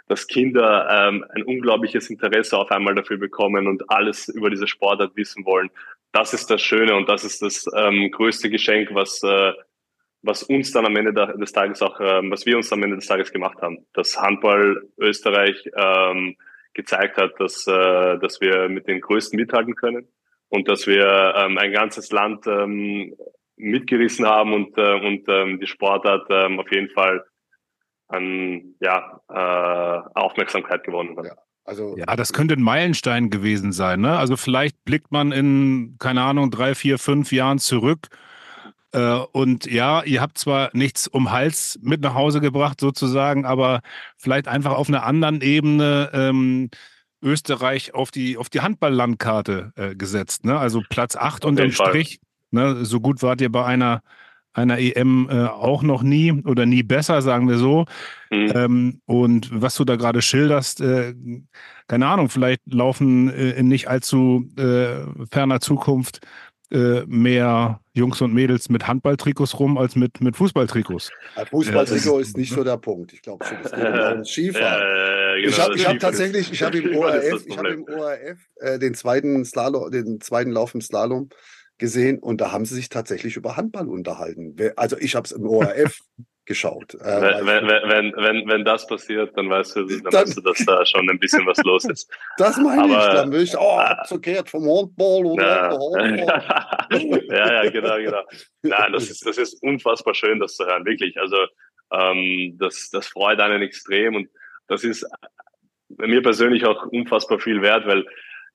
dass 0.09 0.27
Kinder 0.27 0.89
ähm, 0.91 1.27
ein 1.35 1.43
unglaubliches 1.43 2.09
Interesse 2.09 2.57
auf 2.57 2.71
einmal 2.71 2.95
dafür 2.95 3.19
bekommen 3.19 3.67
und 3.67 3.91
alles 3.91 4.29
über 4.29 4.49
diese 4.49 4.67
Sportart 4.67 5.15
wissen 5.15 5.45
wollen. 5.45 5.69
Das 6.13 6.33
ist 6.33 6.51
das 6.51 6.63
Schöne 6.63 6.97
und 6.97 7.07
das 7.07 7.23
ist 7.23 7.43
das 7.43 7.67
ähm, 7.77 8.11
größte 8.11 8.49
Geschenk, 8.49 8.89
was, 8.95 9.23
äh, 9.23 9.53
was 10.23 10.43
uns 10.43 10.73
dann 10.73 10.87
am 10.87 10.97
Ende 10.97 11.13
des 11.13 11.53
Tages 11.53 11.83
auch, 11.83 12.01
ähm, 12.01 12.31
was 12.31 12.47
wir 12.47 12.57
uns 12.57 12.73
am 12.73 12.83
Ende 12.83 12.97
des 12.97 13.07
Tages 13.07 13.31
gemacht 13.31 13.61
haben. 13.61 13.85
Dass 13.93 14.19
Handball 14.19 14.89
Österreich 14.97 15.69
ähm, 15.77 16.37
gezeigt 16.73 17.19
hat, 17.19 17.39
dass, 17.39 17.67
äh, 17.67 18.19
dass 18.21 18.41
wir 18.41 18.71
mit 18.71 18.89
den 18.89 19.03
Größten 19.03 19.39
mithalten 19.39 19.75
können 19.75 20.09
und 20.49 20.69
dass 20.69 20.87
wir 20.87 21.35
ähm, 21.37 21.59
ein 21.59 21.73
ganzes 21.73 22.11
Land 22.11 22.47
ähm, 22.47 23.15
mitgerissen 23.57 24.27
haben 24.27 24.53
und, 24.53 24.77
äh, 24.79 24.95
und 24.95 25.29
ähm, 25.29 25.61
die 25.61 25.67
Sportart 25.67 26.27
ähm, 26.31 26.61
auf 26.61 26.71
jeden 26.73 26.91
Fall 26.91 27.25
an 28.09 28.75
ja, 28.81 29.21
äh, 29.29 30.19
Aufmerksamkeit 30.19 30.85
gewonnen 30.85 31.17
hat. 31.17 31.27
Ja. 31.27 31.35
Also, 31.65 31.97
ja, 31.99 32.17
das 32.17 32.33
könnte 32.33 32.55
ein 32.55 32.63
Meilenstein 32.63 33.29
gewesen 33.29 33.73
sein. 33.73 34.01
Ne? 34.01 34.17
Also 34.17 34.39
vielleicht 34.39 34.83
blickt 34.87 35.13
man 35.13 35.33
in, 35.33 35.97
keine 35.99 36.23
Ahnung, 36.23 36.51
drei, 36.51 36.75
vier, 36.75 36.99
fünf 36.99 37.31
Jahren 37.31 37.59
zurück. 37.59 38.09
Äh, 38.93 39.19
und 39.33 39.67
ja, 39.67 40.03
ihr 40.03 40.23
habt 40.23 40.39
zwar 40.39 40.71
nichts 40.73 41.07
um 41.09 41.31
Hals 41.31 41.79
mit 41.83 42.01
nach 42.01 42.15
Hause 42.15 42.41
gebracht, 42.41 42.81
sozusagen, 42.81 43.45
aber 43.45 43.81
vielleicht 44.17 44.49
einfach 44.49 44.73
auf 44.73 44.89
einer 44.89 45.05
anderen 45.05 45.43
Ebene 45.43 46.11
ähm, 46.15 46.71
Österreich 47.23 47.95
auf 47.95 48.11
die, 48.11 48.37
auf 48.37 48.49
die 48.49 48.61
Handballlandkarte 48.61 49.73
äh, 49.77 49.95
gesetzt. 49.95 50.45
Ne? 50.45 50.59
Also 50.59 50.83
Platz 50.89 51.17
8 51.17 51.45
unterm 51.45 51.73
Strich. 51.73 52.21
Ne? 52.51 52.85
So 52.85 53.01
gut 53.01 53.23
wart 53.23 53.41
ihr 53.41 53.51
bei 53.51 53.65
einer, 53.65 54.03
einer 54.53 54.79
EM 54.79 55.29
äh, 55.31 55.47
auch 55.47 55.83
noch 55.83 56.03
nie 56.03 56.33
oder 56.33 56.67
nie 56.67 56.83
besser, 56.83 57.23
sagen 57.23 57.49
wir 57.49 57.59
so. 57.59 57.87
Mhm. 58.31 58.53
Ähm, 58.55 59.01
und 59.07 59.51
was 59.53 59.75
du 59.75 59.85
da 59.85 59.97
gerade 59.97 60.23
schilderst, 60.23 60.81
äh, 60.81 61.15
keine 61.89 62.07
Ahnung, 62.07 62.29
vielleicht 62.29 62.63
laufen 62.67 63.31
äh, 63.31 63.51
in 63.51 63.69
nicht 63.69 63.89
allzu 63.89 64.49
äh, 64.57 65.05
ferner 65.31 65.61
Zukunft 65.61 66.21
äh, 66.71 67.03
mehr 67.07 67.81
Jungs 67.95 68.21
und 68.21 68.35
Mädels 68.35 68.69
mit 68.69 68.87
Handballtrikots 68.87 69.59
rum 69.59 69.79
als 69.79 69.97
mit, 69.97 70.21
mit 70.21 70.37
Fußballtrikots. 70.37 71.11
Fußballtrikot 71.51 72.19
ist 72.19 72.37
nicht 72.37 72.53
so 72.53 72.63
der 72.63 72.77
Punkt. 72.77 73.13
Ich 73.13 73.23
glaube 73.23 73.45
es 73.45 73.71
geht 73.71 74.17
um 74.17 74.25
Skifahren. 74.25 74.83
Äh, 74.83 75.43
genau, 75.43 75.73
ich 75.73 75.87
habe 75.87 75.95
hab 75.95 75.99
tatsächlich, 76.01 76.53
ich 76.53 76.63
habe 76.63 76.79
im 76.79 76.97
ORF, 76.97 77.47
ich 77.47 77.57
hab 77.57 77.67
im 77.67 77.85
ORF 77.85 78.39
äh, 78.57 78.79
den 78.79 78.95
zweiten 78.95 79.45
Slalom, 79.45 79.91
den 79.91 80.21
zweiten 80.21 80.51
Lauf 80.51 80.75
im 80.75 80.81
Slalom 80.81 81.31
gesehen 81.79 82.19
und 82.19 82.41
da 82.41 82.53
haben 82.53 82.65
sie 82.65 82.75
sich 82.75 82.89
tatsächlich 82.89 83.37
über 83.37 83.57
Handball 83.57 83.89
unterhalten. 83.89 84.57
Also 84.77 84.99
ich 84.99 85.15
habe 85.15 85.25
es 85.25 85.33
im 85.33 85.47
ORF 85.47 86.01
geschaut. 86.49 86.95
Äh, 86.95 87.45
wenn, 87.45 87.47
wenn, 87.47 87.89
wenn, 87.89 88.13
wenn, 88.17 88.49
wenn 88.49 88.65
das 88.65 88.87
passiert, 88.87 89.37
dann 89.37 89.51
weißt 89.51 89.77
du, 89.77 89.85
dann, 89.85 90.03
dann 90.05 90.13
weißt 90.15 90.39
du, 90.39 90.41
dass 90.41 90.65
da 90.65 90.85
schon 90.87 91.09
ein 91.09 91.19
bisschen 91.19 91.47
was 91.47 91.59
los 91.63 91.85
ist. 91.85 92.11
Das 92.39 92.57
meine 92.57 92.83
Aber, 92.83 93.07
ich, 93.07 93.15
dann 93.15 93.33
will 93.33 93.43
ich, 93.43 93.57
oh, 93.57 93.79
abzugehrt 93.79 94.49
vom 94.49 94.65
Handball 94.65 95.27
oder 95.27 95.73
ja. 96.17 96.89
ja, 96.91 97.65
ja, 97.65 97.71
genau, 97.71 97.97
genau. 97.99 98.23
Nein, 98.63 98.93
das 98.93 99.11
ist, 99.11 99.27
das 99.27 99.37
ist 99.37 99.63
unfassbar 99.63 100.15
schön, 100.15 100.41
das 100.41 100.55
zu 100.55 100.65
hören, 100.65 100.87
wirklich. 100.87 101.19
Also, 101.21 101.37
ähm, 101.93 102.57
das, 102.59 102.89
das 102.91 103.07
freut 103.07 103.41
einen 103.41 103.63
extrem 103.63 104.17
und 104.17 104.29
das 104.69 104.85
ist 104.85 105.07
mir 105.89 106.23
persönlich 106.23 106.65
auch 106.65 106.87
unfassbar 106.87 107.39
viel 107.39 107.61
wert, 107.61 107.87
weil, 107.87 108.07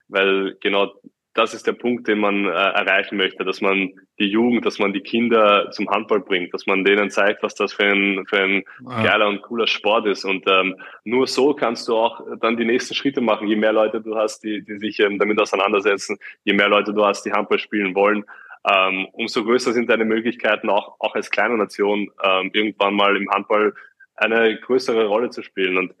weil 0.08 0.56
genau 0.60 0.92
das 1.34 1.52
ist 1.52 1.66
der 1.66 1.72
Punkt, 1.72 2.06
den 2.06 2.20
man 2.20 2.44
äh, 2.44 2.48
erreichen 2.48 3.16
möchte, 3.16 3.44
dass 3.44 3.60
man 3.60 3.92
die 4.20 4.28
Jugend, 4.28 4.64
dass 4.64 4.78
man 4.78 4.92
die 4.92 5.00
Kinder 5.00 5.70
zum 5.72 5.90
Handball 5.90 6.20
bringt, 6.20 6.54
dass 6.54 6.66
man 6.66 6.84
denen 6.84 7.10
zeigt, 7.10 7.42
was 7.42 7.56
das 7.56 7.72
für 7.72 7.86
ein, 7.86 8.24
für 8.26 8.38
ein 8.38 8.62
ja. 8.88 9.02
geiler 9.02 9.28
und 9.28 9.42
cooler 9.42 9.66
Sport 9.66 10.06
ist. 10.06 10.24
Und 10.24 10.44
ähm, 10.46 10.76
nur 11.02 11.26
so 11.26 11.52
kannst 11.52 11.88
du 11.88 11.96
auch 11.96 12.22
dann 12.40 12.56
die 12.56 12.64
nächsten 12.64 12.94
Schritte 12.94 13.20
machen. 13.20 13.48
Je 13.48 13.56
mehr 13.56 13.72
Leute 13.72 14.00
du 14.00 14.14
hast, 14.14 14.44
die, 14.44 14.64
die 14.64 14.78
sich 14.78 15.00
ähm, 15.00 15.18
damit 15.18 15.40
auseinandersetzen, 15.40 16.18
je 16.44 16.52
mehr 16.52 16.68
Leute 16.68 16.94
du 16.94 17.04
hast, 17.04 17.24
die 17.24 17.32
Handball 17.32 17.58
spielen 17.58 17.96
wollen, 17.96 18.24
ähm, 18.66 19.08
umso 19.12 19.44
größer 19.44 19.72
sind 19.72 19.90
deine 19.90 20.04
Möglichkeiten, 20.04 20.70
auch, 20.70 20.96
auch 21.00 21.14
als 21.14 21.30
kleine 21.30 21.56
Nation 21.56 22.10
ähm, 22.22 22.50
irgendwann 22.52 22.94
mal 22.94 23.16
im 23.16 23.28
Handball 23.30 23.74
eine 24.14 24.58
größere 24.60 25.06
Rolle 25.06 25.30
zu 25.30 25.42
spielen. 25.42 25.76
Und 25.76 25.94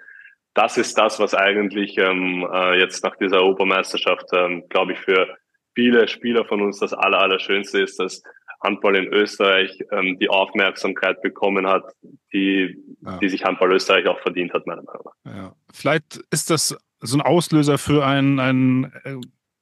das 0.54 0.78
ist 0.78 0.96
das, 0.96 1.18
was 1.18 1.34
eigentlich 1.34 1.98
ähm, 1.98 2.46
äh, 2.52 2.78
jetzt 2.78 3.02
nach 3.04 3.16
dieser 3.16 3.38
Europameisterschaft, 3.38 4.26
ähm, 4.32 4.64
glaube 4.68 4.92
ich, 4.92 4.98
für 5.00 5.36
viele 5.74 6.06
Spieler 6.08 6.44
von 6.44 6.62
uns 6.62 6.78
das 6.78 6.92
Aller, 6.92 7.18
Allerschönste 7.18 7.80
ist, 7.80 7.98
dass 7.98 8.22
Handball 8.62 8.96
in 8.96 9.12
Österreich 9.12 9.78
ähm, 9.90 10.16
die 10.20 10.28
Aufmerksamkeit 10.28 11.20
bekommen 11.22 11.66
hat, 11.66 11.84
die, 12.32 12.76
ja. 13.04 13.18
die 13.18 13.28
sich 13.28 13.44
Handball 13.44 13.72
Österreich 13.72 14.06
auch 14.06 14.20
verdient 14.20 14.54
hat, 14.54 14.66
meiner 14.66 14.82
Meinung 14.82 15.02
nach. 15.24 15.34
Ja. 15.34 15.56
Vielleicht 15.72 16.20
ist 16.30 16.50
das 16.50 16.76
so 17.00 17.18
ein 17.18 17.20
Auslöser 17.20 17.76
für 17.76 18.06
einen, 18.06 18.40
einen 18.40 18.84
äh, 19.04 19.16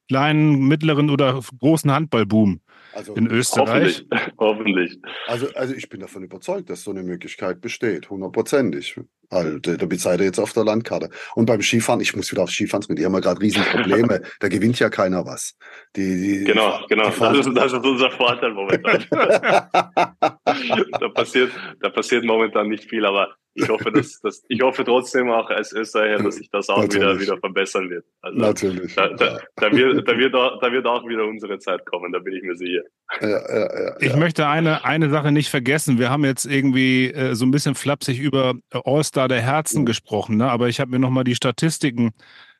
kleinen, 0.07 0.67
mittleren 0.67 1.09
oder 1.09 1.39
großen 1.59 1.91
Handballboom 1.91 2.61
also, 2.93 3.13
in 3.15 3.27
Österreich. 3.27 4.05
Hoffentlich. 4.11 4.33
hoffentlich. 4.37 4.99
Also, 5.27 5.47
also 5.55 5.73
ich 5.73 5.89
bin 5.89 5.99
davon 5.99 6.23
überzeugt, 6.23 6.69
dass 6.69 6.83
so 6.83 6.91
eine 6.91 7.03
Möglichkeit 7.03 7.61
besteht, 7.61 8.09
hundertprozentig. 8.09 8.99
Also, 9.33 9.59
da 9.59 9.87
seid 9.97 10.19
ihr 10.19 10.25
jetzt 10.25 10.39
auf 10.39 10.53
der 10.53 10.63
Landkarte. 10.63 11.09
Und 11.35 11.45
beim 11.45 11.61
Skifahren, 11.61 12.01
ich 12.01 12.15
muss 12.15 12.31
wieder 12.31 12.43
aufs 12.43 12.53
Skifahren 12.53 12.95
die 12.95 13.05
haben 13.05 13.13
ja 13.13 13.19
gerade 13.19 13.41
Riesenprobleme. 13.41 14.21
da 14.39 14.47
gewinnt 14.47 14.79
ja 14.79 14.89
keiner 14.89 15.25
was. 15.25 15.55
Die, 15.95 16.21
die, 16.21 16.43
genau, 16.45 16.85
genau. 16.87 17.09
Das 17.09 17.45
ist, 17.45 17.55
das 17.55 17.73
ist 17.73 17.85
unser 17.85 18.11
Vorteil 18.11 18.53
momentan. 18.53 19.05
da, 19.11 21.09
passiert, 21.13 21.51
da 21.79 21.89
passiert 21.89 22.23
momentan 22.23 22.67
nicht 22.67 22.89
viel, 22.89 23.05
aber 23.05 23.35
ich 23.55 23.69
hoffe, 23.69 23.91
dass, 23.91 24.19
dass 24.21 24.43
ich 24.47 24.61
hoffe 24.61 24.83
trotzdem 24.83 25.29
auch 25.29 25.49
als 25.49 25.71
Österreicher, 25.73 26.23
dass 26.23 26.35
sich 26.35 26.49
das 26.49 26.69
auch 26.69 26.83
wieder, 26.83 27.19
wieder 27.19 27.37
verbessern 27.37 27.89
wird. 27.89 28.05
Also, 28.21 28.39
Natürlich. 28.39 28.95
Da, 28.95 29.09
da, 29.09 29.39
da, 29.55 29.71
wird, 29.71 30.07
da, 30.07 30.17
wird 30.17 30.35
auch, 30.35 30.59
da 30.59 30.71
wird 30.71 30.85
auch 30.85 31.07
wieder 31.07 31.25
unsere 31.25 31.59
Zeit 31.59 31.85
kommen, 31.85 32.11
da 32.11 32.19
bin 32.19 32.33
ich 32.33 32.43
mir 32.43 32.55
sicher. 32.55 32.81
Ja, 33.21 33.29
ja, 33.29 33.85
ja, 33.85 33.95
ich 33.99 34.15
möchte 34.15 34.47
eine, 34.47 34.85
eine 34.85 35.09
Sache 35.09 35.31
nicht 35.31 35.49
vergessen. 35.49 35.99
Wir 35.99 36.09
haben 36.09 36.25
jetzt 36.25 36.45
irgendwie 36.45 37.11
äh, 37.11 37.35
so 37.35 37.45
ein 37.45 37.51
bisschen 37.51 37.75
flapsig 37.75 38.19
über 38.19 38.55
All-Star 38.71 39.27
der 39.27 39.41
Herzen 39.41 39.81
mhm. 39.81 39.85
gesprochen, 39.85 40.37
ne? 40.37 40.49
aber 40.49 40.69
ich 40.69 40.79
habe 40.79 40.91
mir 40.91 40.99
nochmal 40.99 41.23
die 41.23 41.35
Statistiken 41.35 42.11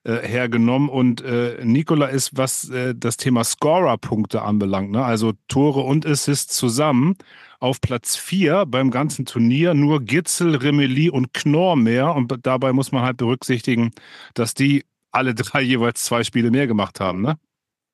äh, 0.03 0.17
hergenommen 0.27 0.89
und 0.89 1.21
äh, 1.21 1.63
Nikola 1.63 2.07
ist, 2.07 2.35
was 2.35 2.69
äh, 2.69 2.93
das 2.95 3.17
Thema 3.17 3.43
Scorer-Punkte 3.43 4.41
anbelangt, 4.41 4.91
ne? 4.91 5.03
also 5.03 5.33
Tore 5.47 5.81
und 5.81 6.05
Assists 6.05 6.55
zusammen, 6.55 7.15
auf 7.59 7.79
Platz 7.79 8.17
4 8.17 8.65
beim 8.65 8.91
ganzen 8.91 9.25
Turnier 9.25 9.73
nur 9.73 10.01
Gitzel, 10.01 10.55
Remeli 10.57 11.09
und 11.09 11.33
Knorr 11.33 11.77
mehr. 11.77 12.13
Und 12.13 12.45
dabei 12.45 12.73
muss 12.73 12.91
man 12.91 13.03
halt 13.03 13.15
berücksichtigen, 13.15 13.91
dass 14.33 14.53
die 14.53 14.83
alle 15.11 15.33
drei 15.35 15.61
jeweils 15.61 16.03
zwei 16.03 16.25
Spiele 16.25 16.51
mehr 16.51 16.67
gemacht 16.67 16.99
haben. 16.99 17.21
Ne? 17.21 17.37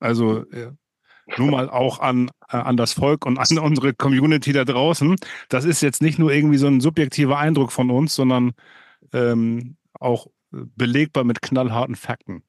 Also 0.00 0.44
äh, 0.50 0.72
nur 1.36 1.52
mal 1.52 1.70
auch 1.70 2.00
an, 2.00 2.30
äh, 2.48 2.56
an 2.56 2.76
das 2.76 2.94
Volk 2.94 3.24
und 3.26 3.38
an 3.38 3.58
unsere 3.60 3.94
Community 3.94 4.52
da 4.52 4.64
draußen. 4.64 5.14
Das 5.48 5.64
ist 5.64 5.82
jetzt 5.82 6.02
nicht 6.02 6.18
nur 6.18 6.32
irgendwie 6.32 6.58
so 6.58 6.66
ein 6.66 6.80
subjektiver 6.80 7.38
Eindruck 7.38 7.70
von 7.70 7.90
uns, 7.90 8.16
sondern 8.16 8.54
ähm, 9.12 9.76
auch 10.00 10.26
belegbar 10.50 11.24
mit 11.24 11.42
knallharten 11.42 11.94
Fakten. 11.94 12.42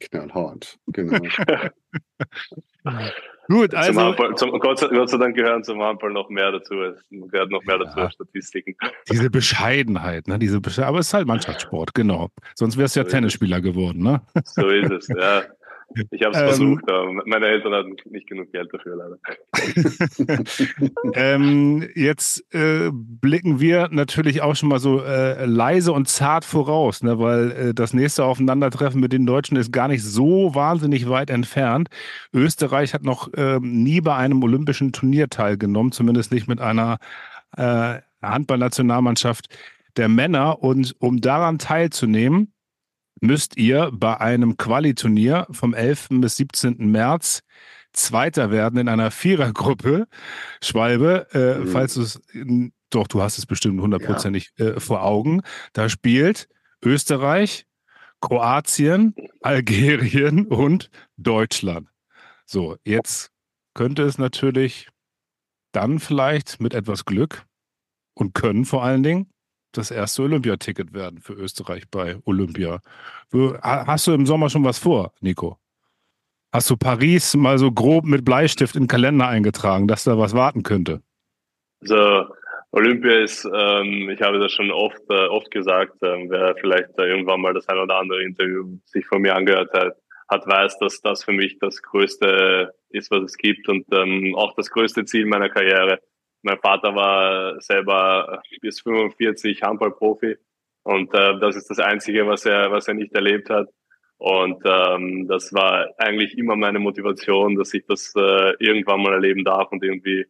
Knallhart, 0.00 0.78
genau. 0.88 1.20
Gut, 3.48 3.74
also. 3.74 3.92
Zum 3.92 4.02
Handball, 4.02 4.34
zum, 4.36 4.50
Gott, 4.60 4.78
sei 4.78 5.18
Dank 5.18 5.36
gehören 5.36 5.64
zum 5.64 5.82
Handball 5.82 6.12
noch 6.12 6.28
mehr 6.28 6.52
dazu. 6.52 6.74
Es 6.82 7.04
gehört 7.10 7.50
noch 7.50 7.64
mehr 7.64 7.78
dazu 7.78 7.98
als 7.98 8.14
Statistiken. 8.14 8.76
Diese 9.10 9.28
Bescheidenheit, 9.28 10.28
ne? 10.28 10.38
Diese 10.38 10.60
Besche 10.60 10.86
aber 10.86 11.00
es 11.00 11.08
ist 11.08 11.14
halt 11.14 11.26
Mannschaftssport, 11.26 11.94
genau. 11.94 12.30
Sonst 12.54 12.76
wärst 12.78 12.94
du 12.94 13.00
ja 13.00 13.04
so 13.04 13.10
Tennisspieler 13.10 13.60
geworden, 13.60 14.02
ne? 14.02 14.22
So 14.44 14.68
ist 14.68 14.90
es, 14.90 15.08
ja. 15.08 15.42
Ich 16.10 16.22
habe 16.22 16.34
es 16.34 16.40
ähm, 16.40 16.46
versucht, 16.46 16.90
aber 16.90 17.12
meine 17.26 17.46
Eltern 17.46 17.72
hatten 17.72 17.96
nicht 18.10 18.26
genug 18.28 18.52
Geld 18.52 18.70
dafür, 18.72 18.96
leider. 18.96 19.18
ähm, 21.14 21.88
jetzt 21.94 22.44
äh, 22.54 22.90
blicken 22.92 23.60
wir 23.60 23.88
natürlich 23.90 24.42
auch 24.42 24.54
schon 24.54 24.68
mal 24.68 24.78
so 24.78 25.02
äh, 25.02 25.44
leise 25.44 25.92
und 25.92 26.08
zart 26.08 26.44
voraus, 26.44 27.02
ne, 27.02 27.18
weil 27.18 27.50
äh, 27.50 27.74
das 27.74 27.92
nächste 27.92 28.24
Aufeinandertreffen 28.24 29.00
mit 29.00 29.12
den 29.12 29.26
Deutschen 29.26 29.56
ist 29.56 29.72
gar 29.72 29.88
nicht 29.88 30.04
so 30.04 30.54
wahnsinnig 30.54 31.08
weit 31.08 31.30
entfernt. 31.30 31.88
Österreich 32.32 32.94
hat 32.94 33.02
noch 33.02 33.28
ähm, 33.36 33.82
nie 33.82 34.00
bei 34.00 34.14
einem 34.14 34.42
olympischen 34.42 34.92
Turnier 34.92 35.28
teilgenommen, 35.28 35.92
zumindest 35.92 36.32
nicht 36.32 36.48
mit 36.48 36.60
einer 36.60 36.98
äh, 37.56 37.98
Handballnationalmannschaft 38.22 39.48
der 39.96 40.08
Männer. 40.08 40.62
Und 40.62 40.94
um 41.00 41.20
daran 41.20 41.58
teilzunehmen, 41.58 42.52
müsst 43.20 43.56
ihr 43.56 43.90
bei 43.92 44.18
einem 44.18 44.56
Qualiturnier 44.56 45.46
vom 45.50 45.74
11. 45.74 46.08
bis 46.20 46.36
17. 46.36 46.90
März 46.90 47.42
Zweiter 47.92 48.50
werden 48.50 48.78
in 48.78 48.88
einer 48.88 49.10
Vierergruppe. 49.10 50.06
Schwalbe, 50.62 51.26
äh, 51.32 51.58
mhm. 51.58 51.68
falls 51.68 51.94
du 51.94 52.02
es, 52.02 52.20
doch, 52.90 53.06
du 53.06 53.22
hast 53.22 53.38
es 53.38 53.46
bestimmt 53.46 53.80
hundertprozentig 53.80 54.50
ja. 54.56 54.66
äh, 54.66 54.80
vor 54.80 55.02
Augen. 55.02 55.42
Da 55.72 55.88
spielt 55.88 56.48
Österreich, 56.84 57.66
Kroatien, 58.20 59.14
Algerien 59.40 60.46
und 60.46 60.90
Deutschland. 61.16 61.88
So, 62.46 62.76
jetzt 62.84 63.30
könnte 63.74 64.02
es 64.02 64.18
natürlich 64.18 64.88
dann 65.72 65.98
vielleicht 66.00 66.60
mit 66.60 66.74
etwas 66.74 67.04
Glück 67.04 67.44
und 68.14 68.34
Können 68.34 68.64
vor 68.64 68.82
allen 68.82 69.02
Dingen 69.02 69.32
das 69.72 69.90
erste 69.90 70.22
Olympiaticket 70.22 70.92
werden 70.92 71.20
für 71.20 71.34
Österreich 71.34 71.88
bei 71.90 72.16
Olympia. 72.24 72.80
Hast 73.62 74.06
du 74.06 74.12
im 74.12 74.26
Sommer 74.26 74.50
schon 74.50 74.64
was 74.64 74.78
vor, 74.78 75.12
Nico? 75.20 75.58
Hast 76.52 76.68
du 76.68 76.76
Paris 76.76 77.36
mal 77.36 77.58
so 77.58 77.70
grob 77.70 78.04
mit 78.04 78.24
Bleistift 78.24 78.74
in 78.74 78.82
den 78.82 78.88
Kalender 78.88 79.28
eingetragen, 79.28 79.86
dass 79.86 80.04
da 80.04 80.18
was 80.18 80.34
warten 80.34 80.64
könnte? 80.64 81.00
Also 81.80 82.26
Olympia 82.72 83.20
ist, 83.20 83.44
ähm, 83.44 84.10
ich 84.10 84.20
habe 84.20 84.38
das 84.38 84.52
schon 84.52 84.70
oft, 84.70 85.00
äh, 85.08 85.26
oft 85.26 85.50
gesagt, 85.50 85.96
ähm, 86.02 86.28
wer 86.28 86.54
vielleicht 86.60 86.98
äh, 86.98 87.06
irgendwann 87.06 87.40
mal 87.40 87.54
das 87.54 87.68
ein 87.68 87.78
oder 87.78 87.96
andere 87.96 88.22
Interview 88.22 88.78
sich 88.84 89.06
von 89.06 89.22
mir 89.22 89.34
angehört 89.34 89.72
hat, 89.72 89.96
hat 90.28 90.46
weiß, 90.46 90.78
dass 90.78 91.00
das 91.00 91.24
für 91.24 91.32
mich 91.32 91.58
das 91.58 91.82
Größte 91.82 92.72
ist, 92.90 93.10
was 93.10 93.22
es 93.22 93.36
gibt 93.36 93.68
und 93.68 93.86
ähm, 93.92 94.34
auch 94.36 94.54
das 94.54 94.70
größte 94.70 95.04
Ziel 95.04 95.26
meiner 95.26 95.48
Karriere. 95.48 96.00
Mein 96.42 96.58
Vater 96.58 96.94
war 96.94 97.60
selber 97.60 98.42
bis 98.60 98.80
45 98.80 99.62
Handballprofi 99.62 100.36
und 100.82 101.12
äh, 101.14 101.38
das 101.38 101.56
ist 101.56 101.68
das 101.70 101.78
Einzige, 101.78 102.26
was 102.26 102.46
er, 102.46 102.70
was 102.70 102.88
er 102.88 102.94
nicht 102.94 103.14
erlebt 103.14 103.50
hat. 103.50 103.68
Und 104.18 104.62
ähm, 104.66 105.26
das 105.28 105.52
war 105.54 105.88
eigentlich 105.96 106.36
immer 106.36 106.54
meine 106.54 106.78
Motivation, 106.78 107.56
dass 107.56 107.72
ich 107.72 107.86
das 107.86 108.12
äh, 108.16 108.52
irgendwann 108.58 109.02
mal 109.02 109.14
erleben 109.14 109.44
darf 109.44 109.72
und 109.72 109.82
irgendwie 109.82 110.26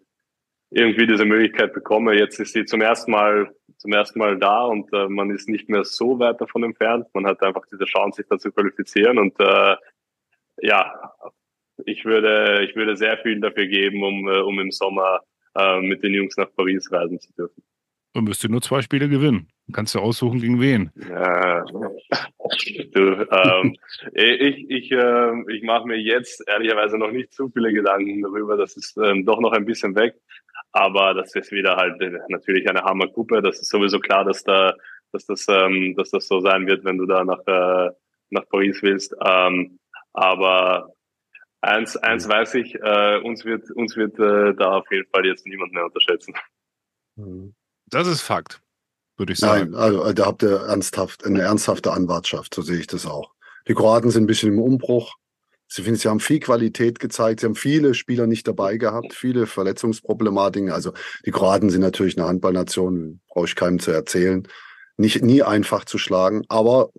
irgendwie 0.70 1.06
diese 1.08 1.24
Möglichkeit 1.24 1.72
bekomme. 1.72 2.16
Jetzt 2.16 2.38
ist 2.38 2.52
sie 2.52 2.64
zum 2.64 2.80
ersten 2.80 3.10
Mal 3.10 3.52
zum 3.78 3.92
ersten 3.92 4.18
Mal 4.18 4.38
da 4.38 4.64
und 4.64 4.92
äh, 4.92 5.08
man 5.08 5.30
ist 5.30 5.48
nicht 5.48 5.68
mehr 5.68 5.84
so 5.84 6.18
weit 6.18 6.40
davon 6.40 6.62
entfernt. 6.64 7.06
Man 7.14 7.26
hat 7.26 7.42
einfach 7.42 7.64
diese 7.72 7.84
Chance, 7.84 8.16
sich 8.16 8.26
da 8.28 8.38
zu 8.38 8.52
qualifizieren 8.52 9.18
und 9.18 9.40
äh, 9.40 9.76
ja, 10.62 11.12
ich 11.86 12.04
würde 12.04 12.62
ich 12.62 12.76
würde 12.76 12.96
sehr 12.96 13.18
viel 13.18 13.40
dafür 13.40 13.66
geben, 13.66 14.04
um 14.04 14.28
äh, 14.28 14.40
um 14.40 14.60
im 14.60 14.70
Sommer 14.70 15.20
äh, 15.56 15.80
mit 15.80 16.02
den 16.02 16.14
Jungs 16.14 16.36
nach 16.36 16.48
Paris 16.54 16.90
reisen 16.92 17.20
zu 17.20 17.32
dürfen. 17.34 17.62
Und 18.12 18.24
müsst 18.24 18.42
ihr 18.42 18.50
nur 18.50 18.60
zwei 18.60 18.82
Spiele 18.82 19.08
gewinnen. 19.08 19.48
Kannst 19.72 19.94
du 19.94 20.00
aussuchen, 20.00 20.40
gegen 20.40 20.60
wen? 20.60 20.90
Ja, 21.08 21.64
du, 21.64 23.26
ähm, 23.30 23.76
ich 24.14 24.68
ich, 24.68 24.90
äh, 24.90 25.32
ich 25.52 25.62
mache 25.62 25.86
mir 25.86 25.96
jetzt 25.96 26.42
ehrlicherweise 26.48 26.98
noch 26.98 27.12
nicht 27.12 27.32
zu 27.32 27.48
viele 27.50 27.72
Gedanken 27.72 28.22
darüber. 28.22 28.56
Das 28.56 28.76
ist 28.76 28.96
ähm, 28.96 29.24
doch 29.24 29.40
noch 29.40 29.52
ein 29.52 29.64
bisschen 29.64 29.94
weg. 29.94 30.16
Aber 30.72 31.14
das 31.14 31.34
ist 31.34 31.52
wieder 31.52 31.76
halt 31.76 32.00
äh, 32.00 32.18
natürlich 32.28 32.68
eine 32.68 32.82
Hammergruppe. 32.82 33.42
Das 33.42 33.60
ist 33.60 33.70
sowieso 33.70 34.00
klar, 34.00 34.24
dass 34.24 34.42
da, 34.42 34.74
dass 35.12 35.26
das, 35.26 35.46
ähm, 35.48 35.94
dass 35.96 36.10
das 36.10 36.26
so 36.26 36.40
sein 36.40 36.66
wird, 36.66 36.84
wenn 36.84 36.98
du 36.98 37.06
da 37.06 37.24
nach, 37.24 37.46
äh, 37.46 37.90
nach 38.30 38.48
Paris 38.48 38.82
willst. 38.82 39.14
Ähm, 39.24 39.78
aber 40.12 40.92
Eins, 41.62 41.96
eins 41.96 42.26
mhm. 42.26 42.30
weiß 42.30 42.54
ich, 42.54 42.74
äh, 42.74 43.20
uns 43.22 43.44
wird, 43.44 43.70
uns 43.72 43.96
wird 43.96 44.18
äh, 44.18 44.54
da 44.56 44.78
auf 44.78 44.90
jeden 44.90 45.08
Fall 45.10 45.26
jetzt 45.26 45.46
niemand 45.46 45.72
mehr 45.72 45.84
unterschätzen. 45.84 46.34
Mhm. 47.16 47.54
Das 47.86 48.06
ist 48.06 48.22
Fakt, 48.22 48.62
würde 49.16 49.32
ich 49.32 49.38
sagen. 49.38 49.70
Nein, 49.70 49.80
also 49.80 50.12
da 50.12 50.26
habt 50.26 50.42
ihr 50.42 50.60
ernsthaft, 50.60 51.26
eine 51.26 51.42
ernsthafte 51.42 51.92
Anwartschaft, 51.92 52.54
so 52.54 52.62
sehe 52.62 52.78
ich 52.78 52.86
das 52.86 53.04
auch. 53.04 53.34
Die 53.68 53.74
Kroaten 53.74 54.10
sind 54.10 54.24
ein 54.24 54.26
bisschen 54.26 54.52
im 54.52 54.58
Umbruch. 54.58 55.16
Sie, 55.72 55.82
finden, 55.82 55.98
sie 55.98 56.08
haben 56.08 56.18
viel 56.18 56.40
Qualität 56.40 56.98
gezeigt. 56.98 57.40
Sie 57.40 57.46
haben 57.46 57.54
viele 57.54 57.94
Spieler 57.94 58.26
nicht 58.26 58.48
dabei 58.48 58.76
gehabt, 58.76 59.12
viele 59.14 59.46
Verletzungsproblematiken. 59.46 60.70
Also 60.70 60.92
die 61.24 61.30
Kroaten 61.30 61.70
sind 61.70 61.82
natürlich 61.82 62.18
eine 62.18 62.26
Handballnation, 62.26 63.20
brauche 63.28 63.46
ich 63.46 63.54
keinem 63.54 63.78
zu 63.78 63.92
erzählen. 63.92 64.48
Nicht, 64.96 65.22
nie 65.22 65.42
einfach 65.42 65.84
zu 65.84 65.98
schlagen, 65.98 66.42
aber 66.48 66.90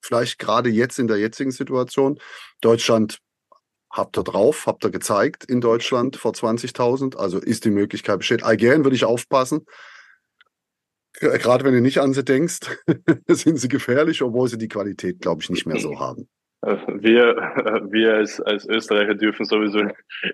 vielleicht 0.00 0.38
gerade 0.38 0.70
jetzt 0.70 0.98
in 0.98 1.06
der 1.06 1.18
jetzigen 1.18 1.50
Situation. 1.50 2.18
Deutschland 2.62 3.18
habt 3.94 4.18
ihr 4.18 4.24
drauf, 4.24 4.66
habt 4.66 4.84
ihr 4.84 4.90
gezeigt 4.90 5.44
in 5.44 5.60
Deutschland 5.60 6.16
vor 6.16 6.32
20.000. 6.32 7.16
Also 7.16 7.38
ist 7.38 7.64
die 7.64 7.70
Möglichkeit 7.70 8.18
besteht. 8.18 8.42
Algerien 8.42 8.84
würde 8.84 8.96
ich 8.96 9.04
aufpassen. 9.04 9.64
Gerade 11.20 11.64
wenn 11.64 11.74
du 11.74 11.80
nicht 11.80 11.98
an 11.98 12.12
sie 12.12 12.24
denkst, 12.24 12.60
sind 13.28 13.58
sie 13.58 13.68
gefährlich, 13.68 14.20
obwohl 14.20 14.48
sie 14.48 14.58
die 14.58 14.68
Qualität, 14.68 15.20
glaube 15.20 15.42
ich, 15.42 15.48
nicht 15.48 15.64
mehr 15.64 15.78
so 15.78 16.00
haben. 16.00 16.28
Wir, 16.62 17.36
wir 17.90 18.14
als, 18.14 18.40
als 18.40 18.66
Österreicher 18.66 19.14
dürfen 19.14 19.44
sowieso 19.44 19.82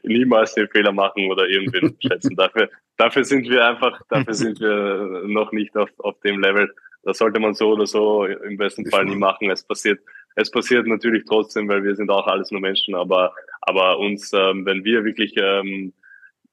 niemals 0.04 0.54
den 0.54 0.68
Fehler 0.68 0.92
machen 0.92 1.30
oder 1.30 1.48
irgendwen 1.48 1.96
schätzen. 2.00 2.36
Dafür, 2.36 2.70
dafür 2.96 3.24
sind 3.24 3.50
wir 3.50 3.66
einfach, 3.66 4.00
dafür 4.08 4.34
sind 4.34 4.60
wir 4.60 5.24
noch 5.26 5.52
nicht 5.52 5.76
auf, 5.76 5.90
auf 5.98 6.18
dem 6.20 6.40
Level. 6.40 6.72
Das 7.02 7.18
sollte 7.18 7.40
man 7.40 7.54
so 7.54 7.72
oder 7.72 7.86
so 7.86 8.24
im 8.24 8.56
besten 8.56 8.88
Fall 8.88 9.06
nie 9.06 9.16
machen. 9.16 9.50
Es 9.50 9.64
passiert, 9.64 10.00
es 10.36 10.50
passiert 10.50 10.86
natürlich 10.86 11.24
trotzdem, 11.26 11.68
weil 11.68 11.82
wir 11.82 11.96
sind 11.96 12.10
auch 12.10 12.26
alles 12.26 12.50
nur 12.50 12.60
Menschen, 12.60 12.94
aber, 12.94 13.34
aber 13.60 13.98
uns, 13.98 14.32
ähm, 14.32 14.64
wenn 14.66 14.84
wir 14.84 15.04
wirklich, 15.04 15.34
ähm, 15.36 15.92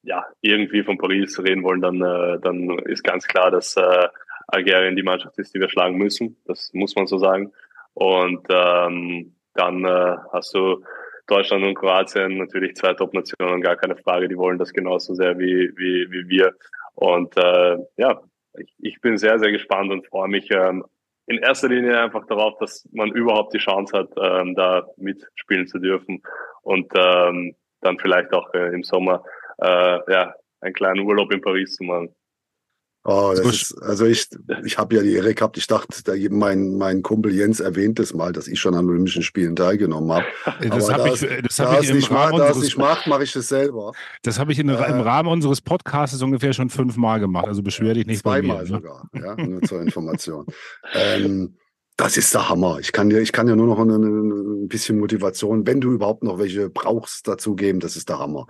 ja, 0.03 0.26
irgendwie 0.41 0.84
von 0.84 0.97
Paris 0.97 1.39
reden 1.39 1.64
wollen, 1.64 1.82
dann, 1.82 2.01
äh, 2.01 2.39
dann 2.39 2.80
ist 2.86 3.03
ganz 3.03 3.28
klar, 3.28 3.51
dass 3.51 3.76
äh, 3.76 4.08
Algerien 4.47 4.95
die 4.95 5.03
Mannschaft 5.03 5.38
ist, 5.38 5.53
die 5.53 5.60
wir 5.60 5.70
schlagen 5.70 5.97
müssen. 5.97 6.38
Das 6.45 6.72
muss 6.74 6.95
man 6.95 7.08
so 7.08 7.18
sagen. 7.18 7.51
Und 7.93 8.45
ähm, 8.49 9.36
dann 9.53 9.84
äh, 9.84 10.18
hast 10.32 10.53
du 10.53 10.84
Deutschland 11.28 11.66
und 11.66 11.76
Kroatien 11.76 12.38
natürlich 12.38 12.76
zwei 12.76 12.93
Top-Nationen, 12.93 13.62
gar 13.62 13.76
keine 13.76 13.97
Frage. 13.97 14.30
Die 14.30 14.38
wollen 14.38 14.58
das 14.58 14.72
genauso 14.72 15.14
sehr 15.14 15.38
wie, 15.38 15.72
wie, 15.76 16.10
wie 16.10 16.30
wir. 16.30 16.53
Und 16.95 17.36
äh, 17.38 17.78
ja, 17.97 18.22
ich, 18.58 18.74
ich 18.80 19.01
bin 19.01 19.18
sehr, 19.18 19.38
sehr 19.39 19.51
gespannt 19.51 19.91
und 19.91 20.08
freue 20.08 20.30
mich 20.30 20.49
ähm, 20.51 20.86
in 21.28 21.39
erster 21.39 21.67
Linie 21.67 21.99
einfach 21.99 22.25
darauf, 22.28 22.57
dass 22.59 22.88
man 22.93 23.11
überhaupt 23.11 23.53
die 23.53 23.59
Chance 23.59 23.97
hat, 23.97 24.09
ähm, 24.17 24.55
da 24.55 24.88
mitspielen 24.97 25.67
zu 25.67 25.78
dürfen 25.78 26.23
und 26.61 26.91
ähm, 26.95 27.55
dann 27.82 27.99
vielleicht 27.99 28.34
auch 28.34 28.53
äh, 28.53 28.73
im 28.73 28.84
Sommer 28.84 29.23
äh, 29.59 29.99
ja, 30.11 30.34
einen 30.61 30.73
kleinen 30.73 31.05
Urlaub 31.05 31.32
in 31.34 31.41
Paris 31.41 31.75
zu 31.75 31.84
machen. 31.84 32.15
Oh, 33.10 33.34
das 33.34 33.45
ist, 33.45 33.82
also 33.82 34.05
ich, 34.05 34.28
ich 34.66 34.78
habe 34.78 34.97
ja 34.97 35.01
die 35.01 35.14
Ehre 35.14 35.34
gehabt, 35.34 35.58
ich 35.58 35.66
dachte, 35.66 36.03
da 36.03 36.12
mein, 36.30 36.78
mein 36.78 37.01
Kumpel 37.03 37.34
Jens 37.34 37.62
erwähnt 37.62 38.01
es 38.01 38.14
mal, 38.14 38.34
dass 38.34 38.49
ich 38.49 38.60
schon 38.60 38.76
an 38.76 38.86
Olympischen 38.89 39.24
Spielen 39.24 39.55
teilgenommen 39.55 40.12
habe. 40.12 40.26
Das 40.68 40.91
habe 40.91 41.08
ich, 41.08 41.26
das 41.41 41.58
hab 41.60 41.82
ich 41.82 41.89
im 41.89 41.95
nicht 41.95 42.12
Rahmen 42.12 42.38
macht, 42.38 42.55
nicht 42.58 42.78
macht, 42.78 43.08
mache 43.08 43.24
ich 43.24 43.34
es 43.34 43.47
selber. 43.47 43.93
Das 44.24 44.39
habe 44.39 44.51
ich 44.51 44.60
in, 44.60 44.68
äh, 44.68 44.89
im 44.89 44.99
Rahmen 44.99 45.30
unseres 45.30 45.62
Podcasts 45.62 46.22
ungefähr 46.22 46.51
schon 46.51 46.70
fünfmal 46.70 47.22
gemacht, 47.22 47.47
also 47.47 47.64
beschwer 47.64 47.93
dich 47.93 48.08
nicht 48.08 48.24
Zweimal 48.24 48.58
bei 48.58 48.64
mir, 48.64 48.70
ne? 48.72 48.76
sogar, 48.76 49.10
ja, 49.14 49.36
nur 49.38 49.62
zur 49.62 49.82
Information. 49.84 50.45
ähm, 50.93 51.55
das 51.98 52.16
ist 52.16 52.32
der 52.36 52.48
Hammer. 52.48 52.78
Ich 52.80 52.91
kann 52.91 53.10
dir, 53.10 53.20
ich 53.20 53.32
kann 53.32 53.48
dir 53.48 53.56
nur 53.56 53.66
noch 53.66 53.80
ein, 53.80 53.89
ein 53.89 54.68
bisschen 54.68 55.00
Motivation, 55.00 55.66
wenn 55.66 55.82
du 55.82 55.91
überhaupt 55.91 56.24
noch 56.24 56.38
welche 56.38 56.70
brauchst, 56.70 57.28
dazu 57.28 57.56
geben. 57.56 57.80
Das 57.80 57.95
ist 57.95 58.08
der 58.08 58.20
Hammer. 58.20 58.45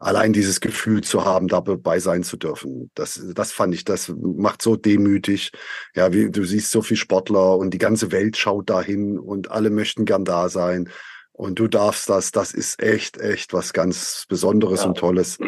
Allein 0.00 0.34
dieses 0.34 0.60
Gefühl 0.60 1.02
zu 1.02 1.24
haben, 1.24 1.48
dabei 1.48 1.98
sein 1.98 2.22
zu 2.22 2.36
dürfen. 2.36 2.90
Das, 2.94 3.18
das 3.34 3.52
fand 3.52 3.74
ich, 3.74 3.84
das 3.84 4.12
macht 4.14 4.60
so 4.60 4.76
demütig. 4.76 5.50
Ja, 5.94 6.12
wie 6.12 6.30
du 6.30 6.44
siehst 6.44 6.70
so 6.70 6.82
viel 6.82 6.98
Sportler 6.98 7.56
und 7.56 7.72
die 7.72 7.78
ganze 7.78 8.12
Welt 8.12 8.36
schaut 8.36 8.68
dahin 8.68 9.18
und 9.18 9.50
alle 9.50 9.70
möchten 9.70 10.04
gern 10.04 10.26
da 10.26 10.50
sein. 10.50 10.90
Und 11.32 11.58
du 11.58 11.68
darfst 11.68 12.10
das, 12.10 12.32
das 12.32 12.52
ist 12.52 12.82
echt, 12.82 13.16
echt 13.16 13.54
was 13.54 13.72
ganz 13.72 14.26
Besonderes 14.28 14.82
ja. 14.82 14.88
und 14.88 14.98
Tolles. 14.98 15.38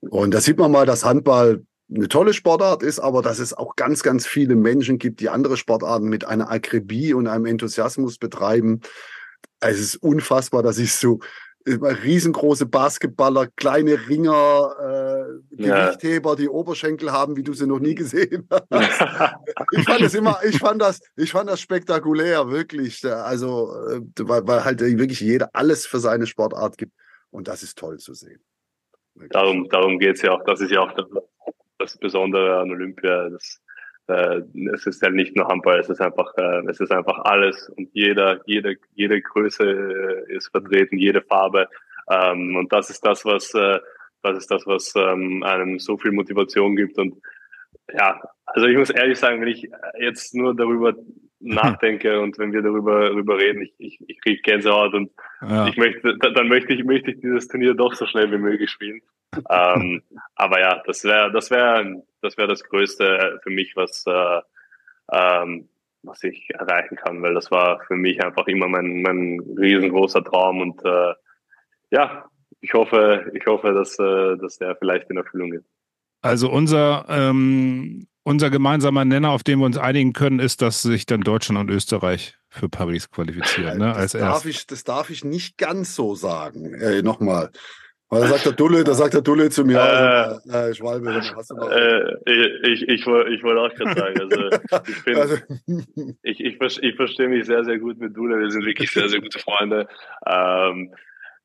Und 0.00 0.34
da 0.34 0.40
sieht 0.42 0.58
man 0.58 0.70
mal, 0.70 0.84
dass 0.84 1.06
Handball 1.06 1.62
eine 1.94 2.08
tolle 2.08 2.32
Sportart 2.32 2.82
ist, 2.82 3.00
aber 3.00 3.22
dass 3.22 3.38
es 3.38 3.52
auch 3.52 3.76
ganz, 3.76 4.02
ganz 4.02 4.26
viele 4.26 4.54
Menschen 4.54 4.98
gibt, 4.98 5.20
die 5.20 5.28
andere 5.28 5.56
Sportarten 5.56 6.08
mit 6.08 6.24
einer 6.24 6.50
Akribie 6.50 7.14
und 7.14 7.26
einem 7.26 7.46
Enthusiasmus 7.46 8.18
betreiben. 8.18 8.80
Es 9.60 9.78
ist 9.80 9.96
unfassbar, 9.96 10.62
dass 10.62 10.78
ich 10.78 10.94
so 10.94 11.20
äh, 11.66 11.72
riesengroße 11.72 12.66
Basketballer, 12.66 13.48
kleine 13.48 14.08
Ringer, 14.08 14.74
äh, 15.52 15.56
Gewichtheber, 15.56 16.36
die 16.36 16.48
Oberschenkel 16.48 17.12
haben, 17.12 17.36
wie 17.36 17.42
du 17.42 17.52
sie 17.52 17.66
noch 17.66 17.80
nie 17.80 17.94
gesehen 17.94 18.48
hast. 18.50 18.64
ich 19.72 19.84
fand 19.84 20.00
das 20.00 20.14
immer, 20.14 20.38
ich 20.48 20.58
fand 20.58 20.80
das, 20.80 21.00
ich 21.16 21.32
fand 21.32 21.50
das 21.50 21.60
spektakulär, 21.60 22.50
wirklich. 22.50 23.04
Also, 23.04 23.74
äh, 23.88 24.00
weil, 24.20 24.46
weil 24.46 24.64
halt 24.64 24.80
wirklich 24.80 25.20
jeder 25.20 25.50
alles 25.52 25.86
für 25.86 25.98
seine 25.98 26.26
Sportart 26.26 26.78
gibt. 26.78 26.92
Und 27.30 27.48
das 27.48 27.62
ist 27.62 27.76
toll 27.78 27.98
zu 27.98 28.14
sehen. 28.14 28.40
Darum, 29.30 29.68
darum 29.68 29.98
geht's 29.98 30.22
ja 30.22 30.32
auch. 30.32 30.42
Das 30.44 30.60
ist 30.60 30.70
ja 30.70 30.80
auch 30.80 30.94
das 31.80 31.96
Besondere 31.98 32.58
an 32.58 32.70
Olympia. 32.70 33.30
Das, 33.30 33.60
äh, 34.08 34.42
es 34.74 34.86
ist 34.86 35.02
ja 35.02 35.10
nicht 35.10 35.36
nur 35.36 35.48
Handball, 35.48 35.78
es 35.78 35.88
ist 35.88 36.00
einfach, 36.00 36.32
äh, 36.36 36.62
es 36.68 36.80
ist 36.80 36.92
einfach 36.92 37.18
alles 37.24 37.68
und 37.76 37.88
jeder, 37.92 38.40
jede, 38.46 38.76
jede 38.94 39.20
Größe 39.20 39.64
äh, 40.28 40.34
ist 40.34 40.48
vertreten, 40.48 40.98
jede 40.98 41.22
Farbe. 41.22 41.68
Ähm, 42.10 42.56
und 42.56 42.72
das 42.72 42.90
ist 42.90 43.04
das, 43.06 43.24
was, 43.24 43.54
äh, 43.54 43.78
das 44.22 44.38
ist 44.38 44.50
das, 44.50 44.66
was 44.66 44.92
ähm, 44.96 45.42
einem 45.42 45.78
so 45.78 45.96
viel 45.96 46.12
Motivation 46.12 46.76
gibt. 46.76 46.98
Und 46.98 47.16
ja, 47.92 48.20
also 48.46 48.66
ich 48.66 48.76
muss 48.76 48.90
ehrlich 48.90 49.18
sagen, 49.18 49.40
wenn 49.40 49.48
ich 49.48 49.68
jetzt 49.98 50.34
nur 50.34 50.54
darüber 50.54 50.94
nachdenke 51.40 52.20
und 52.20 52.38
wenn 52.38 52.52
wir 52.52 52.62
darüber, 52.62 53.08
darüber 53.08 53.38
reden, 53.38 53.62
ich, 53.62 53.74
ich, 53.78 53.98
ich 54.06 54.20
kriege 54.20 54.42
Gänsehaut 54.42 54.92
und 54.92 55.10
ja. 55.40 55.68
ich 55.68 55.76
möchte, 55.76 56.18
dann 56.18 56.48
möchte 56.48 56.74
ich, 56.74 56.84
möchte 56.84 57.12
ich 57.12 57.20
dieses 57.20 57.48
Turnier 57.48 57.74
doch 57.74 57.94
so 57.94 58.06
schnell 58.06 58.30
wie 58.30 58.38
möglich 58.38 58.70
spielen. 58.70 59.00
Ähm, 59.48 60.02
aber 60.34 60.60
ja, 60.60 60.82
das 60.86 61.04
wäre, 61.04 61.30
das 61.32 61.50
wäre, 61.50 62.02
das 62.22 62.36
wäre 62.36 62.48
das 62.48 62.64
Größte 62.64 63.40
für 63.42 63.50
mich, 63.50 63.76
was, 63.76 64.04
äh, 64.06 64.40
ähm, 65.12 65.68
was 66.02 66.22
ich 66.22 66.50
erreichen 66.50 66.96
kann, 66.96 67.22
weil 67.22 67.34
das 67.34 67.50
war 67.50 67.80
für 67.86 67.96
mich 67.96 68.22
einfach 68.22 68.46
immer 68.46 68.68
mein, 68.68 69.02
mein 69.02 69.40
riesengroßer 69.58 70.24
Traum 70.24 70.60
und 70.60 70.84
äh, 70.84 71.14
ja, 71.90 72.24
ich 72.60 72.74
hoffe, 72.74 73.30
ich 73.34 73.46
hoffe, 73.46 73.72
dass, 73.72 73.98
äh, 73.98 74.36
dass 74.36 74.58
der 74.58 74.76
vielleicht 74.76 75.10
in 75.10 75.16
Erfüllung 75.16 75.50
geht. 75.50 75.64
Also 76.22 76.50
unser 76.50 77.06
ähm, 77.08 78.06
unser 78.22 78.50
gemeinsamer 78.50 79.04
Nenner, 79.04 79.30
auf 79.30 79.42
den 79.42 79.58
wir 79.58 79.66
uns 79.66 79.78
einigen 79.78 80.12
können, 80.12 80.40
ist, 80.40 80.62
dass 80.62 80.82
sich 80.82 81.06
dann 81.06 81.22
Deutschland 81.22 81.58
und 81.58 81.70
Österreich 81.70 82.36
für 82.48 82.68
Paris 82.68 83.10
qualifizieren. 83.10 83.78
Ne, 83.78 83.92
das, 83.96 84.12
darf 84.12 84.44
ich, 84.44 84.66
das 84.66 84.84
darf 84.84 85.10
ich 85.10 85.24
nicht 85.24 85.56
ganz 85.58 85.94
so 85.94 86.14
sagen. 86.14 86.74
Äh, 86.74 87.02
Nochmal. 87.02 87.50
Weil 88.10 88.22
da 88.22 88.26
sagt 88.26 88.44
der 88.44 88.52
Dulle, 88.52 88.82
da 88.82 88.92
sagt 88.92 89.14
der 89.14 89.20
Dulle 89.22 89.50
zu 89.50 89.64
mir, 89.64 89.78
äh, 89.78 89.80
also, 89.80 90.50
äh, 90.50 90.74
Schwalbe, 90.74 91.14
hast 91.14 91.50
du 91.50 91.54
noch. 91.54 91.70
Äh, 91.70 92.16
ich, 92.64 92.82
ich, 92.82 93.06
ich 93.06 93.06
wollte 93.06 93.60
auch 93.60 93.74
gerade 93.74 94.00
sagen, 94.00 94.20
also 94.20 94.82
ich, 94.88 95.04
bin, 95.04 95.16
also, 95.16 95.36
ich, 96.24 96.40
ich, 96.40 96.82
ich 96.82 96.96
verstehe 96.96 97.28
mich 97.28 97.46
sehr, 97.46 97.64
sehr 97.64 97.78
gut 97.78 98.00
mit 98.00 98.16
Dulle. 98.16 98.40
Wir 98.40 98.50
sind 98.50 98.66
wirklich 98.66 98.90
sehr, 98.90 99.08
sehr 99.08 99.20
gute 99.20 99.38
Freunde. 99.38 99.86
Ähm, 100.26 100.92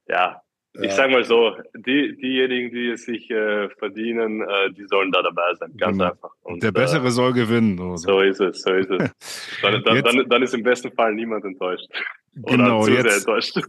ja, 0.07 0.41
ich 0.81 0.91
sage 0.91 1.13
mal 1.13 1.23
so, 1.23 1.55
die, 1.73 2.17
diejenigen, 2.17 2.71
die 2.71 2.89
es 2.89 3.05
sich 3.05 3.29
äh, 3.29 3.69
verdienen, 3.77 4.41
äh, 4.41 4.71
die 4.71 4.85
sollen 4.87 5.11
da 5.11 5.21
dabei 5.21 5.53
sein. 5.59 5.71
Ganz 5.77 5.97
genau. 5.97 6.11
einfach. 6.11 6.31
Und, 6.41 6.63
Der 6.63 6.71
Bessere 6.71 7.07
äh, 7.07 7.11
soll 7.11 7.33
gewinnen. 7.33 7.79
Oder? 7.79 7.97
So 7.97 8.19
ist 8.21 8.41
es, 8.41 8.61
so 8.61 8.73
ist 8.73 8.89
es. 8.89 9.59
Dann, 9.61 9.83
dann, 9.83 10.03
dann, 10.03 10.29
dann, 10.29 10.43
ist 10.43 10.53
im 10.53 10.63
besten 10.63 10.91
Fall 10.91 11.13
niemand 11.13 11.45
enttäuscht. 11.45 11.87
Genau, 12.33 12.79
Oder 12.79 12.85
zu 12.85 12.91
jetzt, 12.91 13.03
sehr 13.03 13.17
enttäuscht. 13.17 13.59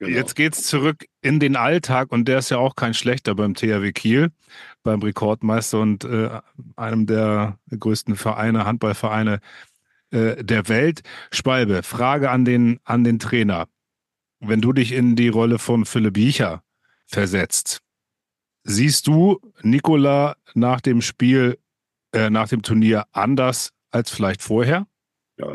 Genau. 0.00 0.16
Jetzt 0.16 0.34
geht's 0.34 0.64
zurück 0.64 1.06
in 1.20 1.40
den 1.40 1.56
Alltag 1.56 2.10
und 2.10 2.26
der 2.26 2.38
ist 2.38 2.50
ja 2.50 2.58
auch 2.58 2.74
kein 2.74 2.94
schlechter 2.94 3.34
beim 3.34 3.54
THW 3.54 3.92
Kiel, 3.92 4.30
beim 4.82 5.02
Rekordmeister 5.02 5.78
und 5.78 6.04
äh, 6.04 6.40
einem 6.76 7.06
der 7.06 7.58
größten 7.70 8.16
Vereine, 8.16 8.64
Handballvereine 8.64 9.40
äh, 10.10 10.42
der 10.42 10.68
Welt. 10.68 11.02
Spalbe, 11.30 11.82
Frage 11.82 12.30
an 12.30 12.44
den, 12.44 12.80
an 12.84 13.04
den 13.04 13.18
Trainer 13.18 13.66
wenn 14.40 14.60
du 14.60 14.72
dich 14.72 14.92
in 14.92 15.16
die 15.16 15.28
Rolle 15.28 15.58
von 15.58 15.84
Philipp 15.84 16.14
Biecher 16.14 16.64
versetzt, 17.06 17.82
siehst 18.64 19.06
du 19.06 19.38
Nikola 19.62 20.36
nach 20.54 20.80
dem 20.80 21.02
Spiel, 21.02 21.58
äh, 22.12 22.30
nach 22.30 22.48
dem 22.48 22.62
Turnier 22.62 23.06
anders 23.12 23.72
als 23.90 24.10
vielleicht 24.10 24.42
vorher? 24.42 24.86
Ja, 25.38 25.52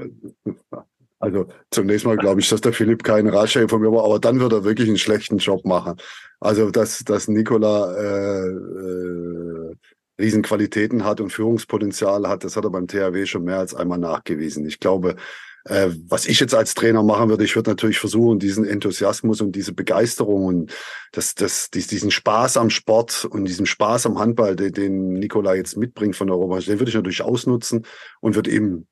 also 1.25 1.47
zunächst 1.71 2.05
mal 2.05 2.17
glaube 2.17 2.41
ich, 2.41 2.49
dass 2.49 2.61
der 2.61 2.73
Philipp 2.73 3.03
kein 3.03 3.27
Ratschläger 3.27 3.69
von 3.69 3.81
mir 3.81 3.91
war, 3.91 4.05
aber 4.05 4.19
dann 4.19 4.39
wird 4.39 4.53
er 4.53 4.63
wirklich 4.63 4.87
einen 4.87 4.97
schlechten 4.97 5.37
Job 5.37 5.65
machen. 5.65 5.95
Also 6.39 6.71
dass, 6.71 7.03
dass 7.03 7.27
Nikola 7.27 7.93
äh, 7.95 8.47
äh, 8.47 9.75
Riesenqualitäten 10.19 11.03
hat 11.03 11.19
und 11.21 11.31
Führungspotenzial 11.31 12.27
hat, 12.27 12.43
das 12.43 12.55
hat 12.55 12.63
er 12.63 12.69
beim 12.69 12.87
THW 12.87 13.25
schon 13.25 13.43
mehr 13.43 13.59
als 13.59 13.73
einmal 13.75 13.99
nachgewiesen. 13.99 14.65
Ich 14.65 14.79
glaube, 14.79 15.15
Äh, 15.67 15.89
was 16.09 16.27
ich 16.27 16.39
jetzt 16.39 16.53
als 16.53 16.75
Trainer 16.75 17.01
machen 17.01 17.29
würde, 17.29 17.43
ich 17.43 17.55
würde 17.55 17.71
natürlich 17.71 17.97
versuchen, 17.97 18.37
diesen 18.37 18.65
Enthusiasmus 18.65 19.41
und 19.41 19.55
diese 19.55 19.73
Begeisterung 19.73 20.45
und 20.45 20.73
das, 21.11 21.33
das, 21.33 21.71
diesen 21.71 22.11
Spaß 22.11 22.57
am 22.57 22.69
Sport 22.69 23.25
und 23.25 23.45
diesen 23.45 23.65
Spaß 23.65 24.05
am 24.05 24.19
Handball, 24.19 24.55
den, 24.55 24.73
den 24.73 25.13
Nikola 25.13 25.55
jetzt 25.55 25.75
mitbringt 25.75 26.15
von 26.15 26.29
Europa, 26.29 26.59
den 26.59 26.79
würde 26.79 26.89
ich 26.89 26.95
natürlich 26.95 27.23
ausnutzen 27.23 27.83
und 28.21 28.35
würde 28.35 28.51
ihm 28.51 28.85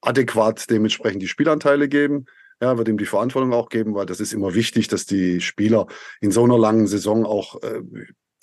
adäquat 0.00 0.68
dementsprechend 0.70 1.22
die 1.22 1.28
Spielanteile 1.28 1.88
geben. 1.88 2.26
Ja, 2.62 2.76
wird 2.76 2.88
ihm 2.88 2.98
die 2.98 3.06
Verantwortung 3.06 3.54
auch 3.54 3.70
geben, 3.70 3.94
weil 3.94 4.06
das 4.06 4.20
ist 4.20 4.34
immer 4.34 4.54
wichtig, 4.54 4.88
dass 4.88 5.06
die 5.06 5.40
Spieler 5.40 5.86
in 6.20 6.30
so 6.30 6.44
einer 6.44 6.58
langen 6.58 6.86
Saison 6.86 7.24
auch 7.24 7.62
äh, 7.62 7.80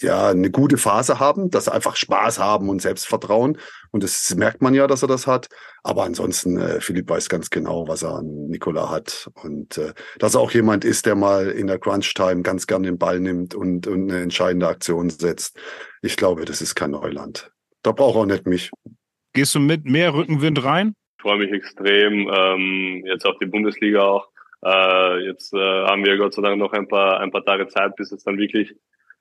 ja 0.02 0.30
eine 0.30 0.52
gute 0.52 0.78
Phase 0.78 1.20
haben, 1.20 1.50
dass 1.50 1.66
sie 1.66 1.74
einfach 1.74 1.96
Spaß 1.96 2.40
haben 2.40 2.70
und 2.70 2.82
Selbstvertrauen. 2.82 3.58
Und 3.92 4.04
das 4.04 4.34
merkt 4.36 4.62
man 4.62 4.74
ja, 4.74 4.88
dass 4.88 5.02
er 5.02 5.08
das 5.08 5.28
hat. 5.28 5.50
Aber 5.84 6.04
ansonsten, 6.04 6.58
äh, 6.58 6.82
Philipp 6.82 7.10
weiß 7.10 7.30
ganz 7.30 7.50
genau, 7.50 7.88
was 7.88 8.04
er 8.04 8.16
an 8.16 8.48
Nikola 8.48 8.90
hat. 8.90 9.30
Und 9.44 9.78
äh, 9.78 9.94
dass 10.20 10.36
er 10.36 10.42
auch 10.42 10.52
jemand 10.52 10.86
ist, 10.86 11.06
der 11.06 11.16
mal 11.16 11.50
in 11.50 11.68
der 11.68 11.80
Crunch-Time 11.80 12.42
ganz 12.42 12.68
gern 12.68 12.84
den 12.84 12.98
Ball 12.98 13.20
nimmt 13.20 13.56
und, 13.56 13.88
und 13.88 14.12
eine 14.12 14.22
entscheidende 14.22 14.68
Aktion 14.68 15.10
setzt. 15.10 15.58
Ich 16.02 16.18
glaube, 16.18 16.46
das 16.46 16.62
ist 16.62 16.76
kein 16.76 16.92
Neuland. 16.92 17.52
Da 17.84 17.92
braucht 17.92 18.16
er 18.16 18.22
auch 18.22 18.26
nicht 18.26 18.46
mich. 18.46 18.72
Gehst 19.34 19.56
du 19.56 19.60
mit 19.60 19.86
mehr 19.86 20.14
Rückenwind 20.14 20.64
rein? 20.64 20.94
Freue 21.20 21.38
mich 21.38 21.52
extrem, 21.52 22.30
ähm, 22.34 23.04
jetzt 23.06 23.26
auf 23.26 23.38
die 23.40 23.48
Bundesliga 23.48 24.02
auch. 24.02 24.30
Äh, 24.64 25.26
jetzt 25.26 25.54
äh, 25.54 25.58
haben 25.58 26.06
wir 26.06 26.18
Gott 26.18 26.34
sei 26.34 26.42
Dank 26.42 26.58
noch 26.58 26.74
ein 26.74 26.88
paar, 26.88 27.20
ein 27.20 27.32
paar 27.32 27.46
Tage 27.46 27.68
Zeit, 27.68 27.96
bis 27.96 28.12
es 28.12 28.24
dann 28.24 28.38
wirklich 28.38 28.76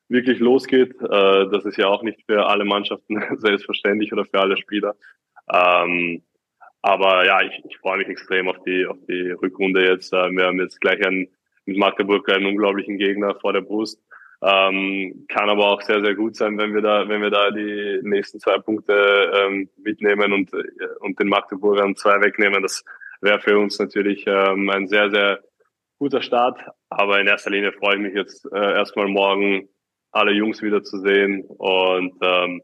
wirklich 0.08 0.38
losgeht. 0.38 0.94
Äh, 1.00 1.48
das 1.50 1.64
ist 1.64 1.78
ja 1.78 1.88
auch 1.88 2.02
nicht 2.02 2.20
für 2.26 2.46
alle 2.46 2.64
Mannschaften 2.64 3.22
selbstverständlich 3.38 4.12
oder 4.12 4.24
für 4.24 4.40
alle 4.40 4.56
Spieler. 4.56 4.94
Ähm, 5.52 6.22
aber 6.82 7.26
ja, 7.26 7.42
ich, 7.42 7.62
ich 7.68 7.78
freue 7.78 7.98
mich 7.98 8.08
extrem 8.08 8.48
auf 8.48 8.62
die, 8.64 8.86
auf 8.86 8.98
die 9.08 9.30
Rückrunde 9.30 9.84
jetzt. 9.84 10.12
Äh, 10.12 10.30
wir 10.30 10.46
haben 10.46 10.60
jetzt 10.60 10.80
gleich 10.80 11.04
einen, 11.04 11.28
mit 11.64 11.76
Magdeburg 11.78 12.28
einen 12.30 12.46
unglaublichen 12.46 12.98
Gegner 12.98 13.34
vor 13.40 13.52
der 13.52 13.62
Brust. 13.62 14.00
Ähm, 14.42 15.26
kann 15.28 15.48
aber 15.48 15.66
auch 15.66 15.82
sehr, 15.82 16.04
sehr 16.04 16.14
gut 16.14 16.36
sein, 16.36 16.58
wenn 16.58 16.74
wir 16.74 16.82
da, 16.82 17.08
wenn 17.08 17.22
wir 17.22 17.30
da 17.30 17.50
die 17.50 18.00
nächsten 18.02 18.38
zwei 18.38 18.58
Punkte 18.58 18.92
ähm, 19.34 19.68
mitnehmen 19.78 20.32
und, 20.32 20.50
und 21.00 21.18
den 21.18 21.28
Magdeburgern 21.28 21.96
zwei 21.96 22.20
wegnehmen. 22.20 22.62
Das 22.62 22.84
wäre 23.20 23.40
für 23.40 23.58
uns 23.58 23.78
natürlich 23.78 24.24
ähm, 24.26 24.68
ein 24.70 24.88
sehr, 24.88 25.10
sehr 25.10 25.40
guter 25.98 26.22
Start. 26.22 26.60
Aber 26.90 27.20
in 27.20 27.26
erster 27.26 27.50
Linie 27.50 27.72
freue 27.72 27.96
ich 27.96 28.02
mich 28.02 28.14
jetzt 28.14 28.46
äh, 28.52 28.74
erstmal 28.74 29.08
morgen 29.08 29.68
alle 30.12 30.32
Jungs 30.32 30.62
wieder 30.62 30.82
zu 30.82 30.98
sehen 30.98 31.44
und 31.46 32.14
ähm, 32.22 32.62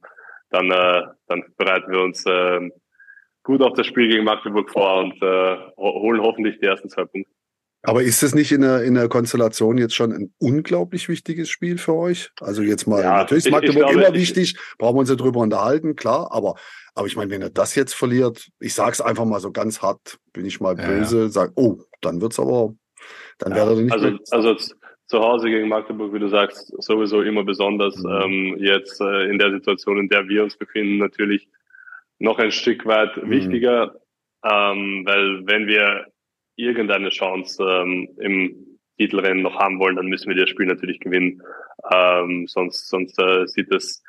dann, 0.51 0.70
äh, 0.70 1.03
dann 1.27 1.45
bereiten 1.57 1.91
wir 1.91 2.01
uns 2.03 2.25
äh, 2.27 2.70
gut 3.43 3.62
auf 3.62 3.75
das 3.75 3.87
Spiel 3.87 4.09
gegen 4.09 4.25
Magdeburg 4.25 4.70
vor 4.70 4.99
und 4.99 5.20
äh, 5.23 5.57
holen 5.77 6.23
hoffentlich 6.23 6.59
die 6.61 6.66
ersten 6.66 6.89
zwei 6.89 7.05
Punkte. 7.05 7.31
Aber 7.85 8.03
ist 8.03 8.22
es 8.22 8.35
nicht 8.35 8.53
in 8.53 8.61
der, 8.61 8.85
in 8.85 8.95
der 8.95 9.09
Konstellation 9.09 9.76
jetzt 9.76 9.95
schon 9.95 10.12
ein 10.12 10.35
unglaublich 10.39 11.09
wichtiges 11.09 11.49
Spiel 11.49 11.78
für 11.78 11.95
euch? 11.95 12.30
Also 12.41 12.62
jetzt 12.62 12.87
mal, 12.87 13.03
ja, 13.03 13.18
natürlich 13.18 13.47
ist 13.47 13.51
Magdeburg 13.51 13.74
ich, 13.74 13.83
ich 13.83 13.93
glaube, 13.93 14.07
immer 14.07 14.14
wichtig, 14.14 14.57
brauchen 14.78 14.97
wir 14.97 15.01
uns 15.01 15.11
ja 15.11 15.16
drüber 15.16 15.41
unterhalten, 15.41 15.97
klar, 15.97 16.28
aber, 16.30 16.55
aber 16.95 17.07
ich 17.09 17.16
meine, 17.16 17.30
wenn 17.30 17.43
er 17.43 17.51
das 17.51 17.74
jetzt 17.74 17.95
verliert, 17.95 18.49
ich 18.61 18.74
sage 18.74 18.93
es 18.93 19.01
einfach 19.01 19.24
mal 19.24 19.41
so 19.41 19.51
ganz 19.51 19.83
hart, 19.83 20.18
bin 20.33 20.47
ich 20.47 20.61
mal 20.61 20.76
böse, 20.76 21.22
ja. 21.22 21.28
sage, 21.28 21.53
oh, 21.57 21.80
dann 22.01 22.20
wird's 22.20 22.39
aber, 22.39 22.74
dann 23.39 23.51
ja, 23.51 23.57
wäre 23.57 23.74
er 23.74 23.83
nicht 23.83 23.93
also, 23.93 24.18
also 24.30 24.55
zu 25.07 25.18
Hause 25.18 25.51
gegen 25.51 25.68
Magdeburg, 25.68 26.14
wie 26.14 26.20
du 26.20 26.28
sagst, 26.28 26.72
sowieso 26.83 27.20
immer 27.20 27.45
besonders. 27.45 27.97
Mhm. 27.97 28.11
Ähm, 28.11 28.57
jetzt 28.61 29.01
äh, 29.01 29.28
in 29.28 29.39
der 29.39 29.51
Situation, 29.51 29.99
in 29.99 30.09
der 30.09 30.28
wir 30.28 30.45
uns 30.45 30.57
befinden, 30.57 30.99
natürlich 30.99 31.49
noch 32.18 32.39
ein 32.39 32.53
Stück 32.53 32.87
weit 32.87 33.16
mhm. 33.16 33.30
wichtiger, 33.30 33.97
ähm, 34.45 35.03
weil 35.05 35.47
wenn 35.47 35.66
wir 35.66 36.07
irgendeine 36.63 37.11
Chance 37.11 37.65
ähm, 37.65 38.09
im 38.19 38.79
Titelrennen 38.99 39.43
noch 39.43 39.59
haben 39.59 39.79
wollen, 39.79 39.97
dann 39.97 40.07
müssen 40.07 40.29
wir 40.29 40.37
das 40.37 40.51
Spiel 40.51 40.67
natürlich 40.67 41.01
gewinnen. 41.01 41.43
Ähm, 41.93 42.47
sonst 42.47 42.89
sonst 42.89 43.19
äh, 43.19 43.47
sieht 43.47 43.73
das 43.73 44.03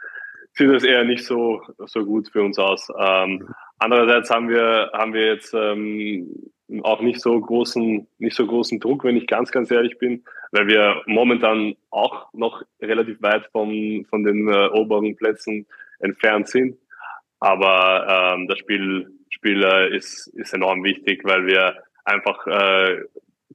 sieht 0.54 0.70
das 0.70 0.84
eher 0.84 1.04
nicht 1.04 1.26
so 1.26 1.62
so 1.86 2.06
gut 2.06 2.30
für 2.32 2.44
uns 2.44 2.60
aus. 2.60 2.88
Ähm, 2.98 3.48
andererseits 3.80 4.30
haben 4.30 4.50
wir 4.50 4.92
haben 4.94 5.14
wir 5.14 5.26
jetzt 5.28 5.54
ähm, 5.54 6.52
auch 6.84 7.02
nicht 7.02 7.22
so 7.22 7.40
großen 7.40 8.08
nicht 8.20 8.36
so 8.36 8.46
großen 8.46 8.80
Druck, 8.80 9.04
wenn 9.04 9.18
ich 9.18 9.28
ganz 9.28 9.52
ganz 9.52 9.72
ehrlich 9.72 9.98
bin 9.98 10.24
weil 10.54 10.68
wir 10.68 11.02
momentan 11.08 11.76
auch 11.90 12.32
noch 12.32 12.62
relativ 12.80 13.22
weit 13.22 13.48
vom, 13.52 14.06
von 14.08 14.24
den 14.24 14.48
äh, 14.48 14.68
oberen 14.68 15.16
Plätzen 15.16 15.66
entfernt 16.00 16.48
sind. 16.48 16.78
Aber 17.40 18.36
ähm, 18.36 18.48
das 18.48 18.60
Spiel, 18.60 19.10
Spiel 19.30 19.64
äh, 19.64 19.96
ist, 19.98 20.28
ist 20.36 20.54
enorm 20.54 20.84
wichtig, 20.84 21.22
weil 21.26 21.48
wir 21.48 21.76
einfach 22.04 22.46
äh, 22.48 23.02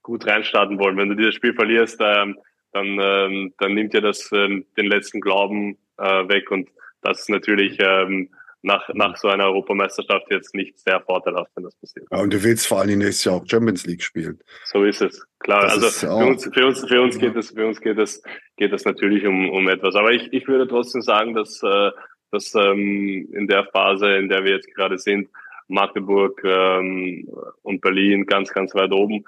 gut 0.03 0.27
reinstarten 0.27 0.79
wollen. 0.79 0.97
Wenn 0.97 1.11
du 1.11 1.17
dieses 1.17 1.35
Spiel 1.35 1.55
verlierst, 1.55 1.99
ähm, 2.01 2.39
dann, 2.73 2.99
ähm, 3.01 3.55
dann 3.59 3.75
nimmt 3.75 3.93
dir 3.95 4.01
das 4.01 4.31
ähm, 4.33 4.67
den 4.77 4.87
letzten 4.87 5.21
Glauben 5.21 5.79
äh, 5.97 6.29
weg 6.29 6.51
und 6.51 6.69
das 7.03 7.21
ist 7.21 7.31
natürlich 7.31 7.79
ähm, 7.81 8.31
nach, 8.63 8.89
nach 8.95 9.17
so 9.17 9.29
einer 9.29 9.45
Europameisterschaft 9.45 10.27
jetzt 10.31 10.55
nicht 10.55 10.79
sehr 10.79 11.01
vorteilhaft, 11.01 11.51
wenn 11.55 11.65
das 11.65 11.75
passiert. 11.77 12.07
Ja, 12.11 12.19
und 12.19 12.33
du 12.33 12.43
willst 12.43 12.67
vor 12.67 12.81
allem 12.81 12.99
nächstes 12.99 13.25
Jahr 13.25 13.37
auch 13.37 13.47
Champions 13.47 13.87
League 13.87 14.03
spielen. 14.03 14.41
So 14.65 14.85
ist 14.85 15.01
es. 15.01 15.27
Klar, 15.39 15.63
das 15.63 15.75
also 15.75 16.07
für 16.07 16.27
uns, 16.27 16.51
für 16.53 16.67
uns, 16.67 16.89
für 16.89 17.01
uns 17.01 17.19
geht 17.19 17.37
es, 17.37 17.51
für 17.51 17.67
uns 17.67 17.81
geht 17.81 17.99
es, 17.99 18.23
geht 18.57 18.73
es 18.73 18.85
natürlich 18.85 19.27
um, 19.27 19.49
um 19.51 19.69
etwas. 19.69 19.95
Aber 19.95 20.11
ich, 20.11 20.33
ich 20.33 20.49
würde 20.49 20.67
trotzdem 20.67 21.03
sagen, 21.03 21.35
dass, 21.35 21.63
äh, 21.63 21.91
dass 22.33 22.55
ähm, 22.55 23.29
in 23.33 23.47
der 23.47 23.65
Phase, 23.67 24.17
in 24.17 24.29
der 24.29 24.45
wir 24.45 24.53
jetzt 24.53 24.75
gerade 24.75 24.99
sind, 24.99 25.29
Magdeburg 25.69 26.41
ähm, 26.45 27.29
und 27.63 27.81
Berlin 27.81 28.27
ganz, 28.27 28.51
ganz 28.51 28.75
weit 28.75 28.93
oben, 28.93 29.25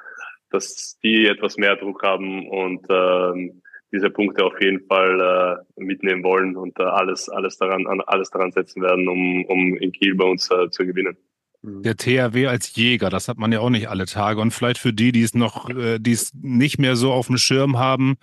dass 0.51 0.99
die 1.03 1.27
etwas 1.27 1.57
mehr 1.57 1.77
Druck 1.77 2.03
haben 2.03 2.49
und 2.49 2.87
ähm, 2.91 3.63
diese 3.93 4.11
Punkte 4.11 4.45
auf 4.45 4.61
jeden 4.61 4.81
Fall 4.87 5.65
äh, 5.77 5.83
mitnehmen 5.83 6.23
wollen 6.23 6.57
und 6.57 6.79
äh, 6.79 6.85
alles, 6.85 7.29
alles 7.29 7.57
daran, 7.57 7.87
alles 8.07 8.31
daran 8.31 8.53
setzen 8.53 8.83
werden, 8.83 9.09
um, 9.09 9.45
um 9.47 9.77
in 9.77 9.93
Kiel 9.93 10.15
bei 10.15 10.25
uns 10.25 10.51
äh, 10.51 10.71
zu 10.71 10.87
gewinnen. 10.87 11.17
Mhm. 11.63 11.83
Der 11.83 11.97
THW 11.97 12.47
als 12.47 12.75
Jäger, 12.75 13.11
das 13.11 13.29
hat 13.29 13.39
man 13.39 13.53
ja 13.53 13.61
auch 13.61 13.71
nicht 13.71 13.89
alle 13.89 14.07
Tage. 14.07 14.41
Und 14.41 14.53
vielleicht 14.53 14.79
für 14.79 14.93
die, 14.93 15.13
die 15.13 15.23
es 15.23 15.35
noch, 15.35 15.69
äh, 15.71 15.99
die 15.99 16.13
es 16.13 16.33
nicht 16.35 16.79
mehr 16.79 16.97
so 16.97 17.13
auf 17.13 17.27
dem 17.27 17.37
Schirm 17.37 17.79
haben, 17.79 18.17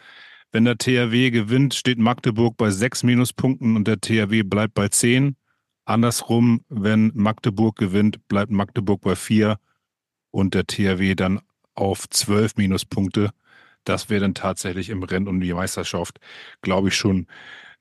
wenn 0.52 0.66
der 0.66 0.78
THW 0.78 1.30
gewinnt, 1.32 1.74
steht 1.74 2.00
Magdeburg 2.00 2.56
bei 2.58 2.70
sechs 2.70 3.04
Minuspunkten 3.04 3.76
und 3.76 3.88
der 3.88 4.00
THW 4.00 4.44
bleibt 4.44 4.74
bei 4.74 4.88
zehn. 4.88 5.36
Andersrum, 5.88 6.62
wenn 6.70 7.12
Magdeburg 7.16 7.78
gewinnt, 7.78 8.28
bleibt 8.28 8.52
Magdeburg 8.52 9.02
bei 9.02 9.16
vier 9.16 9.58
und 10.32 10.54
der 10.54 10.68
THW 10.68 11.16
dann 11.16 11.40
auf 11.74 12.10
zwölf 12.10 12.56
Minuspunkte 12.58 13.32
das 13.88 14.10
wäre 14.10 14.22
dann 14.22 14.34
tatsächlich 14.34 14.90
im 14.90 15.04
Rennen 15.04 15.28
um 15.28 15.40
die 15.40 15.54
Meisterschaft, 15.54 16.20
glaube 16.62 16.90
ich, 16.90 16.96
schon 16.96 17.28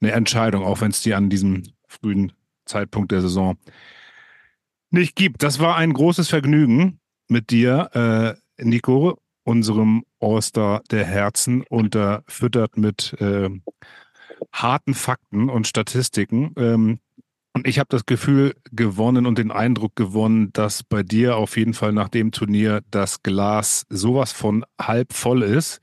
eine 0.01 0.13
Entscheidung, 0.13 0.65
auch 0.65 0.81
wenn 0.81 0.91
es 0.91 1.03
die 1.03 1.15
an 1.15 1.31
diesem 1.31 1.65
frühen 1.89 2.33
Zeitpunkt 2.65 3.13
der 3.13 3.23
Saison 3.23 3.57
nicht 4.91 5.17
gibt. 5.17 5.43
Das 5.43 5.59
war 5.59 5.77
ein 5.77 5.93
großes 5.93 6.29
Vergnügen 6.29 7.01
mit 7.29 7.51
dir, 7.51 7.91
äh, 8.59 8.65
Nico, 8.65 9.19
unserem 9.43 10.05
All-Star 10.21 10.83
der 10.91 11.05
Herzen, 11.05 11.63
unterfüttert 11.63 12.77
mit 12.77 13.15
äh, 13.21 13.51
harten 14.53 14.95
Fakten 14.95 15.49
und 15.49 15.67
Statistiken. 15.67 16.53
Ähm, 16.57 17.01
und 17.57 17.67
ich 17.67 17.79
habe 17.79 17.89
das 17.89 18.05
Gefühl 18.05 18.55
gewonnen 18.71 19.25
und 19.25 19.39
den 19.39 19.51
Eindruck 19.51 19.97
gewonnen, 19.97 20.53
dass 20.53 20.83
bei 20.83 21.03
dir 21.03 21.37
auf 21.37 21.57
jeden 21.57 21.73
Fall 21.73 21.91
nach 21.91 22.11
dem 22.11 22.31
Turnier 22.31 22.83
das 22.91 23.23
Glas 23.23 23.87
sowas 23.89 24.31
von 24.31 24.67
halb 24.79 25.15
voll 25.15 25.43
ist 25.43 25.81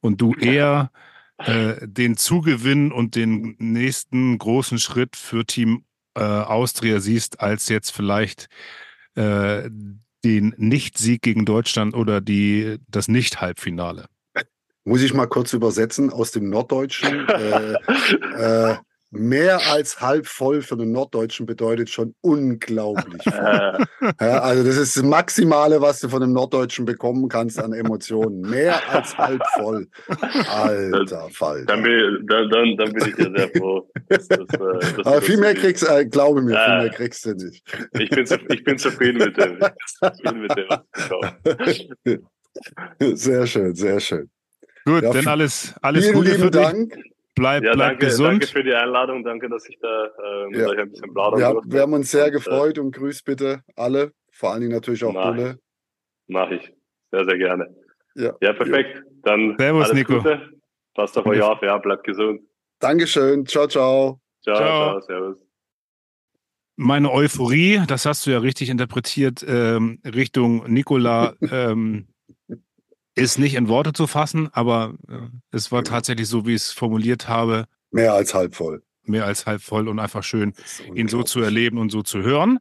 und 0.00 0.20
du 0.20 0.34
eher 0.34 0.90
äh, 1.38 1.74
den 1.86 2.16
Zugewinn 2.16 2.90
und 2.90 3.14
den 3.14 3.54
nächsten 3.60 4.36
großen 4.36 4.80
Schritt 4.80 5.14
für 5.14 5.46
Team 5.46 5.84
äh, 6.16 6.22
Austria 6.24 6.98
siehst, 6.98 7.38
als 7.38 7.68
jetzt 7.68 7.90
vielleicht 7.90 8.48
äh, 9.14 9.70
den 10.24 10.54
Nicht-Sieg 10.56 11.22
gegen 11.22 11.44
Deutschland 11.44 11.94
oder 11.94 12.20
die, 12.20 12.78
das 12.88 13.06
Nicht-Halbfinale. 13.06 14.06
Muss 14.82 15.02
ich 15.02 15.14
mal 15.14 15.26
kurz 15.26 15.52
übersetzen 15.52 16.10
aus 16.10 16.32
dem 16.32 16.50
Norddeutschen. 16.50 17.28
äh, 17.28 17.74
äh, 18.72 18.76
mehr 19.12 19.60
als 19.70 20.00
halb 20.00 20.26
voll 20.26 20.62
für 20.62 20.76
den 20.76 20.90
Norddeutschen 20.90 21.44
bedeutet 21.44 21.90
schon 21.90 22.14
unglaublich 22.22 23.22
voll. 23.22 23.84
ja, 24.20 24.40
also 24.40 24.64
das 24.64 24.78
ist 24.78 24.96
das 24.96 25.02
Maximale, 25.02 25.80
was 25.80 26.00
du 26.00 26.08
von 26.08 26.22
einem 26.22 26.32
Norddeutschen 26.32 26.86
bekommen 26.86 27.28
kannst 27.28 27.58
an 27.58 27.74
Emotionen. 27.74 28.40
Mehr 28.40 28.80
als 28.90 29.16
halb 29.16 29.42
voll. 29.54 29.86
Alter 30.50 31.28
Fall. 31.30 31.64
Dann 31.66 31.82
bin, 31.82 32.26
dann, 32.26 32.48
dann, 32.48 32.76
dann 32.76 32.92
bin 32.92 33.08
ich 33.08 33.14
dir 33.14 33.32
sehr 33.36 33.50
froh. 33.50 33.88
Dass, 34.08 34.28
dass, 34.28 34.40
äh, 34.40 34.94
dass 34.96 35.06
Aber 35.06 35.22
viel 35.22 35.36
mehr 35.36 35.54
kriegst 35.54 35.88
äh, 35.88 36.06
glaube 36.06 36.42
mir, 36.42 36.54
ja, 36.54 36.64
viel 36.64 36.78
mehr 36.78 36.90
kriegst 36.90 37.26
du 37.26 37.34
nicht. 37.34 37.62
Ich 37.98 38.10
bin, 38.10 38.26
zu, 38.26 38.36
ich 38.48 38.64
bin 38.64 38.78
zufrieden 38.78 39.18
mit 39.18 39.36
dem. 39.36 39.58
Zufrieden 40.00 40.42
mit 40.42 40.56
dem 40.56 40.66
sehr 43.16 43.46
schön, 43.46 43.74
sehr 43.74 44.00
schön. 44.00 44.30
Gut, 44.84 45.02
ja, 45.02 45.12
dann 45.12 45.28
alles, 45.28 45.74
alles 45.80 46.04
vielen 46.04 46.16
Gute 46.16 46.30
lieben 46.30 46.42
für 46.44 46.50
Dank. 46.50 46.94
Dich. 46.94 47.11
Bleib, 47.34 47.64
ja, 47.64 47.72
bleib 47.72 47.90
danke, 47.92 48.06
gesund. 48.06 48.28
Danke 48.28 48.46
für 48.46 48.62
die 48.62 48.74
Einladung. 48.74 49.24
Danke, 49.24 49.48
dass 49.48 49.66
ich 49.68 49.78
da 49.80 50.06
äh, 50.06 50.46
mit 50.48 50.60
ja. 50.60 50.68
euch 50.68 50.78
ein 50.78 50.90
bisschen 50.90 51.12
plaudern 51.14 51.40
ja, 51.40 51.52
durfte. 51.52 51.72
Wir 51.72 51.80
haben 51.80 51.92
uns 51.94 52.10
sehr 52.10 52.26
äh, 52.26 52.30
gefreut 52.30 52.78
und 52.78 52.92
grüßt 52.92 53.24
bitte 53.24 53.62
alle, 53.74 54.12
vor 54.32 54.52
allen 54.52 54.60
Dingen 54.60 54.74
natürlich 54.74 55.02
auch 55.04 55.12
Bulle. 55.12 55.58
Mache 56.26 56.56
ich. 56.56 56.72
Sehr, 57.10 57.24
sehr 57.24 57.38
gerne. 57.38 57.74
Ja, 58.14 58.34
ja 58.40 58.52
perfekt. 58.52 59.02
Dann 59.22 59.56
Servus, 59.58 59.84
alles 59.84 59.94
Nico. 59.94 60.16
Gute. 60.18 60.50
Passt 60.94 61.16
auf 61.16 61.24
euch 61.26 61.40
auf. 61.40 61.62
Ja, 61.62 61.78
bleibt 61.78 62.04
gesund. 62.04 62.42
Dankeschön. 62.78 63.46
Ciao, 63.46 63.66
ciao. 63.66 64.20
Ciao, 64.42 64.56
ciao. 64.56 64.66
ciao 64.66 65.00
servus. 65.00 65.46
Meine 66.76 67.12
Euphorie, 67.12 67.80
das 67.86 68.06
hast 68.06 68.26
du 68.26 68.30
ja 68.30 68.38
richtig 68.38 68.70
interpretiert, 68.70 69.44
ähm, 69.46 70.00
Richtung 70.04 70.64
Nikola 70.72 71.34
ähm, 71.50 72.08
ist 73.14 73.38
nicht 73.38 73.54
in 73.54 73.68
Worte 73.68 73.92
zu 73.92 74.06
fassen, 74.06 74.48
aber 74.52 74.94
äh, 75.08 75.28
es 75.50 75.70
war 75.72 75.84
tatsächlich 75.84 76.28
so, 76.28 76.46
wie 76.46 76.54
ich 76.54 76.62
es 76.62 76.72
formuliert 76.72 77.28
habe. 77.28 77.66
Mehr 77.90 78.14
als 78.14 78.34
halb 78.34 78.54
voll. 78.54 78.82
Mehr 79.04 79.26
als 79.26 79.46
halb 79.46 79.62
voll 79.62 79.88
und 79.88 79.98
einfach 79.98 80.22
schön, 80.22 80.54
ihn 80.94 81.08
so 81.08 81.22
zu 81.22 81.40
erleben 81.40 81.78
und 81.78 81.90
so 81.90 82.02
zu 82.02 82.22
hören. 82.22 82.58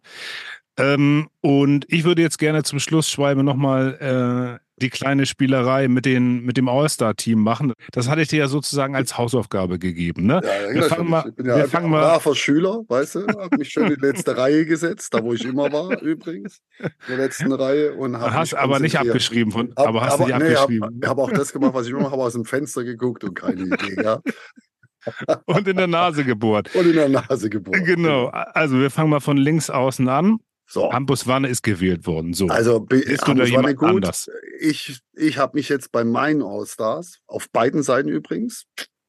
Ähm, 0.77 1.29
und 1.41 1.85
ich 1.89 2.03
würde 2.03 2.21
jetzt 2.21 2.39
gerne 2.39 2.63
zum 2.63 2.79
Schluss, 2.79 3.09
Schweibe, 3.09 3.43
nochmal 3.43 4.59
äh, 4.59 4.70
die 4.81 4.89
kleine 4.89 5.25
Spielerei 5.25 5.87
mit, 5.87 6.05
den, 6.05 6.43
mit 6.43 6.57
dem 6.57 6.67
All-Star-Team 6.67 7.41
machen. 7.41 7.73
Das 7.91 8.09
hatte 8.09 8.21
ich 8.21 8.27
dir 8.27 8.39
ja 8.39 8.47
sozusagen 8.47 8.95
als 8.95 9.17
Hausaufgabe 9.17 9.79
gegeben. 9.79 10.25
Ne? 10.25 10.41
Ja, 10.43 10.73
wir 10.73 10.83
fangen 10.83 11.09
mal, 11.09 11.25
ich 11.27 11.35
bin 11.35 11.45
ja 11.45 11.57
wir 11.57 11.67
fangen 11.67 11.87
ein 11.87 11.91
braver 11.91 12.35
Schüler, 12.35 12.81
weißt 12.87 13.15
du, 13.15 13.27
habe 13.27 13.57
mich 13.57 13.69
schön 13.69 13.87
in 13.87 13.95
die 13.95 14.05
letzte 14.05 14.37
Reihe 14.37 14.65
gesetzt, 14.65 15.13
da 15.13 15.23
wo 15.23 15.33
ich 15.33 15.45
immer 15.45 15.71
war 15.71 16.01
übrigens, 16.01 16.61
in 16.79 16.89
der 17.07 17.17
letzten 17.17 17.51
Reihe. 17.51 17.93
Und 17.93 18.19
hast 18.19 18.53
aber 18.53 18.79
nicht 18.79 18.97
abgeschrieben, 18.97 19.51
von, 19.51 19.73
hab, 19.75 19.87
aber 19.87 20.01
hast 20.01 20.13
aber, 20.13 20.25
nicht 20.25 20.39
nee, 20.39 20.55
abgeschrieben. 20.55 20.99
Ich 21.01 21.07
habe 21.07 21.21
hab 21.21 21.29
auch 21.29 21.33
das 21.33 21.53
gemacht, 21.53 21.73
was 21.73 21.87
ich 21.87 21.93
immer 21.93 22.11
habe, 22.11 22.21
aus 22.21 22.33
dem 22.33 22.45
Fenster 22.45 22.83
geguckt 22.83 23.23
und 23.23 23.35
keine 23.35 23.63
Idee, 23.63 24.01
ja. 24.01 24.19
und 25.45 25.67
in 25.67 25.77
der 25.77 25.87
Nase 25.87 26.23
gebohrt. 26.23 26.73
Und 26.75 26.85
in 26.85 26.95
der 26.95 27.09
Nase 27.09 27.49
gebohrt. 27.49 27.85
Genau. 27.85 28.27
Also 28.27 28.79
wir 28.79 28.89
fangen 28.91 29.09
mal 29.09 29.19
von 29.19 29.37
links 29.37 29.69
außen 29.69 30.07
an. 30.07 30.39
So. 30.71 30.89
Hampus 30.89 31.27
Wanne 31.27 31.49
ist 31.49 31.63
gewählt 31.63 32.07
worden. 32.07 32.33
So. 32.33 32.47
Also 32.47 32.79
bist 32.79 33.27
du 33.27 33.33
da 33.33 33.43
jemand 33.43 33.75
gut. 33.75 33.89
anders? 33.89 34.29
Ich, 34.57 35.01
ich 35.13 35.37
habe 35.37 35.57
mich 35.57 35.67
jetzt 35.67 35.91
bei 35.91 36.05
meinen 36.05 36.41
All-Stars, 36.41 37.19
auf 37.27 37.49
beiden 37.49 37.83
Seiten 37.83 38.07
übrigens, 38.07 38.63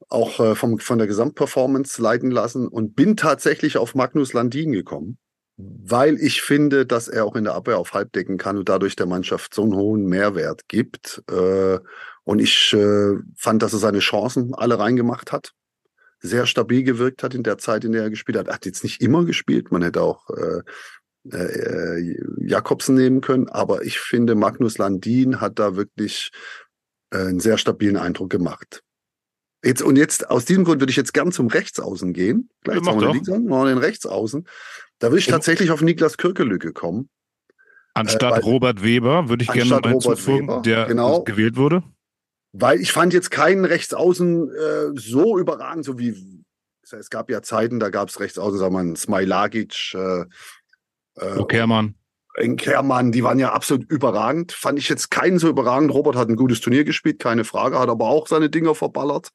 auch 0.08 0.40
äh, 0.40 0.56
vom, 0.56 0.80
von 0.80 0.98
der 0.98 1.06
Gesamtperformance 1.06 2.02
leiten 2.02 2.32
lassen 2.32 2.66
und 2.66 2.96
bin 2.96 3.16
tatsächlich 3.16 3.76
auf 3.76 3.94
Magnus 3.94 4.32
Landin 4.32 4.72
gekommen, 4.72 5.18
weil 5.56 6.16
ich 6.16 6.42
finde, 6.42 6.84
dass 6.84 7.06
er 7.06 7.24
auch 7.24 7.36
in 7.36 7.44
der 7.44 7.54
Abwehr 7.54 7.78
auf 7.78 7.94
Halb 7.94 8.12
decken 8.12 8.38
kann 8.38 8.58
und 8.58 8.68
dadurch 8.68 8.96
der 8.96 9.06
Mannschaft 9.06 9.54
so 9.54 9.62
einen 9.62 9.76
hohen 9.76 10.06
Mehrwert 10.06 10.62
gibt. 10.66 11.22
Äh, 11.30 11.78
und 12.24 12.40
ich 12.40 12.72
äh, 12.72 13.14
fand, 13.36 13.62
dass 13.62 13.72
er 13.72 13.78
seine 13.78 14.00
Chancen 14.00 14.52
alle 14.52 14.80
reingemacht 14.80 15.30
hat 15.30 15.52
sehr 16.22 16.46
stabil 16.46 16.84
gewirkt 16.84 17.24
hat 17.24 17.34
in 17.34 17.42
der 17.42 17.58
Zeit, 17.58 17.84
in 17.84 17.92
der 17.92 18.04
er 18.04 18.10
gespielt 18.10 18.38
hat. 18.38 18.46
Er 18.46 18.54
hat 18.54 18.64
jetzt 18.64 18.84
nicht 18.84 19.02
immer 19.02 19.24
gespielt. 19.24 19.72
Man 19.72 19.82
hätte 19.82 20.02
auch 20.02 20.30
äh, 20.30 20.62
äh, 21.30 21.36
äh, 21.36 22.16
Jakobsen 22.38 22.96
nehmen 22.96 23.20
können. 23.20 23.48
Aber 23.48 23.84
ich 23.84 24.00
finde, 24.00 24.34
Magnus 24.34 24.78
Landin 24.78 25.40
hat 25.40 25.58
da 25.58 25.76
wirklich 25.76 26.30
äh, 27.10 27.18
einen 27.18 27.40
sehr 27.40 27.58
stabilen 27.58 27.96
Eindruck 27.96 28.30
gemacht. 28.30 28.82
Jetzt, 29.64 29.82
und 29.82 29.96
jetzt, 29.96 30.28
aus 30.28 30.44
diesem 30.44 30.64
Grund 30.64 30.80
würde 30.80 30.90
ich 30.90 30.96
jetzt 30.96 31.14
gern 31.14 31.30
zum 31.30 31.46
Rechtsaußen 31.46 32.12
gehen. 32.12 32.48
Gleich 32.62 32.78
ja, 32.78 33.00
wir 33.00 33.66
den, 33.66 33.78
Rechtsaußen. 33.78 34.48
Da 34.98 35.08
würde 35.08 35.20
ich 35.20 35.26
tatsächlich 35.26 35.70
auf 35.70 35.80
Niklas 35.80 36.16
Kirkelücke 36.16 36.72
kommen. 36.72 37.08
Anstatt 37.94 38.38
äh, 38.38 38.40
Robert 38.40 38.82
Weber 38.82 39.28
würde 39.28 39.44
ich 39.44 39.50
gerne 39.52 39.70
noch 39.70 39.88
hinzufügen, 39.88 40.62
der 40.64 40.86
genau, 40.86 41.22
gewählt 41.22 41.56
wurde. 41.56 41.84
Weil 42.52 42.80
ich 42.80 42.92
fand 42.92 43.12
jetzt 43.12 43.30
keinen 43.30 43.64
Rechtsaußen 43.64 44.50
äh, 44.50 44.90
so 44.94 45.38
überragend, 45.38 45.84
so 45.84 45.98
wie 45.98 46.42
es 46.90 47.10
gab 47.10 47.30
ja 47.30 47.42
Zeiten, 47.42 47.80
da 47.80 47.90
gab 47.90 48.08
es 48.08 48.20
Rechtsaußen, 48.20 48.58
sagen 48.58 48.74
wir 48.74 48.82
mal, 48.82 48.96
Smailagic, 48.96 49.94
äh, 49.94 50.24
äh, 51.16 51.42
Kermann. 51.44 51.94
In 52.38 52.56
Kermann, 52.56 53.12
die 53.12 53.22
waren 53.22 53.38
ja 53.38 53.52
absolut 53.52 53.90
überragend. 53.90 54.52
Fand 54.52 54.78
ich 54.78 54.88
jetzt 54.88 55.10
keinen 55.10 55.38
so 55.38 55.48
überragend. 55.48 55.92
Robert 55.92 56.16
hat 56.16 56.28
ein 56.28 56.36
gutes 56.36 56.60
Turnier 56.60 56.84
gespielt, 56.84 57.18
keine 57.18 57.44
Frage, 57.44 57.78
hat 57.78 57.90
aber 57.90 58.06
auch 58.06 58.26
seine 58.26 58.48
Dinger 58.48 58.74
verballert. 58.74 59.30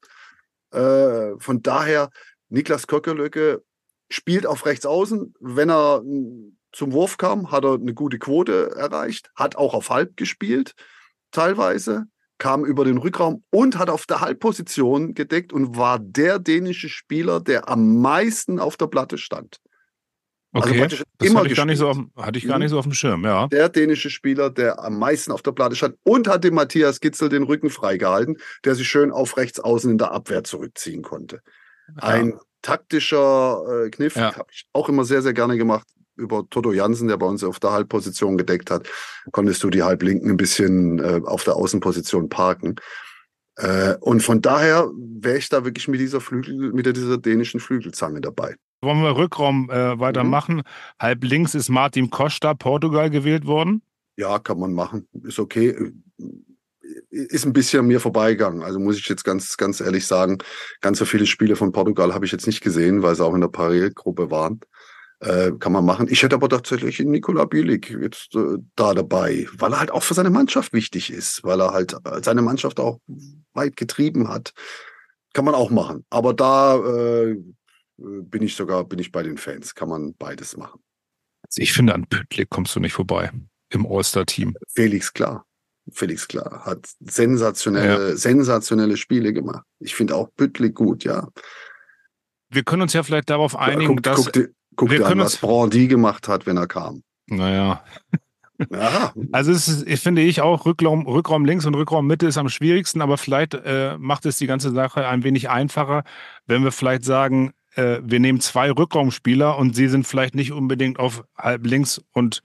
Äh, 0.72 1.38
von 1.38 1.62
daher, 1.62 2.10
Niklas 2.48 2.86
Köckerlöcke 2.86 3.62
spielt 4.10 4.46
auf 4.46 4.66
rechts 4.66 4.84
außen. 4.84 5.34
Wenn 5.38 5.70
er 5.70 6.02
zum 6.72 6.92
Wurf 6.92 7.18
kam, 7.18 7.50
hat 7.50 7.64
er 7.64 7.74
eine 7.74 7.94
gute 7.94 8.18
Quote 8.18 8.72
erreicht, 8.76 9.30
hat 9.34 9.56
auch 9.56 9.74
auf 9.74 9.90
Halb 9.90 10.16
gespielt, 10.16 10.74
teilweise, 11.30 12.06
kam 12.38 12.64
über 12.64 12.84
den 12.84 12.98
Rückraum 12.98 13.42
und 13.50 13.78
hat 13.78 13.90
auf 13.90 14.06
der 14.06 14.20
Halbposition 14.20 15.14
gedeckt 15.14 15.52
und 15.52 15.76
war 15.76 15.98
der 15.98 16.38
dänische 16.38 16.88
Spieler, 16.88 17.40
der 17.40 17.68
am 17.68 18.00
meisten 18.00 18.60
auf 18.60 18.76
der 18.76 18.86
Platte 18.86 19.18
stand. 19.18 19.60
Also 20.52 20.70
okay, 20.70 20.82
also 20.82 20.96
das 21.18 21.28
immer 21.28 21.40
hatte 21.40 21.50
ich, 21.50 21.56
gar 21.56 21.66
nicht 21.66 21.78
so 21.78 21.88
auf, 21.88 21.98
hatte 22.16 22.38
ich 22.38 22.48
gar 22.48 22.58
nicht 22.58 22.70
so 22.70 22.78
auf 22.78 22.84
dem 22.84 22.94
Schirm, 22.94 23.24
ja. 23.24 23.48
Der 23.48 23.68
dänische 23.68 24.08
Spieler, 24.08 24.48
der 24.48 24.82
am 24.82 24.98
meisten 24.98 25.30
auf 25.30 25.42
der 25.42 25.52
Platte 25.52 25.76
stand 25.76 25.96
und 26.04 26.26
hat 26.26 26.42
dem 26.42 26.54
Matthias 26.54 27.00
Gitzel 27.00 27.28
den 27.28 27.42
Rücken 27.42 27.68
freigehalten, 27.68 28.38
der 28.64 28.74
sich 28.74 28.88
schön 28.88 29.12
auf 29.12 29.36
rechts 29.36 29.60
außen 29.60 29.90
in 29.90 29.98
der 29.98 30.12
Abwehr 30.12 30.44
zurückziehen 30.44 31.02
konnte. 31.02 31.42
Ja. 31.96 32.08
Ein 32.08 32.38
taktischer 32.62 33.84
äh, 33.86 33.90
Kniff, 33.90 34.16
ja. 34.16 34.34
habe 34.34 34.48
ich 34.50 34.66
auch 34.72 34.88
immer 34.88 35.04
sehr, 35.04 35.22
sehr 35.22 35.34
gerne 35.34 35.58
gemacht. 35.58 35.86
Über 36.16 36.44
Toto 36.50 36.72
Jansen, 36.72 37.08
der 37.08 37.16
bei 37.16 37.26
uns 37.26 37.44
auf 37.44 37.60
der 37.60 37.70
Halbposition 37.70 38.36
gedeckt 38.36 38.70
hat, 38.70 38.88
konntest 39.30 39.62
du 39.62 39.70
die 39.70 39.84
Halblinken 39.84 40.30
ein 40.30 40.36
bisschen 40.36 40.98
äh, 40.98 41.20
auf 41.24 41.44
der 41.44 41.54
Außenposition 41.54 42.28
parken. 42.28 42.76
Äh, 43.58 43.96
und 44.00 44.22
von 44.22 44.40
daher 44.40 44.88
wäre 44.96 45.36
ich 45.36 45.48
da 45.48 45.64
wirklich 45.64 45.88
mit 45.88 46.00
dieser 46.00 46.20
Flügel, 46.20 46.72
mit 46.72 46.86
dieser 46.86 47.18
dänischen 47.18 47.58
Flügelzange 47.58 48.20
dabei. 48.20 48.54
Wollen 48.80 49.02
wir 49.02 49.16
Rückraum 49.16 49.68
äh, 49.70 49.98
weitermachen? 49.98 50.56
Mhm. 50.56 50.62
Halb 51.00 51.24
links 51.24 51.54
ist 51.56 51.68
Martin 51.68 52.10
Costa, 52.10 52.54
Portugal, 52.54 53.10
gewählt 53.10 53.46
worden. 53.46 53.82
Ja, 54.16 54.38
kann 54.38 54.60
man 54.60 54.72
machen. 54.72 55.08
Ist 55.24 55.40
okay. 55.40 55.92
Ist 57.10 57.44
ein 57.44 57.52
bisschen 57.52 57.80
an 57.80 57.88
mir 57.88 57.98
vorbeigegangen. 57.98 58.62
Also 58.62 58.78
muss 58.78 58.96
ich 58.96 59.08
jetzt 59.08 59.24
ganz, 59.24 59.56
ganz 59.56 59.80
ehrlich 59.80 60.06
sagen, 60.06 60.38
ganz 60.80 60.98
so 60.98 61.04
viele 61.04 61.26
Spiele 61.26 61.56
von 61.56 61.72
Portugal 61.72 62.14
habe 62.14 62.26
ich 62.26 62.32
jetzt 62.32 62.46
nicht 62.46 62.60
gesehen, 62.60 63.02
weil 63.02 63.16
sie 63.16 63.24
auch 63.24 63.34
in 63.34 63.40
der 63.40 63.48
Parallelgruppe 63.48 64.30
waren. 64.30 64.60
Äh, 65.20 65.52
kann 65.58 65.72
man 65.72 65.84
machen. 65.84 66.06
Ich 66.08 66.22
hätte 66.22 66.36
aber 66.36 66.48
tatsächlich 66.48 67.00
Nikola 67.00 67.44
Bielik 67.44 67.90
jetzt 67.90 68.36
äh, 68.36 68.58
da 68.76 68.94
dabei, 68.94 69.48
weil 69.54 69.72
er 69.72 69.80
halt 69.80 69.90
auch 69.90 70.04
für 70.04 70.14
seine 70.14 70.30
Mannschaft 70.30 70.72
wichtig 70.72 71.12
ist, 71.12 71.42
weil 71.42 71.60
er 71.60 71.72
halt 71.72 71.96
seine 72.22 72.40
Mannschaft 72.40 72.78
auch 72.78 73.00
weit 73.52 73.76
getrieben 73.76 74.28
hat. 74.28 74.52
Kann 75.32 75.44
man 75.44 75.56
auch 75.56 75.70
machen. 75.70 76.04
Aber 76.10 76.34
da 76.34 76.76
äh, 76.76 77.36
bin 77.96 78.42
ich 78.42 78.54
sogar, 78.54 78.84
bin 78.84 79.00
ich 79.00 79.10
bei 79.10 79.24
den 79.24 79.38
Fans. 79.38 79.74
Kann 79.74 79.88
man 79.88 80.14
beides 80.14 80.56
machen. 80.56 80.80
Also 81.42 81.62
ich 81.62 81.72
finde, 81.72 81.94
an 81.94 82.06
Püttlik 82.06 82.48
kommst 82.50 82.76
du 82.76 82.80
nicht 82.80 82.92
vorbei 82.92 83.32
im 83.70 83.86
All-Star-Team. 83.86 84.54
Felix 84.68 85.12
klar. 85.12 85.44
Felix 85.90 86.28
klar. 86.28 86.64
Hat 86.64 86.88
sensationelle, 87.00 88.10
ja. 88.10 88.16
sensationelle 88.16 88.96
Spiele 88.96 89.32
gemacht. 89.32 89.64
Ich 89.80 89.94
finde 89.94 90.14
auch 90.14 90.28
Püttlik 90.36 90.74
gut, 90.74 91.04
ja. 91.04 91.28
Wir 92.50 92.62
können 92.62 92.82
uns 92.82 92.92
ja 92.92 93.02
vielleicht 93.02 93.30
darauf 93.30 93.56
einigen, 93.56 93.96
guck, 93.96 94.02
dass. 94.02 94.24
Guck, 94.24 94.32
dir, 94.32 94.50
guck 94.78 94.90
wir 94.90 94.98
dir 94.98 95.06
an, 95.06 95.18
was 95.18 95.36
Brandy 95.36 95.88
gemacht 95.88 96.28
hat, 96.28 96.46
wenn 96.46 96.56
er 96.56 96.66
kam. 96.66 97.02
Naja. 97.26 97.84
Aha. 98.72 99.12
Also 99.32 99.52
ist, 99.52 99.86
finde 100.02 100.22
ich 100.22 100.40
auch, 100.40 100.66
Rückraum, 100.66 101.06
Rückraum 101.06 101.44
links 101.44 101.66
und 101.66 101.74
Rückraum 101.74 102.06
Mitte 102.06 102.26
ist 102.26 102.38
am 102.38 102.48
schwierigsten, 102.48 103.02
aber 103.02 103.18
vielleicht 103.18 103.54
äh, 103.54 103.96
macht 103.98 104.26
es 104.26 104.38
die 104.38 104.46
ganze 104.46 104.72
Sache 104.72 105.06
ein 105.06 105.22
wenig 105.22 105.48
einfacher, 105.48 106.02
wenn 106.46 106.64
wir 106.64 106.72
vielleicht 106.72 107.04
sagen, 107.04 107.52
äh, 107.76 107.98
wir 108.02 108.18
nehmen 108.18 108.40
zwei 108.40 108.70
Rückraumspieler 108.70 109.56
und 109.58 109.76
sie 109.76 109.88
sind 109.88 110.06
vielleicht 110.06 110.34
nicht 110.34 110.52
unbedingt 110.52 110.98
auf 110.98 111.22
halb 111.36 111.66
links 111.66 112.00
und 112.12 112.42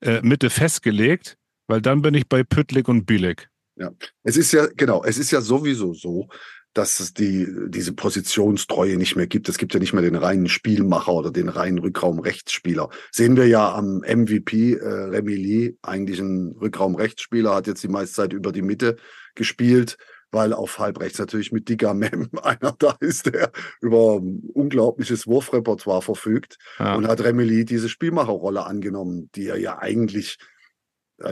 äh, 0.00 0.20
Mitte 0.22 0.50
festgelegt, 0.50 1.38
weil 1.66 1.80
dann 1.80 2.02
bin 2.02 2.14
ich 2.14 2.28
bei 2.28 2.44
Püttlik 2.44 2.88
und 2.88 3.06
Bielik. 3.06 3.48
Ja, 3.76 3.90
es 4.22 4.36
ist 4.36 4.52
ja, 4.52 4.66
genau, 4.76 5.02
es 5.04 5.18
ist 5.18 5.32
ja 5.32 5.40
sowieso 5.40 5.92
so, 5.92 6.28
dass 6.76 7.00
es 7.00 7.14
die, 7.14 7.46
diese 7.68 7.94
Positionstreue 7.94 8.96
nicht 8.96 9.16
mehr 9.16 9.26
gibt. 9.26 9.48
Es 9.48 9.56
gibt 9.56 9.72
ja 9.72 9.80
nicht 9.80 9.94
mehr 9.94 10.02
den 10.02 10.14
reinen 10.14 10.48
Spielmacher 10.48 11.12
oder 11.12 11.30
den 11.30 11.48
reinen 11.48 11.78
Rückraum-Rechtsspieler. 11.78 12.90
Sehen 13.10 13.36
wir 13.36 13.46
ja 13.46 13.74
am 13.74 14.02
MVP, 14.06 14.74
äh, 14.74 14.84
Remy 14.84 15.34
Lee, 15.34 15.74
eigentlich 15.82 16.20
ein 16.20 16.54
Rückraum-Rechtsspieler, 16.60 17.54
hat 17.54 17.66
jetzt 17.66 17.82
die 17.82 17.88
meiste 17.88 18.16
Zeit 18.16 18.32
über 18.34 18.52
die 18.52 18.62
Mitte 18.62 18.96
gespielt 19.34 19.96
weil 20.32 20.52
auf 20.52 20.80
halb 20.80 21.00
rechts 21.00 21.18
natürlich 21.18 21.52
mit 21.52 21.68
Digga 21.68 21.94
Mem 21.94 22.28
einer 22.42 22.74
da 22.78 22.96
ist, 23.00 23.26
der 23.26 23.52
über 23.80 24.16
unglaubliches 24.16 25.26
Wurfrepertoire 25.26 26.02
verfügt 26.02 26.58
ja. 26.78 26.94
und 26.94 27.06
hat 27.06 27.22
Remeli 27.22 27.64
diese 27.64 27.88
Spielmacherrolle 27.88 28.66
angenommen, 28.66 29.30
die 29.34 29.46
er 29.46 29.56
ja 29.56 29.78
eigentlich, 29.78 30.38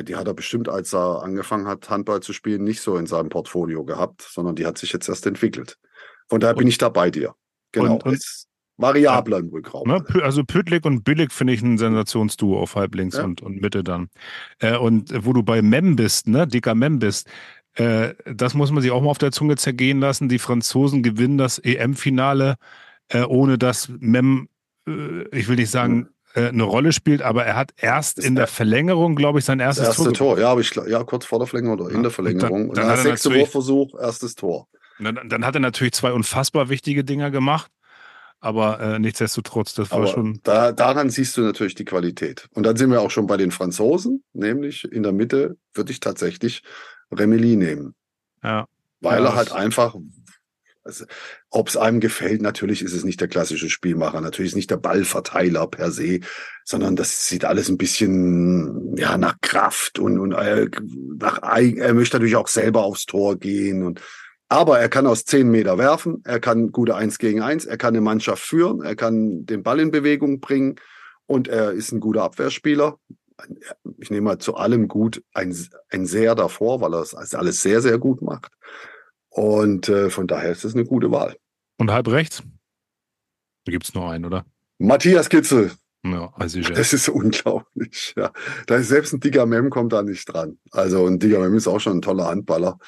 die 0.02 0.16
hat 0.16 0.26
er 0.26 0.34
bestimmt, 0.34 0.68
als 0.68 0.94
er 0.94 1.22
angefangen 1.22 1.66
hat, 1.66 1.90
Handball 1.90 2.20
zu 2.20 2.32
spielen, 2.32 2.64
nicht 2.64 2.80
so 2.80 2.96
in 2.96 3.06
seinem 3.06 3.28
Portfolio 3.28 3.84
gehabt, 3.84 4.22
sondern 4.22 4.56
die 4.56 4.66
hat 4.66 4.78
sich 4.78 4.92
jetzt 4.92 5.08
erst 5.08 5.26
entwickelt. 5.26 5.78
Von 6.28 6.40
daher 6.40 6.54
und, 6.54 6.58
bin 6.58 6.68
ich 6.68 6.78
da 6.78 6.88
bei 6.88 7.10
dir. 7.10 7.34
Genau. 7.72 7.94
Und, 7.94 8.04
und 8.04 8.46
variabler 8.76 9.38
im 9.38 9.48
Rückraum. 9.48 9.88
Ne, 9.88 10.04
also 10.22 10.42
Pütlik 10.44 10.84
und 10.84 11.04
Billig 11.04 11.32
finde 11.32 11.52
ich 11.52 11.62
ein 11.62 11.78
Sensationsduo 11.78 12.58
auf 12.58 12.74
halb 12.74 12.94
links 12.94 13.16
ja. 13.16 13.24
und, 13.24 13.42
und 13.42 13.60
Mitte 13.60 13.84
dann. 13.84 14.08
Äh, 14.58 14.76
und 14.76 15.12
wo 15.24 15.32
du 15.32 15.42
bei 15.42 15.62
Mem 15.62 15.96
bist, 15.96 16.28
ne, 16.28 16.46
dicker 16.46 16.74
Mem 16.74 16.98
bist, 16.98 17.28
äh, 17.74 18.14
das 18.24 18.54
muss 18.54 18.70
man 18.70 18.82
sich 18.82 18.90
auch 18.90 19.02
mal 19.02 19.10
auf 19.10 19.18
der 19.18 19.32
Zunge 19.32 19.56
zergehen 19.56 20.00
lassen. 20.00 20.28
Die 20.28 20.38
Franzosen 20.38 21.02
gewinnen 21.02 21.38
das 21.38 21.58
EM-Finale, 21.58 22.56
äh, 23.08 23.22
ohne 23.22 23.58
dass 23.58 23.90
Mem, 23.98 24.48
äh, 24.88 25.28
ich 25.36 25.48
will 25.48 25.56
nicht 25.56 25.70
sagen, 25.70 26.06
äh, 26.06 26.13
eine 26.34 26.62
Rolle 26.64 26.92
spielt, 26.92 27.22
aber 27.22 27.44
er 27.44 27.56
hat 27.56 27.72
erst 27.76 28.18
in 28.18 28.34
der 28.34 28.46
Verlängerung, 28.46 29.14
glaube 29.16 29.38
ich, 29.38 29.44
sein 29.44 29.60
erstes 29.60 29.86
erste 29.86 30.04
Tor. 30.04 30.12
Tor. 30.12 30.38
Ja, 30.40 30.50
aber 30.50 30.60
ich, 30.60 30.74
ja, 30.74 31.04
kurz 31.04 31.24
vor 31.26 31.38
der 31.38 31.46
Verlängerung 31.46 31.80
oder 31.80 31.94
in 31.94 32.02
der 32.02 32.10
Verlängerung. 32.10 32.68
Und 32.70 32.76
dann, 32.78 32.86
dann 32.86 32.92
hat 32.92 32.98
er 32.98 33.02
sechste 33.10 33.28
natürlich- 33.28 33.46
Wurfversuch, 33.46 33.94
erstes 34.00 34.34
Tor. 34.34 34.66
Dann, 34.98 35.18
dann 35.28 35.44
hat 35.44 35.54
er 35.54 35.60
natürlich 35.60 35.92
zwei 35.92 36.12
unfassbar 36.12 36.68
wichtige 36.68 37.04
Dinger 37.04 37.30
gemacht, 37.30 37.70
aber 38.40 38.78
äh, 38.80 38.98
nichtsdestotrotz, 38.98 39.74
das 39.74 39.90
war 39.90 39.98
Aber 39.98 40.06
schon. 40.08 40.40
da, 40.44 40.70
daran 40.72 41.10
siehst 41.10 41.36
du 41.36 41.40
natürlich 41.42 41.74
die 41.74 41.84
Qualität. 41.84 42.46
Und 42.54 42.64
dann 42.64 42.76
sind 42.76 42.90
wir 42.90 43.00
auch 43.00 43.10
schon 43.10 43.26
bei 43.26 43.36
den 43.36 43.50
Franzosen, 43.50 44.22
nämlich 44.32 44.84
in 44.90 45.02
der 45.02 45.12
Mitte 45.12 45.56
würde 45.72 45.90
ich 45.92 46.00
tatsächlich 46.00 46.62
Remeli 47.12 47.56
nehmen. 47.56 47.94
Ja, 48.42 48.66
Weil 49.00 49.22
Ja, 49.22 49.30
er 49.30 49.34
halt 49.36 49.52
einfach, 49.52 49.94
also, 50.84 51.06
ob 51.50 51.68
es 51.68 51.76
einem 51.78 51.98
gefällt, 51.98 52.42
natürlich 52.42 52.82
ist 52.82 52.92
es 52.92 53.04
nicht 53.04 53.20
der 53.20 53.28
klassische 53.28 53.70
Spielmacher, 53.70 54.20
natürlich 54.20 54.52
ist 54.52 54.56
nicht 54.56 54.70
der 54.70 54.76
Ballverteiler 54.76 55.66
per 55.66 55.90
se, 55.90 56.20
sondern 56.64 56.94
das 56.94 57.26
sieht 57.26 57.46
alles 57.46 57.70
ein 57.70 57.78
bisschen 57.78 58.94
ja 58.96 59.16
nach 59.16 59.36
Kraft 59.40 59.98
und, 59.98 60.18
und 60.18 60.32
äh, 60.32 60.68
nach 61.18 61.40
er 61.42 61.94
möchte 61.94 62.16
natürlich 62.16 62.36
auch 62.36 62.48
selber 62.48 62.84
aufs 62.84 63.06
Tor 63.06 63.36
gehen 63.38 63.82
und 63.82 64.02
aber 64.50 64.78
er 64.78 64.90
kann 64.90 65.06
aus 65.06 65.24
zehn 65.24 65.50
Meter 65.50 65.78
werfen, 65.78 66.20
er 66.24 66.38
kann 66.38 66.70
gute 66.70 66.94
Eins 66.94 67.18
gegen 67.18 67.40
Eins, 67.40 67.64
er 67.64 67.78
kann 67.78 67.94
eine 67.94 68.02
Mannschaft 68.02 68.42
führen, 68.42 68.82
er 68.82 68.94
kann 68.94 69.46
den 69.46 69.62
Ball 69.62 69.80
in 69.80 69.90
Bewegung 69.90 70.40
bringen 70.40 70.76
und 71.26 71.48
er 71.48 71.72
ist 71.72 71.92
ein 71.92 72.00
guter 72.00 72.22
Abwehrspieler. 72.24 72.98
Ich 73.98 74.10
nehme 74.10 74.26
mal 74.26 74.38
zu 74.38 74.54
allem 74.54 74.86
gut 74.86 75.24
ein, 75.32 75.56
ein 75.90 76.06
Sehr 76.06 76.34
davor, 76.34 76.80
weil 76.82 76.94
er 76.94 77.00
das 77.00 77.34
alles 77.34 77.62
sehr, 77.62 77.80
sehr 77.80 77.98
gut 77.98 78.22
macht. 78.22 78.52
Und 79.36 79.88
äh, 79.88 80.10
von 80.10 80.26
daher 80.28 80.52
ist 80.52 80.64
es 80.64 80.74
eine 80.74 80.84
gute 80.84 81.10
Wahl. 81.10 81.36
und 81.78 81.90
halb 81.90 82.08
rechts? 82.08 82.42
Da 83.64 83.72
gibt 83.72 83.84
es 83.84 83.94
nur 83.94 84.08
einen, 84.10 84.24
oder? 84.24 84.44
Matthias 84.78 85.28
Kitzel, 85.28 85.72
Ja, 86.04 86.32
also 86.36 86.58
ich, 86.60 86.70
das 86.70 86.92
ist 86.92 87.08
unglaublich. 87.08 88.14
Ja. 88.16 88.32
Da 88.66 88.76
ist 88.76 88.88
selbst 88.88 89.12
ein 89.12 89.20
Digger 89.20 89.46
Mem 89.46 89.70
kommt 89.70 89.92
da 89.92 90.02
nicht 90.02 90.26
dran. 90.32 90.58
Also 90.70 91.06
ein 91.06 91.18
Digger 91.18 91.40
Mem 91.40 91.56
ist 91.56 91.66
auch 91.66 91.80
schon 91.80 91.98
ein 91.98 92.02
toller 92.02 92.26
Handballer. 92.26 92.78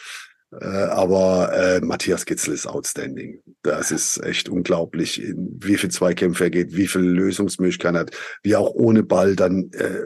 Äh, 0.52 0.64
aber 0.66 1.52
äh, 1.52 1.80
Matthias 1.80 2.24
Kitzel 2.26 2.54
ist 2.54 2.66
outstanding. 2.68 3.42
Das 3.62 3.90
ist 3.90 4.18
echt 4.22 4.48
unglaublich, 4.48 5.20
in 5.20 5.58
wie 5.60 5.76
viel 5.76 5.90
Zweikämpfe 5.90 6.44
er 6.44 6.50
geht, 6.50 6.76
wie 6.76 6.86
viel 6.86 7.00
Lösungsmöglichkeiten 7.02 7.96
er 7.96 8.00
hat, 8.02 8.16
wie 8.42 8.52
er 8.52 8.60
auch 8.60 8.70
ohne 8.70 9.02
Ball 9.02 9.34
dann 9.34 9.70
äh, 9.72 10.02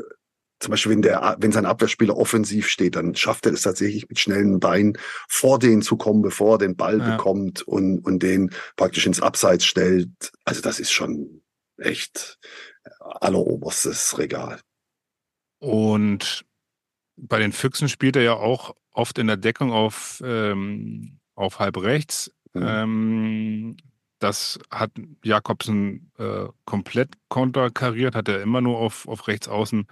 zum 0.61 0.71
Beispiel, 0.71 0.93
wenn 0.93 1.03
der, 1.03 1.37
wenn 1.41 1.53
sein 1.53 1.67
Abwehrspieler 1.67 2.17
offensiv 2.17 2.69
steht, 2.69 2.95
dann 2.95 3.15
schafft 3.15 3.47
er 3.47 3.53
es 3.53 3.63
tatsächlich 3.63 4.09
mit 4.09 4.19
schnellen 4.19 4.61
Beinen 4.61 4.99
vor 5.29 5.59
den 5.59 5.81
zu 5.83 5.97
kommen, 5.97 6.23
bevor 6.23 6.55
er 6.55 6.59
den 6.59 6.77
Ball 6.77 6.99
Ja. 6.99 7.17
bekommt 7.17 7.63
und, 7.63 8.01
und 8.01 8.23
den 8.23 8.51
praktisch 8.77 9.07
ins 9.07 9.23
Abseits 9.23 9.65
stellt. 9.65 10.11
Also 10.45 10.61
das 10.61 10.79
ist 10.79 10.93
schon 10.93 11.43
echt 11.79 12.39
alleroberstes 13.01 14.19
Regal. 14.19 14.61
Und 15.59 16.45
bei 17.17 17.39
den 17.39 17.53
Füchsen 17.53 17.89
spielt 17.89 18.17
er 18.17 18.23
ja 18.23 18.35
auch 18.35 18.75
oft 18.93 19.19
in 19.19 19.27
der 19.27 19.37
Deckung 19.37 19.73
auf, 19.73 20.23
ähm, 20.25 21.21
auf 21.35 21.59
halb 21.59 21.79
rechts. 21.79 22.31
Mhm. 22.53 22.63
Ähm, 22.67 23.77
das 24.21 24.59
hat 24.71 24.93
Jakobsen 25.25 26.13
äh, 26.19 26.47
komplett 26.65 27.15
konterkariert, 27.29 28.15
hat 28.15 28.29
er 28.29 28.43
immer 28.43 28.61
nur 28.61 28.79
auf, 28.79 29.09
auf 29.09 29.27
rechts 29.27 29.49
außen 29.49 29.87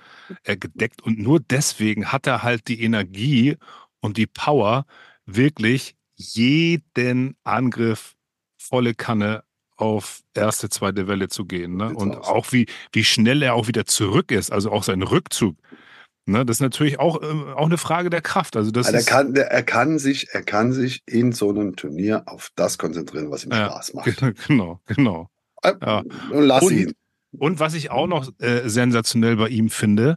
äh, 0.45 0.57
gedeckt. 0.57 1.03
Und 1.03 1.19
nur 1.19 1.41
deswegen 1.41 2.13
hat 2.13 2.27
er 2.27 2.43
halt 2.43 2.69
die 2.69 2.83
Energie 2.83 3.57
und 4.01 4.17
die 4.17 4.27
Power, 4.27 4.85
wirklich 5.27 5.97
jeden 6.15 7.37
Angriff 7.45 8.15
volle 8.59 8.95
Kanne 8.95 9.45
auf 9.77 10.23
erste, 10.35 10.69
zweite 10.69 11.07
Welle 11.07 11.29
zu 11.29 11.45
gehen. 11.45 11.77
Ne? 11.77 11.95
Und 11.95 12.17
auch 12.17 12.53
wie, 12.53 12.67
wie 12.93 13.05
schnell 13.05 13.43
er 13.43 13.55
auch 13.55 13.69
wieder 13.69 13.87
zurück 13.87 14.31
ist, 14.33 14.51
also 14.51 14.73
auch 14.73 14.83
sein 14.83 15.03
Rückzug. 15.03 15.57
Ne? 16.29 16.45
Das 16.47 16.57
ist 16.59 16.61
natürlich 16.61 17.01
auch, 17.01 17.23
ähm, 17.23 17.45
auch 17.55 17.67
eine 17.67 17.79
Frage 17.79 18.11
der 18.11 18.21
Kraft. 18.21 18.57
Also 18.57 18.71
das 18.71 18.87
Also 18.87 18.99
er 18.99 19.05
kann, 19.05 19.35
der- 19.35 19.51
er 19.51 19.63
kann 19.63 19.99
sich, 19.99 20.29
er 20.33 20.43
kann 20.43 20.73
sich 20.73 21.03
in 21.07 21.33
so 21.33 21.51
einem 21.51 21.75
Turnier 21.77 22.23
auf 22.27 22.51
das 22.57 22.79
konzentrieren, 22.79 23.31
was 23.31 23.45
ihm 23.45 23.51
Ja, 23.53 23.67
Spaß 23.67 23.95
macht. 23.95 24.07
genau, 24.49 24.81
genau. 24.87 25.29
Äh, 25.63 25.73
ja. 25.83 25.99
Und 26.31 26.43
lass 26.45 26.63
Und- 26.65 26.73
ihn. 26.77 26.93
Und 27.39 27.61
was 27.61 27.75
ich 27.75 27.91
auch 27.91 28.07
noch 28.07 28.31
äh, 28.39 28.69
sensationell 28.69 29.37
bei 29.37 29.49
ihm 29.49 29.69
finde, 29.69 30.17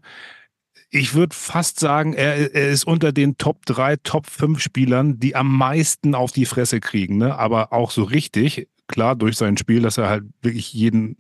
ich 0.90 1.14
würde 1.14 1.36
fast 1.36 1.80
sagen, 1.80 2.14
er, 2.14 2.54
er 2.56 2.70
ist 2.70 2.86
unter 2.86 3.12
den 3.12 3.38
Top 3.38 3.66
3, 3.66 3.98
Top 3.98 4.28
5 4.28 4.60
Spielern, 4.62 5.20
die 5.20 5.36
am 5.36 5.56
meisten 5.58 6.16
auf 6.16 6.32
die 6.32 6.46
Fresse 6.46 6.80
kriegen. 6.80 7.18
Ne? 7.18 7.38
Aber 7.38 7.74
auch 7.74 7.92
so 7.92 8.04
richtig, 8.04 8.68
klar, 8.88 9.16
durch 9.16 9.38
sein 9.38 9.58
Spiel, 9.58 9.82
dass 9.82 9.98
er 9.98 10.10
halt 10.10 10.24
wirklich 10.42 10.74
jeden, 10.74 11.18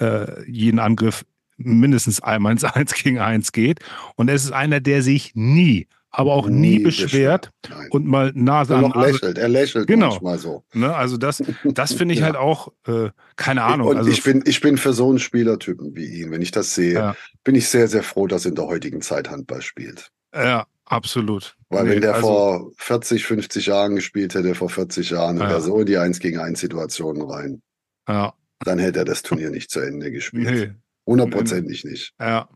äh, 0.00 0.48
jeden 0.50 0.78
Angriff 0.80 1.24
mindestens 1.64 2.20
einmal 2.22 2.52
ins 2.52 2.64
1 2.64 2.94
gegen 2.94 3.18
1 3.18 3.52
geht. 3.52 3.80
Und 4.16 4.28
er 4.28 4.34
ist 4.34 4.52
einer, 4.52 4.80
der 4.80 5.02
sich 5.02 5.32
nie, 5.34 5.86
aber 6.10 6.32
auch 6.34 6.48
nie, 6.48 6.80
beschwert 6.80 7.50
Nein. 7.68 7.86
und 7.90 8.04
mal 8.06 8.32
Nase 8.34 8.74
an 8.74 8.88
Nase. 8.90 9.12
lächelt. 9.12 9.38
Er 9.38 9.48
lächelt 9.48 9.86
Genau. 9.86 10.08
manchmal 10.08 10.38
so. 10.38 10.64
Ne? 10.74 10.92
Also 10.94 11.16
das, 11.16 11.42
das 11.64 11.92
finde 11.92 12.14
ich 12.14 12.20
Ja. 12.20 12.26
halt 12.26 12.36
auch, 12.36 12.72
äh, 12.88 13.10
keine 13.36 13.62
Ahnung. 13.62 13.86
Und 13.88 13.96
also, 13.98 14.10
ich 14.10 14.22
bin, 14.24 14.42
ich 14.46 14.60
bin 14.60 14.76
für 14.76 14.92
so 14.92 15.08
einen 15.08 15.20
Spielertypen 15.20 15.94
wie 15.94 16.06
ihn, 16.06 16.30
wenn 16.32 16.42
ich 16.42 16.50
das 16.50 16.74
sehe, 16.74 16.94
Ja. 16.94 17.16
bin 17.44 17.54
ich 17.54 17.68
sehr, 17.68 17.86
sehr 17.86 18.02
froh, 18.02 18.26
dass 18.26 18.44
er 18.44 18.48
in 18.50 18.54
der 18.56 18.66
heutigen 18.66 19.02
Zeit 19.02 19.30
Handball 19.30 19.62
spielt. 19.62 20.10
ja, 20.34 20.66
absolut. 20.84 21.56
Weil 21.68 21.84
Nee, 21.84 21.90
wenn 21.90 22.00
der 22.00 22.14
also- 22.16 22.26
vor 22.26 22.70
40, 22.78 23.24
50 23.24 23.66
Jahren 23.66 23.94
gespielt 23.94 24.34
hätte, 24.34 24.56
vor 24.56 24.68
40 24.70 25.10
Jahren, 25.10 25.38
Ja. 25.38 25.48
er 25.48 25.60
so 25.60 25.78
in 25.78 25.86
die 25.86 25.96
1 25.98 26.18
gegen 26.18 26.40
1 26.40 26.58
Situationen 26.58 27.22
rein, 27.22 27.62
Ja, 28.08 28.34
dann 28.64 28.80
hätte 28.80 28.98
er 28.98 29.04
das 29.04 29.22
Turnier 29.22 29.50
nicht 29.50 29.70
zu 29.70 29.78
Ende 29.78 30.10
gespielt. 30.10 30.50
nee, 30.50 30.72
Hundertprozentig 31.10 31.84
nicht. 31.84 32.14
ja, 32.20 32.48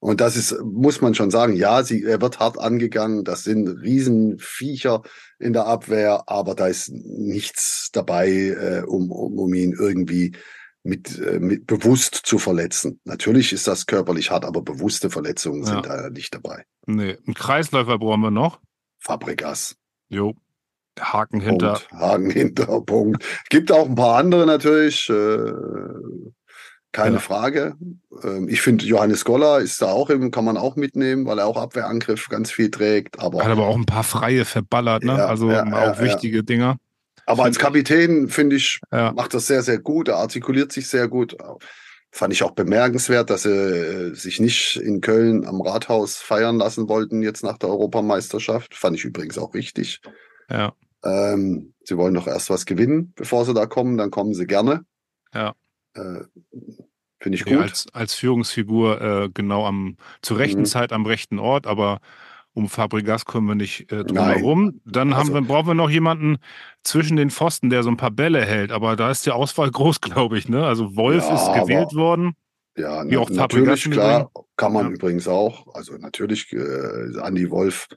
Und 0.00 0.20
das 0.20 0.36
ist, 0.36 0.56
muss 0.62 1.00
man 1.00 1.14
schon 1.14 1.30
sagen, 1.30 1.54
ja, 1.54 1.82
sie, 1.82 2.02
er 2.04 2.20
wird 2.20 2.38
hart 2.40 2.58
angegangen, 2.58 3.24
das 3.24 3.44
sind 3.44 3.68
Riesenviecher 3.68 5.02
in 5.38 5.52
der 5.52 5.66
Abwehr, 5.66 6.24
aber 6.26 6.54
da 6.54 6.66
ist 6.66 6.90
nichts 6.92 7.90
dabei, 7.92 8.28
äh, 8.30 8.82
um, 8.86 9.10
um, 9.10 9.38
um 9.38 9.54
ihn 9.54 9.72
irgendwie 9.78 10.32
mit, 10.82 11.18
äh, 11.18 11.38
mit 11.40 11.66
bewusst 11.66 12.14
zu 12.14 12.38
verletzen. 12.38 13.00
Natürlich 13.04 13.52
ist 13.52 13.66
das 13.66 13.86
körperlich 13.86 14.30
hart, 14.30 14.44
aber 14.44 14.60
bewusste 14.62 15.08
Verletzungen 15.10 15.62
Ja. 15.64 15.68
sind 15.74 15.86
da 15.86 16.10
nicht 16.10 16.34
dabei. 16.34 16.64
nee. 16.86 17.16
Einen 17.26 17.34
Kreisläufer 17.34 17.98
brauchen 17.98 18.20
wir 18.20 18.30
noch. 18.30 18.60
Fabregas. 19.00 19.76
Jo. 20.08 20.34
Haken 21.00 21.40
hinter. 21.40 21.74
Punkt. 21.74 21.92
Haken 21.92 22.30
hinter, 22.30 22.80
Punkt. 22.82 23.24
Gibt 23.50 23.72
auch 23.72 23.88
ein 23.88 23.94
paar 23.96 24.16
andere 24.18 24.46
natürlich. 24.46 25.08
Äh, 25.10 25.52
keine 26.94 27.16
Ja. 27.16 27.20
Frage. 27.20 27.74
Ähm, 28.22 28.48
ich 28.48 28.62
finde, 28.62 28.86
Johannes 28.86 29.26
Goller 29.26 29.58
ist 29.60 29.82
da 29.82 29.86
auch 29.92 30.08
im, 30.08 30.30
kann 30.30 30.46
man 30.46 30.56
auch 30.56 30.76
mitnehmen, 30.76 31.26
weil 31.26 31.38
er 31.38 31.46
auch 31.46 31.58
Abwehrangriff 31.58 32.28
ganz 32.30 32.50
viel 32.50 32.70
trägt. 32.70 33.18
Aber, 33.18 33.44
Hat 33.44 33.50
aber 33.50 33.66
auch 33.66 33.76
ein 33.76 33.84
paar 33.84 34.04
freie 34.04 34.46
verballert, 34.46 35.04
ne? 35.04 35.18
Ja, 35.18 35.26
also 35.26 35.50
ja, 35.50 35.64
auch 35.92 36.00
wichtige 36.00 36.42
Dinger. 36.42 36.78
aber 37.26 37.44
als 37.44 37.58
Kapitän, 37.58 38.28
finde 38.30 38.56
ich, 38.56 38.80
macht 38.90 39.34
das 39.34 39.46
sehr, 39.46 39.62
sehr 39.62 39.78
gut. 39.78 40.08
Er 40.08 40.16
artikuliert 40.16 40.72
sich 40.72 40.88
sehr 40.88 41.08
gut. 41.08 41.36
Fand 42.12 42.32
ich 42.32 42.44
auch 42.44 42.52
bemerkenswert, 42.52 43.28
dass 43.28 43.42
sie 43.42 43.50
äh, 43.50 44.14
sich 44.14 44.38
nicht 44.38 44.76
in 44.76 45.00
Köln 45.00 45.44
am 45.44 45.60
Rathaus 45.60 46.16
feiern 46.18 46.56
lassen 46.58 46.88
wollten 46.88 47.22
jetzt 47.22 47.42
nach 47.42 47.58
der 47.58 47.70
Europameisterschaft. 47.70 48.76
Fand 48.76 48.96
ich 48.96 49.04
übrigens 49.04 49.36
auch 49.36 49.52
richtig. 49.52 50.00
Ja. 50.48 50.74
Ähm, 51.04 51.74
sie 51.82 51.96
wollen 51.96 52.14
doch 52.14 52.28
erst 52.28 52.50
was 52.50 52.66
gewinnen, 52.66 53.12
bevor 53.16 53.44
sie 53.44 53.52
da 53.52 53.66
kommen, 53.66 53.96
dann 53.98 54.12
kommen 54.12 54.32
sie 54.32 54.46
gerne. 54.46 54.84
Ja. 55.34 55.54
Äh, 55.94 56.20
Finde 57.20 57.38
ich 57.38 57.44
Nee, 57.46 57.52
gut. 57.54 57.62
als, 57.62 57.86
als 57.94 58.14
Führungsfigur 58.14 59.00
äh, 59.00 59.28
genau 59.32 59.64
am 59.64 59.96
zur 60.20 60.38
rechten 60.38 60.60
Mhm. 60.60 60.66
Zeit 60.66 60.92
am 60.92 61.06
rechten 61.06 61.38
Ort, 61.38 61.66
aber 61.66 62.00
um 62.52 62.68
Fabregas 62.68 63.24
kommen 63.24 63.48
wir 63.48 63.54
nicht 63.54 63.90
äh, 63.90 64.04
drum 64.04 64.16
Nein. 64.16 64.36
herum. 64.36 64.80
Dann 64.84 65.14
haben 65.14 65.20
Also- 65.28 65.34
wir, 65.34 65.40
brauchen 65.42 65.68
wir 65.68 65.74
noch 65.74 65.90
jemanden 65.90 66.36
zwischen 66.82 67.16
den 67.16 67.30
Pfosten, 67.30 67.70
der 67.70 67.82
so 67.82 67.88
ein 67.90 67.96
paar 67.96 68.10
Bälle 68.10 68.44
hält, 68.44 68.72
aber 68.72 68.94
da 68.96 69.10
ist 69.10 69.24
die 69.26 69.30
Auswahl 69.30 69.70
groß, 69.72 70.00
glaube 70.02 70.38
ich. 70.38 70.48
Ne? 70.48 70.64
Also 70.66 70.96
Wolf 70.96 71.24
Ja, 71.26 71.34
ist 71.34 71.40
aber- 71.48 71.62
gewählt 71.62 71.94
worden. 71.94 72.34
ja, 72.76 73.04
wie 73.08 73.14
na, 73.14 73.20
auch 73.20 73.28
Fabregas 73.30 73.66
natürlich, 73.66 73.86
im 73.86 73.92
klar, 73.92 74.30
kann 74.56 74.72
man 74.72 74.86
Ja. 74.88 74.92
übrigens 74.92 75.26
auch. 75.26 75.74
Also 75.74 75.96
natürlich, 75.96 76.52
äh, 76.52 77.18
Andy 77.24 77.50
Wolf 77.50 77.88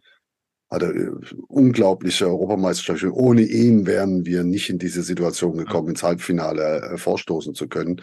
hatte 0.69 0.87
äh, 0.87 1.35
unglaubliche 1.47 2.27
Europameisterschaft. 2.27 3.13
Ohne 3.13 3.41
ihn 3.41 3.85
wären 3.85 4.25
wir 4.25 4.43
nicht 4.43 4.69
in 4.69 4.79
diese 4.79 5.03
Situation 5.03 5.57
gekommen, 5.57 5.89
ins 5.89 6.03
Halbfinale 6.03 6.81
äh, 6.93 6.97
vorstoßen 6.97 7.53
zu 7.53 7.67
können. 7.67 8.01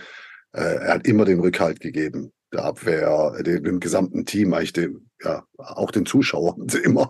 Äh, 0.53 0.61
er 0.77 0.95
hat 0.95 1.07
immer 1.07 1.25
den 1.25 1.41
Rückhalt 1.41 1.81
gegeben. 1.81 2.33
Der 2.53 2.65
Abwehr, 2.67 3.33
dem, 3.45 3.65
dem 3.65 3.81
gesamten 3.81 4.27
Team, 4.27 4.55
eigentlich 4.55 4.73
dem, 4.73 5.09
ja, 5.25 5.43
auch 5.59 5.91
den 5.91 6.07
Zuschauern 6.07 6.67
immer. 6.85 7.09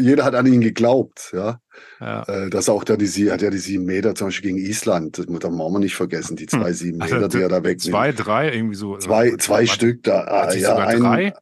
Jeder 0.00 0.24
hat 0.24 0.34
an 0.34 0.46
ihn 0.46 0.62
geglaubt, 0.62 1.30
ja. 1.34 1.60
Ja. 2.00 2.24
Dass 2.48 2.70
auch 2.70 2.82
der, 2.84 2.96
die, 2.96 3.06
sie- 3.06 3.30
hat 3.30 3.42
ja 3.42 3.50
die 3.50 3.58
sieben 3.58 3.84
Meter 3.84 4.14
zum 4.14 4.28
Beispiel 4.28 4.54
gegen 4.54 4.66
Island, 4.66 5.18
das 5.18 5.26
muss 5.26 5.42
man 5.42 5.82
nicht 5.82 5.94
vergessen, 5.94 6.36
die 6.36 6.46
zwei 6.46 6.72
sieben 6.72 7.02
Also 7.02 7.16
Meter, 7.16 7.28
die 7.28 7.42
er 7.42 7.50
da 7.50 7.56
wegnimmt. 7.64 7.82
Zwei, 7.82 8.12
drei, 8.12 8.50
irgendwie 8.54 8.76
so. 8.76 8.96
Zwei, 8.96 9.24
Also, 9.26 9.36
zwei 9.36 9.54
warte, 9.58 9.66
Stück 9.66 10.02
da. 10.04 10.24
Hat 10.26 10.56
ja, 10.56 10.74
ein, 10.76 11.00
drei? 11.00 11.34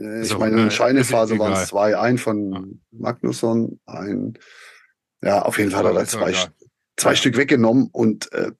Äh, 0.00 0.22
Ich 0.22 0.36
meine, 0.38 0.52
in 0.54 0.58
äh, 0.58 0.64
der 0.64 0.70
Scheinephase 0.70 1.34
ist 1.34 1.40
waren 1.40 1.52
es 1.54 1.68
zwei. 1.68 1.98
Ein 1.98 2.18
von 2.18 2.80
Magnusson, 2.90 3.78
ein. 3.86 4.34
Ja, 5.22 5.42
auf 5.42 5.58
jeden 5.58 5.70
Fall 5.70 5.84
hat 5.84 5.94
er 5.94 6.00
doch 6.02 6.06
zwei, 6.06 6.30
egal. 6.30 6.46
zwei 6.96 7.10
Ja. 7.10 7.16
Stück 7.16 7.36
weggenommen 7.36 7.88
und 7.92 8.30
äh, 8.32 8.52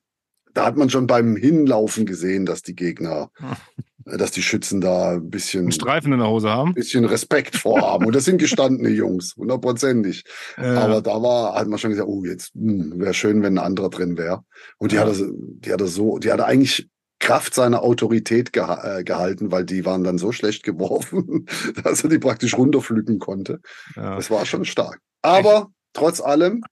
da 0.55 0.65
hat 0.65 0.77
man 0.77 0.89
schon 0.89 1.07
beim 1.07 1.37
Hinlaufen 1.37 2.07
gesehen, 2.07 2.47
dass 2.47 2.63
die 2.63 2.75
Gegner, 2.75 3.31
äh, 4.07 4.17
dass 4.17 4.31
die 4.31 4.43
Schützen 4.43 4.81
da 4.81 5.13
ein 5.13 5.29
bisschen, 5.29 5.63
Einen 5.65 5.73
Streifen 5.73 6.13
in 6.15 6.19
der 6.19 6.29
Hose 6.31 6.49
haben. 6.49 6.73
bisschen 6.73 7.05
Respekt 7.05 7.57
vorhaben. 7.57 8.07
Und 8.07 8.15
das 8.17 8.25
sind 8.25 8.39
gestandene 8.39 8.89
Jungs, 8.89 9.35
hundertprozentig. 9.37 10.25
Äh, 10.57 10.67
Aber 10.69 11.03
da 11.03 11.23
war, 11.23 11.55
hat 11.55 11.69
man 11.69 11.79
schon 11.79 11.91
gesagt, 11.91 12.09
oh, 12.09 12.25
jetzt 12.25 12.53
wäre 12.55 13.13
schön, 13.13 13.43
wenn 13.43 13.59
ein 13.59 13.65
anderer 13.65 13.91
drin 13.91 14.17
wäre. 14.17 14.43
Und 14.79 14.93
die 14.93 14.97
Ja. 14.97 15.07
hat 15.07 15.15
so- 15.15 15.31
die 15.31 15.71
hat 15.73 15.81
er 15.83 15.87
so, 15.89 16.19
die 16.19 16.33
hat 16.33 16.39
er 16.39 16.47
eigentlich 16.47 16.89
Kraft 17.27 17.55
seiner 17.55 17.83
Autorität 17.83 18.53
geha 18.53 18.99
äh, 18.99 19.05
gehalten, 19.05 19.51
weil 19.51 19.65
die 19.65 19.85
waren 19.85 20.05
dann 20.05 20.17
so 20.19 20.31
schlecht 20.33 20.63
geworfen, 20.63 21.47
dass 21.83 22.05
er 22.05 22.11
die 22.11 22.19
praktisch 22.21 22.57
runterpflücken 22.57 23.19
konnte. 23.19 23.61
ja. 23.97 24.15
Das 24.17 24.31
war 24.31 24.47
schon 24.47 24.65
stark. 24.65 25.01
Aber 25.23 25.71
trotz 25.93 26.21
allem, 26.21 26.63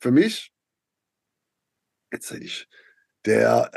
für 0.00 0.10
mich, 0.10 0.52
jetzt 2.12 2.28
sehe 2.28 2.40
ich, 2.40 2.68
der 3.24 3.70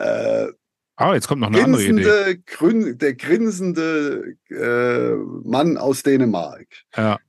äh, 0.49 0.53
Ah, 0.99 1.13
jetzt 1.13 1.27
kommt 1.27 1.41
noch 1.41 1.49
eine 1.49 1.63
andere 1.63 1.83
Idee. 1.83 1.91
grinsende, 1.93 2.37
grün, 2.39 2.97
der 2.97 3.13
grinsende 3.13 4.35
äh, 4.49 5.13
Mann 5.47 5.77
aus 5.77 6.01
Dänemark. 6.01 6.67
Ja, 6.95 7.19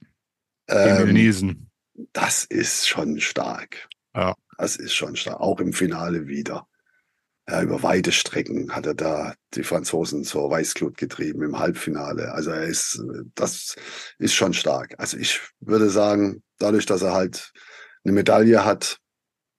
Ähm, 0.69 1.13
Niesen. 1.13 1.71
das 2.15 2.45
ist 2.45 2.89
schon 2.89 3.21
stark. 3.21 3.89
Ja. 4.15 4.35
Das 4.57 4.77
ist 4.77 4.95
schon 4.95 5.17
stark. 5.17 5.41
Auch 5.41 5.61
im 5.61 5.73
Finale 5.75 6.27
wieder. 6.27 6.67
Ja, 7.49 7.63
über 7.63 7.83
weite 7.83 8.13
Strecken 8.13 8.75
hat 8.77 8.85
er 8.85 8.95
da 8.95 9.35
die 9.55 9.63
Franzosen 9.63 10.23
zur 10.23 10.51
Weißglut 10.51 10.99
getrieben 10.99 11.43
im 11.43 11.59
Halbfinale. 11.59 12.33
Also 12.33 12.51
er 12.51 12.65
ist, 12.65 13.03
das 13.35 13.75
ist 14.19 14.35
schon 14.35 14.53
stark. 14.53 14.95
Also 14.99 15.17
ich 15.17 15.41
würde 15.61 15.89
sagen, 15.89 16.43
dadurch, 16.59 16.85
dass 16.85 17.01
er 17.01 17.15
halt 17.15 17.53
eine 18.05 18.13
Medaille 18.13 18.67
hat, 18.67 18.99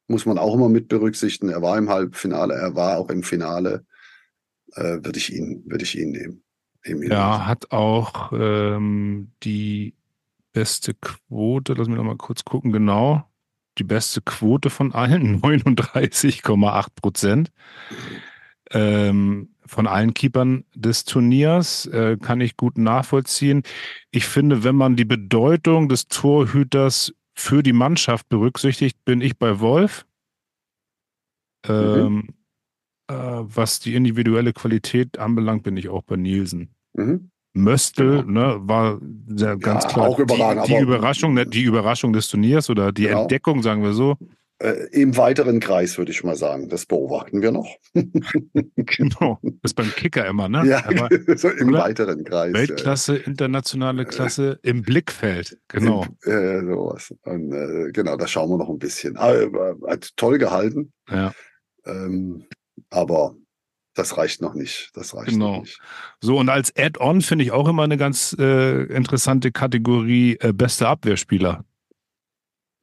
muss 0.07 0.27
man 0.27 0.37
auch 0.37 0.53
immer 0.53 0.69
mit 0.69 0.87
berücksichtigen. 0.87 1.49
Er 1.49 1.63
war 1.63 1.77
im 1.77 1.89
Halbfinale, 1.89 2.53
er 2.53 2.75
war 2.75 2.97
auch 2.97 3.09
im 3.09 3.23
Finale. 3.23 3.85
Äh, 4.75 4.99
würde 5.03 5.17
ich 5.17 5.33
ihn, 5.33 5.63
würde 5.65 5.83
ich 5.83 5.97
ihn 5.97 6.11
nehmen. 6.11 6.43
Emil. 6.83 7.09
Ja, 7.09 7.47
hat 7.47 7.71
auch 7.71 8.31
ähm, 8.33 9.31
die 9.43 9.95
beste 10.53 10.93
Quote, 10.93 11.73
lass 11.73 11.87
mich 11.87 11.97
noch 11.97 12.03
mal 12.03 12.17
kurz 12.17 12.45
gucken, 12.45 12.71
genau. 12.71 13.28
Die 13.79 13.83
beste 13.85 14.21
Quote 14.21 14.69
von 14.69 14.93
allen, 14.93 15.41
39,8 15.41 16.87
Prozent. 16.95 17.51
Ähm, 18.71 19.49
von 19.65 19.87
allen 19.87 20.13
Keepern 20.13 20.65
des 20.75 21.05
Turniers 21.05 21.85
äh, 21.87 22.17
kann 22.17 22.41
ich 22.41 22.57
gut 22.57 22.77
nachvollziehen. 22.77 23.63
Ich 24.11 24.25
finde, 24.25 24.63
wenn 24.63 24.75
man 24.75 24.95
die 24.95 25.05
Bedeutung 25.05 25.89
des 25.89 26.07
Torhüters 26.07 27.13
für 27.35 27.63
die 27.63 27.73
Mannschaft 27.73 28.27
berücksichtigt, 28.29 29.03
bin 29.05 29.21
ich 29.21 29.37
bei 29.37 29.59
Wolf. 29.59 30.05
Ähm, 31.67 32.29
äh, 33.07 33.13
was 33.13 33.79
die 33.79 33.95
individuelle 33.95 34.53
Qualität 34.53 35.17
anbelangt, 35.19 35.63
bin 35.63 35.77
ich 35.77 35.89
auch 35.89 36.03
bei 36.03 36.15
Nielsen. 36.15 36.69
Mhm. 36.93 37.31
Möstel 37.63 38.23
Genau. 38.23 38.57
ne, 38.57 38.59
war 38.63 38.99
sehr, 39.27 39.57
ganz 39.57 39.83
Ja, 39.85 39.89
klar 39.91 40.07
auch 40.07 40.19
überragend, 40.19 40.67
die, 40.67 40.73
die 40.75 40.79
Überraschung, 40.81 41.33
ne, 41.33 41.45
die 41.45 41.63
Überraschung 41.63 42.13
des 42.13 42.27
Turniers 42.27 42.69
oder 42.69 42.91
die 42.91 43.03
Genau. 43.03 43.21
Entdeckung, 43.21 43.61
sagen 43.63 43.83
wir 43.83 43.93
so. 43.93 44.15
Äh, 44.61 44.87
Im 44.91 45.15
weiteren 45.15 45.61
Kreis 45.61 45.97
würde 45.97 46.11
ich 46.11 46.21
mal 46.25 46.35
sagen. 46.35 46.67
Das 46.67 46.85
beobachten 46.85 47.41
wir 47.41 47.51
noch. 47.51 47.67
Genau. 48.75 49.39
Das 49.41 49.71
ist 49.71 49.73
beim 49.75 49.89
Kicker 49.91 50.25
immer, 50.27 50.49
ne? 50.49 50.65
Ja, 50.67 50.83
Aber 50.85 51.07
so 51.37 51.47
im 51.49 51.69
oder? 51.69 51.79
weiteren 51.79 52.23
Kreis. 52.25 52.53
Weltklasse, 52.53 53.15
internationale 53.17 54.03
Klasse 54.05 54.59
im 54.63 54.81
Blickfeld. 54.81 55.57
Genau. 55.69 56.05
Äh, 56.23 56.59
sowas. 56.61 57.13
Und, 57.23 57.53
äh, 57.53 57.91
genau, 57.93 58.17
da 58.17 58.27
schauen 58.27 58.49
wir 58.49 58.57
noch 58.57 58.69
ein 58.69 58.79
bisschen. 58.79 59.15
Aber, 59.15 59.77
äh, 59.87 59.91
hat 59.91 60.09
toll 60.17 60.37
gehalten, 60.37 60.91
Ja. 61.09 61.31
ähm, 61.85 62.43
aber 62.89 63.35
das 63.99 64.17
reicht 64.17 64.41
noch 64.41 64.53
nicht. 64.55 64.89
Das 64.95 65.13
reicht 65.13 65.29
Genau. 65.29 65.55
noch 65.57 65.61
nicht. 65.61 65.79
So, 66.21 66.37
und 66.37 66.49
als 66.49 66.73
Add-on 66.75 67.21
finde 67.21 67.43
ich 67.45 67.51
auch 67.51 67.67
immer 67.67 67.83
eine 67.83 67.97
ganz 67.97 68.35
äh, 68.39 68.83
interessante 68.85 69.51
Kategorie 69.51 70.37
äh, 70.39 70.53
beste 70.53 70.87
Abwehrspieler. 70.87 71.63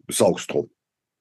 Saugstrup. 0.08 0.70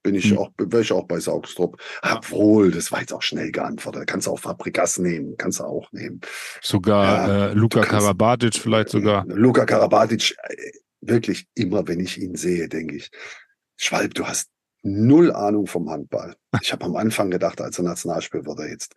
Bin 0.03 0.13
ich 0.13 0.29
Hm. 0.29 0.37
auch, 0.37 0.51
wäre 0.59 0.83
ich 0.83 0.91
auch 0.91 1.07
bei 1.07 1.19
Saugstrup. 1.19 1.81
Obwohl, 2.03 2.69
das 2.71 2.91
war 2.91 2.99
jetzt 2.99 3.11
auch 3.11 3.23
schnell 3.23 3.51
geantwortet. 3.51 4.05
Kannst 4.05 4.27
du 4.27 4.31
auch 4.31 4.39
Fabrikas 4.39 4.99
nehmen, 4.99 5.35
kannst 5.37 5.59
du 5.59 5.63
auch 5.63 5.91
nehmen. 5.91 6.21
Sogar 6.61 7.27
Ja, 7.27 7.47
äh, 7.47 7.53
Luka 7.53 7.81
Karabatic 7.81 8.53
vielleicht 8.55 8.89
sogar. 8.89 9.25
Luka 9.27 9.65
Karabatic, 9.65 10.35
äh, 10.43 10.71
wirklich 11.01 11.47
immer, 11.55 11.87
wenn 11.87 11.99
ich 11.99 12.21
ihn 12.21 12.35
sehe, 12.35 12.69
denke 12.69 12.97
ich, 12.97 13.09
Schwalb, 13.77 14.13
du 14.13 14.25
hast 14.27 14.49
null 14.83 15.31
Ahnung 15.33 15.65
vom 15.65 15.89
Handball. 15.89 16.35
Ich 16.61 16.71
habe 16.71 16.85
am 16.85 16.95
Anfang 16.95 17.31
gedacht, 17.31 17.59
als 17.59 17.79
er 17.79 17.85
Nationalspiel 17.85 18.45
wird 18.45 18.59
er 18.59 18.69
jetzt, 18.69 18.93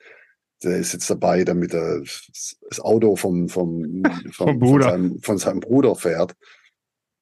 der 0.64 0.78
ist 0.78 0.92
jetzt 0.92 1.08
dabei, 1.10 1.44
damit 1.44 1.74
er 1.74 2.00
das 2.00 2.80
Auto 2.80 3.16
vom, 3.16 3.48
vom, 3.48 4.02
vom, 4.32 4.48
Vom 4.48 4.58
Bruder. 4.58 4.90
Von, 4.90 4.92
seinem, 4.92 5.20
von 5.20 5.38
seinem 5.38 5.60
Bruder 5.60 5.94
fährt. 5.94 6.34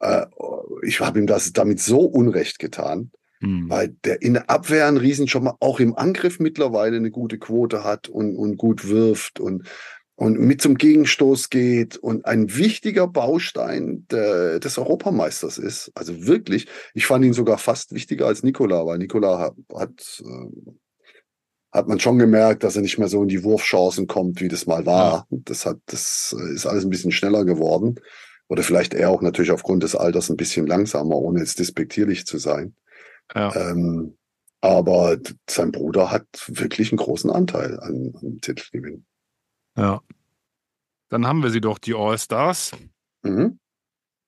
Äh, 0.00 0.26
ich 0.82 1.00
habe 1.00 1.18
ihm 1.18 1.26
das 1.26 1.52
damit 1.52 1.80
so 1.80 2.00
unrecht 2.00 2.58
getan, 2.58 3.10
Hm. 3.40 3.68
weil 3.68 3.88
der 4.04 4.22
in 4.22 4.32
der 4.32 4.48
Abwehr 4.48 4.86
einen 4.86 4.96
Riesenjob 4.96 5.42
macht, 5.42 5.56
auch 5.60 5.78
im 5.78 5.94
Angriff 5.94 6.40
mittlerweile 6.40 6.96
eine 6.96 7.10
gute 7.10 7.38
Quote 7.38 7.84
hat 7.84 8.08
und, 8.08 8.34
und 8.34 8.56
gut 8.56 8.88
wirft 8.88 9.40
und, 9.40 9.68
und 10.14 10.40
mit 10.40 10.62
zum 10.62 10.76
Gegenstoß 10.76 11.50
geht 11.50 11.98
und 11.98 12.24
ein 12.24 12.56
wichtiger 12.56 13.06
Baustein 13.06 14.06
der, 14.10 14.58
des 14.58 14.78
Europameisters 14.78 15.58
ist. 15.58 15.92
Also 15.94 16.26
wirklich, 16.26 16.66
ich 16.94 17.04
fand 17.04 17.26
ihn 17.26 17.34
sogar 17.34 17.58
fast 17.58 17.92
wichtiger 17.92 18.26
als 18.26 18.42
Nikola, 18.42 18.86
weil 18.86 18.96
Nikola 18.96 19.38
hat, 19.38 19.54
hat, 19.74 20.22
äh, 20.24 20.70
hat 21.76 21.88
man 21.88 22.00
schon 22.00 22.18
gemerkt, 22.18 22.64
dass 22.64 22.76
er 22.76 22.82
nicht 22.82 22.98
mehr 22.98 23.08
so 23.08 23.22
in 23.22 23.28
die 23.28 23.44
Wurfchancen 23.44 24.06
kommt, 24.06 24.40
wie 24.40 24.48
das 24.48 24.66
mal 24.66 24.86
war. 24.86 25.26
Das 25.30 25.66
hat, 25.66 25.78
das 25.86 26.34
äh, 26.38 26.54
ist 26.54 26.66
alles 26.66 26.84
ein 26.84 26.90
bisschen 26.90 27.12
schneller 27.12 27.44
geworden. 27.44 28.00
Oder 28.48 28.62
vielleicht 28.62 28.94
eher 28.94 29.10
auch 29.10 29.22
natürlich 29.22 29.50
aufgrund 29.50 29.82
des 29.82 29.94
Alters 29.96 30.30
ein 30.30 30.36
bisschen 30.36 30.66
langsamer, 30.66 31.16
ohne 31.16 31.40
jetzt 31.40 31.58
despektierlich 31.58 32.26
zu 32.26 32.38
sein. 32.38 32.74
Ja. 33.34 33.54
Ähm, 33.56 34.16
aber 34.60 35.18
sein 35.50 35.72
Bruder 35.72 36.10
hat 36.10 36.26
wirklich 36.48 36.90
einen 36.92 36.98
großen 36.98 37.30
Anteil 37.30 37.78
an, 37.80 38.12
am 38.20 38.40
Titelgewinn. 38.40 39.04
ja. 39.76 40.00
Dann 41.08 41.24
haben 41.24 41.42
wir 41.44 41.50
sie 41.50 41.60
doch, 41.60 41.78
die 41.78 41.94
All-Stars 41.94 42.72
Mhm. 43.22 43.60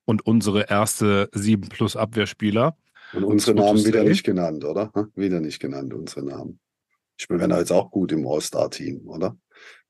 und 0.05 0.25
unsere 0.25 0.69
erste 0.69 1.29
7 1.33 1.67
plus 1.67 1.95
Abwehrspieler. 1.97 2.77
Und 3.13 3.23
unsere 3.25 3.55
Namen 3.55 3.83
wieder 3.85 4.03
nicht 4.03 4.23
genannt, 4.23 4.63
oder? 4.63 4.91
Wieder 5.15 5.41
nicht 5.41 5.59
genannt, 5.59 5.93
unsere 5.93 6.23
Namen. 6.25 6.59
Ich 7.19 7.27
bin 7.27 7.39
wenn 7.39 7.51
jetzt 7.51 7.71
auch 7.71 7.91
gut 7.91 8.11
im 8.13 8.25
All-Star-Team, 8.25 9.01
oder? 9.07 9.37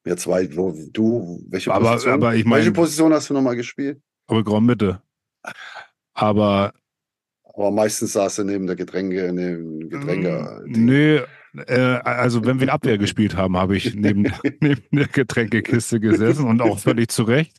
Wir 0.04 0.18
zwei, 0.18 0.56
wo 0.56 0.74
du, 0.92 1.44
welche 1.50 1.72
Aber- 1.72 1.92
Position? 1.92 2.14
aber 2.14 2.34
ich 2.36 2.46
welche 2.50 2.70
mein- 2.70 2.74
Position 2.74 3.14
hast 3.14 3.30
du 3.30 3.34
nochmal 3.36 3.56
gespielt? 3.56 4.02
Rückraum 4.32 4.66
Mitte. 4.66 5.02
Aber 6.14 6.74
Aber 7.54 7.72
meistens 7.72 8.14
saß 8.14 8.40
er 8.40 8.44
neben 8.46 8.66
der 8.68 8.76
Getränke, 8.76 9.32
neben 9.34 9.80
dem 9.80 9.90
Getränke. 9.90 10.62
Mm, 10.66 10.86
Nö, 10.86 11.22
äh, 11.68 11.76
also 12.04 12.46
wenn 12.46 12.60
wir 12.60 12.72
Abwehr 12.74 12.98
gespielt 12.98 13.36
haben, 13.36 13.58
habe 13.58 13.76
ich 13.78 13.94
neben, 13.96 14.24
neben 14.62 14.82
der 14.92 15.08
Getränkekiste 15.08 16.00
gesessen 16.00 16.46
und 16.48 16.62
auch 16.62 16.80
völlig 16.80 17.10
zu 17.10 17.24
Recht. 17.24 17.58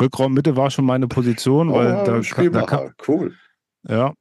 Rückraum 0.00 0.34
Mitte 0.34 0.56
war 0.56 0.70
schon 0.70 0.84
meine 0.84 1.08
Position, 1.08 1.72
weil 1.72 1.94
oh, 1.94 2.04
da, 2.04 2.20
da 2.50 2.62
kann, 2.66 2.94
cool. 3.08 3.34
ja, 3.88 4.12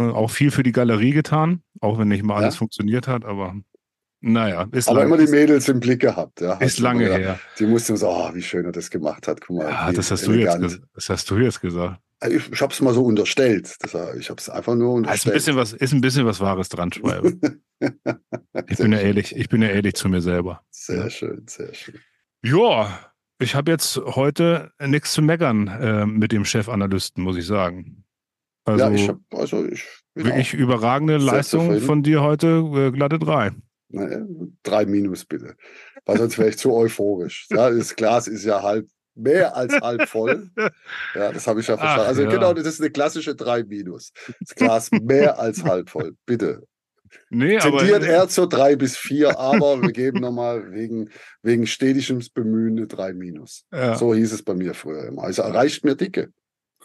auch 0.00 0.30
viel 0.30 0.50
für 0.50 0.62
die 0.62 0.72
Galerie 0.72 1.12
getan, 1.12 1.62
auch 1.80 1.98
wenn 1.98 2.08
nicht 2.08 2.22
mal 2.22 2.36
alles 2.36 2.54
Ja. 2.54 2.58
funktioniert 2.58 3.06
hat, 3.08 3.24
aber 3.24 3.54
naja, 4.22 4.66
ist, 4.72 4.88
Aber 4.88 5.04
immer 5.04 5.16
die 5.16 5.26
Mädels 5.28 5.68
im 5.68 5.80
Blick 5.80 6.00
gehabt. 6.00 6.40
Ja, 6.42 6.54
ist 6.54 6.78
lange 6.78 7.06
immer 7.06 7.16
her. 7.18 7.40
Die 7.58 7.64
mussten 7.66 7.96
so, 7.96 8.08
oh, 8.10 8.30
wie 8.34 8.42
schön 8.42 8.66
er 8.66 8.72
das 8.72 8.90
gemacht 8.90 9.26
hat. 9.26 9.40
Guck 9.40 9.56
mal. 9.58 9.70
Ja, 9.70 9.90
das 9.92 10.10
hast, 10.10 10.26
du 10.26 10.32
jetzt, 10.32 10.80
das 10.94 11.08
hast 11.08 11.30
du 11.30 11.36
jetzt 11.38 11.60
gesagt. 11.62 11.98
Ich, 12.28 12.52
ich 12.52 12.60
habe 12.60 12.70
es 12.70 12.80
mal 12.82 12.92
so 12.92 13.02
unterstellt. 13.02 13.74
Das, 13.80 13.94
ich 14.18 14.28
habe 14.28 14.38
es 14.38 14.50
einfach 14.50 14.74
nur 14.74 15.00
Da 15.02 15.12
ist 15.14 15.26
ein 15.26 15.32
unterstellt. 15.32 15.34
bisschen 15.34 15.56
was, 15.56 15.72
ist 15.72 15.92
ein 15.94 16.02
bisschen 16.02 16.26
was 16.26 16.38
Wahres 16.40 16.68
dran, 16.68 16.92
Schweibe. 16.92 17.34
Ich 18.68 18.76
bin 18.76 18.92
ja 18.92 18.98
ehrlich, 18.98 19.34
ich 19.34 19.48
bin 19.48 19.62
ja 19.62 19.68
ehrlich 19.68 19.94
zu 19.94 20.10
mir 20.10 20.20
selber. 20.20 20.60
Sehr 20.70 21.04
Ja. 21.04 21.10
schön, 21.10 21.46
sehr 21.48 21.72
schön. 21.72 21.94
Ja, 22.44 23.10
ich 23.38 23.54
habe 23.54 23.70
jetzt 23.70 23.96
heute 23.96 24.70
nichts 24.84 25.14
zu 25.14 25.22
meckern 25.22 25.66
äh, 25.68 26.04
mit 26.04 26.30
dem 26.32 26.44
Chefanalysten, 26.44 27.24
muss 27.24 27.38
ich 27.38 27.46
sagen. 27.46 28.04
Also 28.64 28.84
ja, 28.84 28.90
ich 28.90 29.08
habe, 29.08 29.20
also 29.30 29.64
ich 29.66 29.84
bin 30.14 30.26
wirklich 30.26 30.54
überragende 30.54 31.16
Leistung 31.16 31.80
von 31.80 32.02
dir 32.02 32.22
heute, 32.22 32.62
äh, 32.74 32.90
glatte 32.90 33.18
drei. 33.18 33.52
drei 34.62 34.86
Minus 34.86 35.24
bitte, 35.24 35.56
weil 36.04 36.18
sonst 36.18 36.38
wäre 36.38 36.50
ich 36.50 36.58
zu 36.58 36.72
euphorisch. 36.72 37.46
Ja, 37.50 37.70
das 37.70 37.96
Glas 37.96 38.28
ist 38.28 38.44
ja 38.44 38.62
halb 38.62 38.86
mehr 39.14 39.56
als 39.56 39.74
halb 39.80 40.08
voll. 40.08 40.50
Ja, 41.14 41.32
das 41.32 41.46
habe 41.46 41.60
ich 41.60 41.66
ja 41.66 41.74
Ach, 41.74 41.80
verstanden. 41.80 42.08
Also 42.08 42.22
ja. 42.22 42.30
genau, 42.30 42.52
das 42.52 42.66
ist 42.66 42.80
eine 42.80 42.90
klassische 42.90 43.34
drei 43.34 43.64
Minus. 43.64 44.12
Das 44.40 44.54
Glas 44.54 44.90
mehr 44.90 45.38
als 45.38 45.64
halb 45.64 45.90
voll, 45.90 46.14
bitte. 46.26 46.62
Nee, 47.28 47.58
aber 47.58 47.78
Tendiert 47.78 48.04
eher 48.04 48.28
zur 48.28 48.48
drei 48.48 48.76
bis 48.76 48.96
vier, 48.96 49.38
aber 49.38 49.82
wir 49.82 49.92
geben 49.92 50.20
nochmal 50.20 50.70
wegen, 50.72 51.10
wegen 51.42 51.66
stetigem 51.66 52.22
Bemühen 52.34 52.76
eine 52.76 52.86
drei 52.86 53.12
Minus. 53.12 53.64
ja, 53.72 53.96
So 53.96 54.14
hieß 54.14 54.32
es 54.32 54.44
bei 54.44 54.54
mir 54.54 54.74
früher 54.74 55.06
immer. 55.06 55.24
Also 55.24 55.42
reicht 55.42 55.84
mir 55.84 55.96
dicke. 55.96 56.32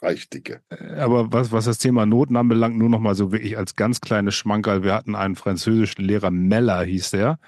Reicht 0.01 0.33
dicke. 0.33 0.61
aber 0.97 1.31
was, 1.31 1.51
was 1.51 1.65
das 1.65 1.77
Thema 1.77 2.05
Noten 2.05 2.35
anbelangt, 2.35 2.77
nur 2.77 2.89
noch 2.89 2.99
mal 2.99 3.15
so 3.15 3.31
wirklich 3.31 3.57
als 3.57 3.75
ganz 3.75 4.01
kleines 4.01 4.35
Schmankerl. 4.35 4.83
Wir 4.83 4.93
hatten 4.93 5.15
einen 5.15 5.35
französischen 5.35 6.03
Lehrer, 6.03 6.31
Meller 6.31 6.83
hieß 6.83 7.11
der. 7.11 7.39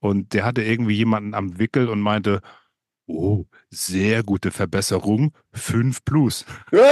und 0.00 0.32
der 0.34 0.44
hatte 0.44 0.62
irgendwie 0.62 0.94
jemanden 0.94 1.34
am 1.34 1.58
Wickel 1.58 1.88
und 1.88 2.00
meinte, 2.00 2.40
oh, 3.06 3.44
sehr 3.70 4.22
gute 4.22 4.50
Verbesserung, 4.50 5.32
5 5.52 6.04
plus. 6.04 6.44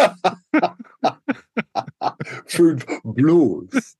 Fünf 2.46 2.84
Blues. 3.02 3.96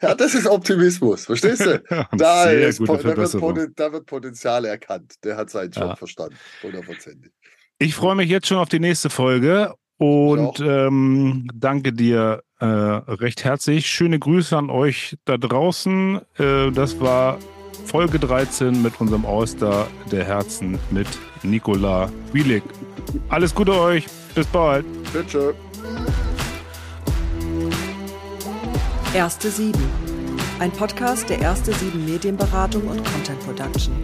Ja, 0.00 0.14
das 0.14 0.34
ist 0.34 0.46
Optimismus, 0.46 1.26
verstehst 1.26 1.64
du? 1.66 1.82
Da, 2.16 2.44
sehr 2.44 2.68
ist, 2.68 2.78
gute 2.78 2.98
da, 2.98 3.16
wird, 3.16 3.78
da 3.78 3.92
wird 3.92 4.06
Potenzial 4.06 4.64
erkannt. 4.64 5.14
Der 5.24 5.36
hat 5.36 5.50
seinen 5.50 5.70
Job 5.70 5.84
Ja. 5.84 5.96
verstanden, 5.96 6.36
hundertprozentig. 6.62 7.32
Ich 7.78 7.94
freue 7.94 8.14
mich 8.14 8.28
jetzt 8.30 8.46
schon 8.46 8.58
auf 8.58 8.68
die 8.68 8.80
nächste 8.80 9.10
Folge 9.10 9.74
und 10.02 10.58
ähm, 10.58 11.48
danke 11.54 11.92
dir 11.92 12.42
äh, 12.58 12.64
recht 12.64 13.44
herzlich. 13.44 13.86
Schöne 13.86 14.18
Grüße 14.18 14.56
an 14.56 14.68
euch 14.68 15.16
da 15.26 15.36
draußen. 15.36 16.20
Äh, 16.38 16.72
das 16.72 17.00
war 17.00 17.38
Folge 17.86 18.18
13 18.18 18.82
mit 18.82 19.00
unserem 19.00 19.24
All-Star 19.24 19.86
der 20.10 20.24
Herzen 20.24 20.76
mit 20.90 21.06
Nikola 21.44 22.10
Wielik. 22.32 22.64
Alles 23.28 23.54
Gute 23.54 23.78
euch. 23.78 24.06
Bis 24.34 24.46
bald. 24.48 24.84
Bitte. 25.12 25.54
Erste 29.14 29.50
Sieben. 29.50 29.84
Ein 30.58 30.72
Podcast 30.72 31.30
der 31.30 31.38
Erste 31.38 31.72
Sieben 31.74 32.04
Medienberatung 32.04 32.88
und 32.88 33.04
Content 33.04 33.38
Production. 33.46 33.94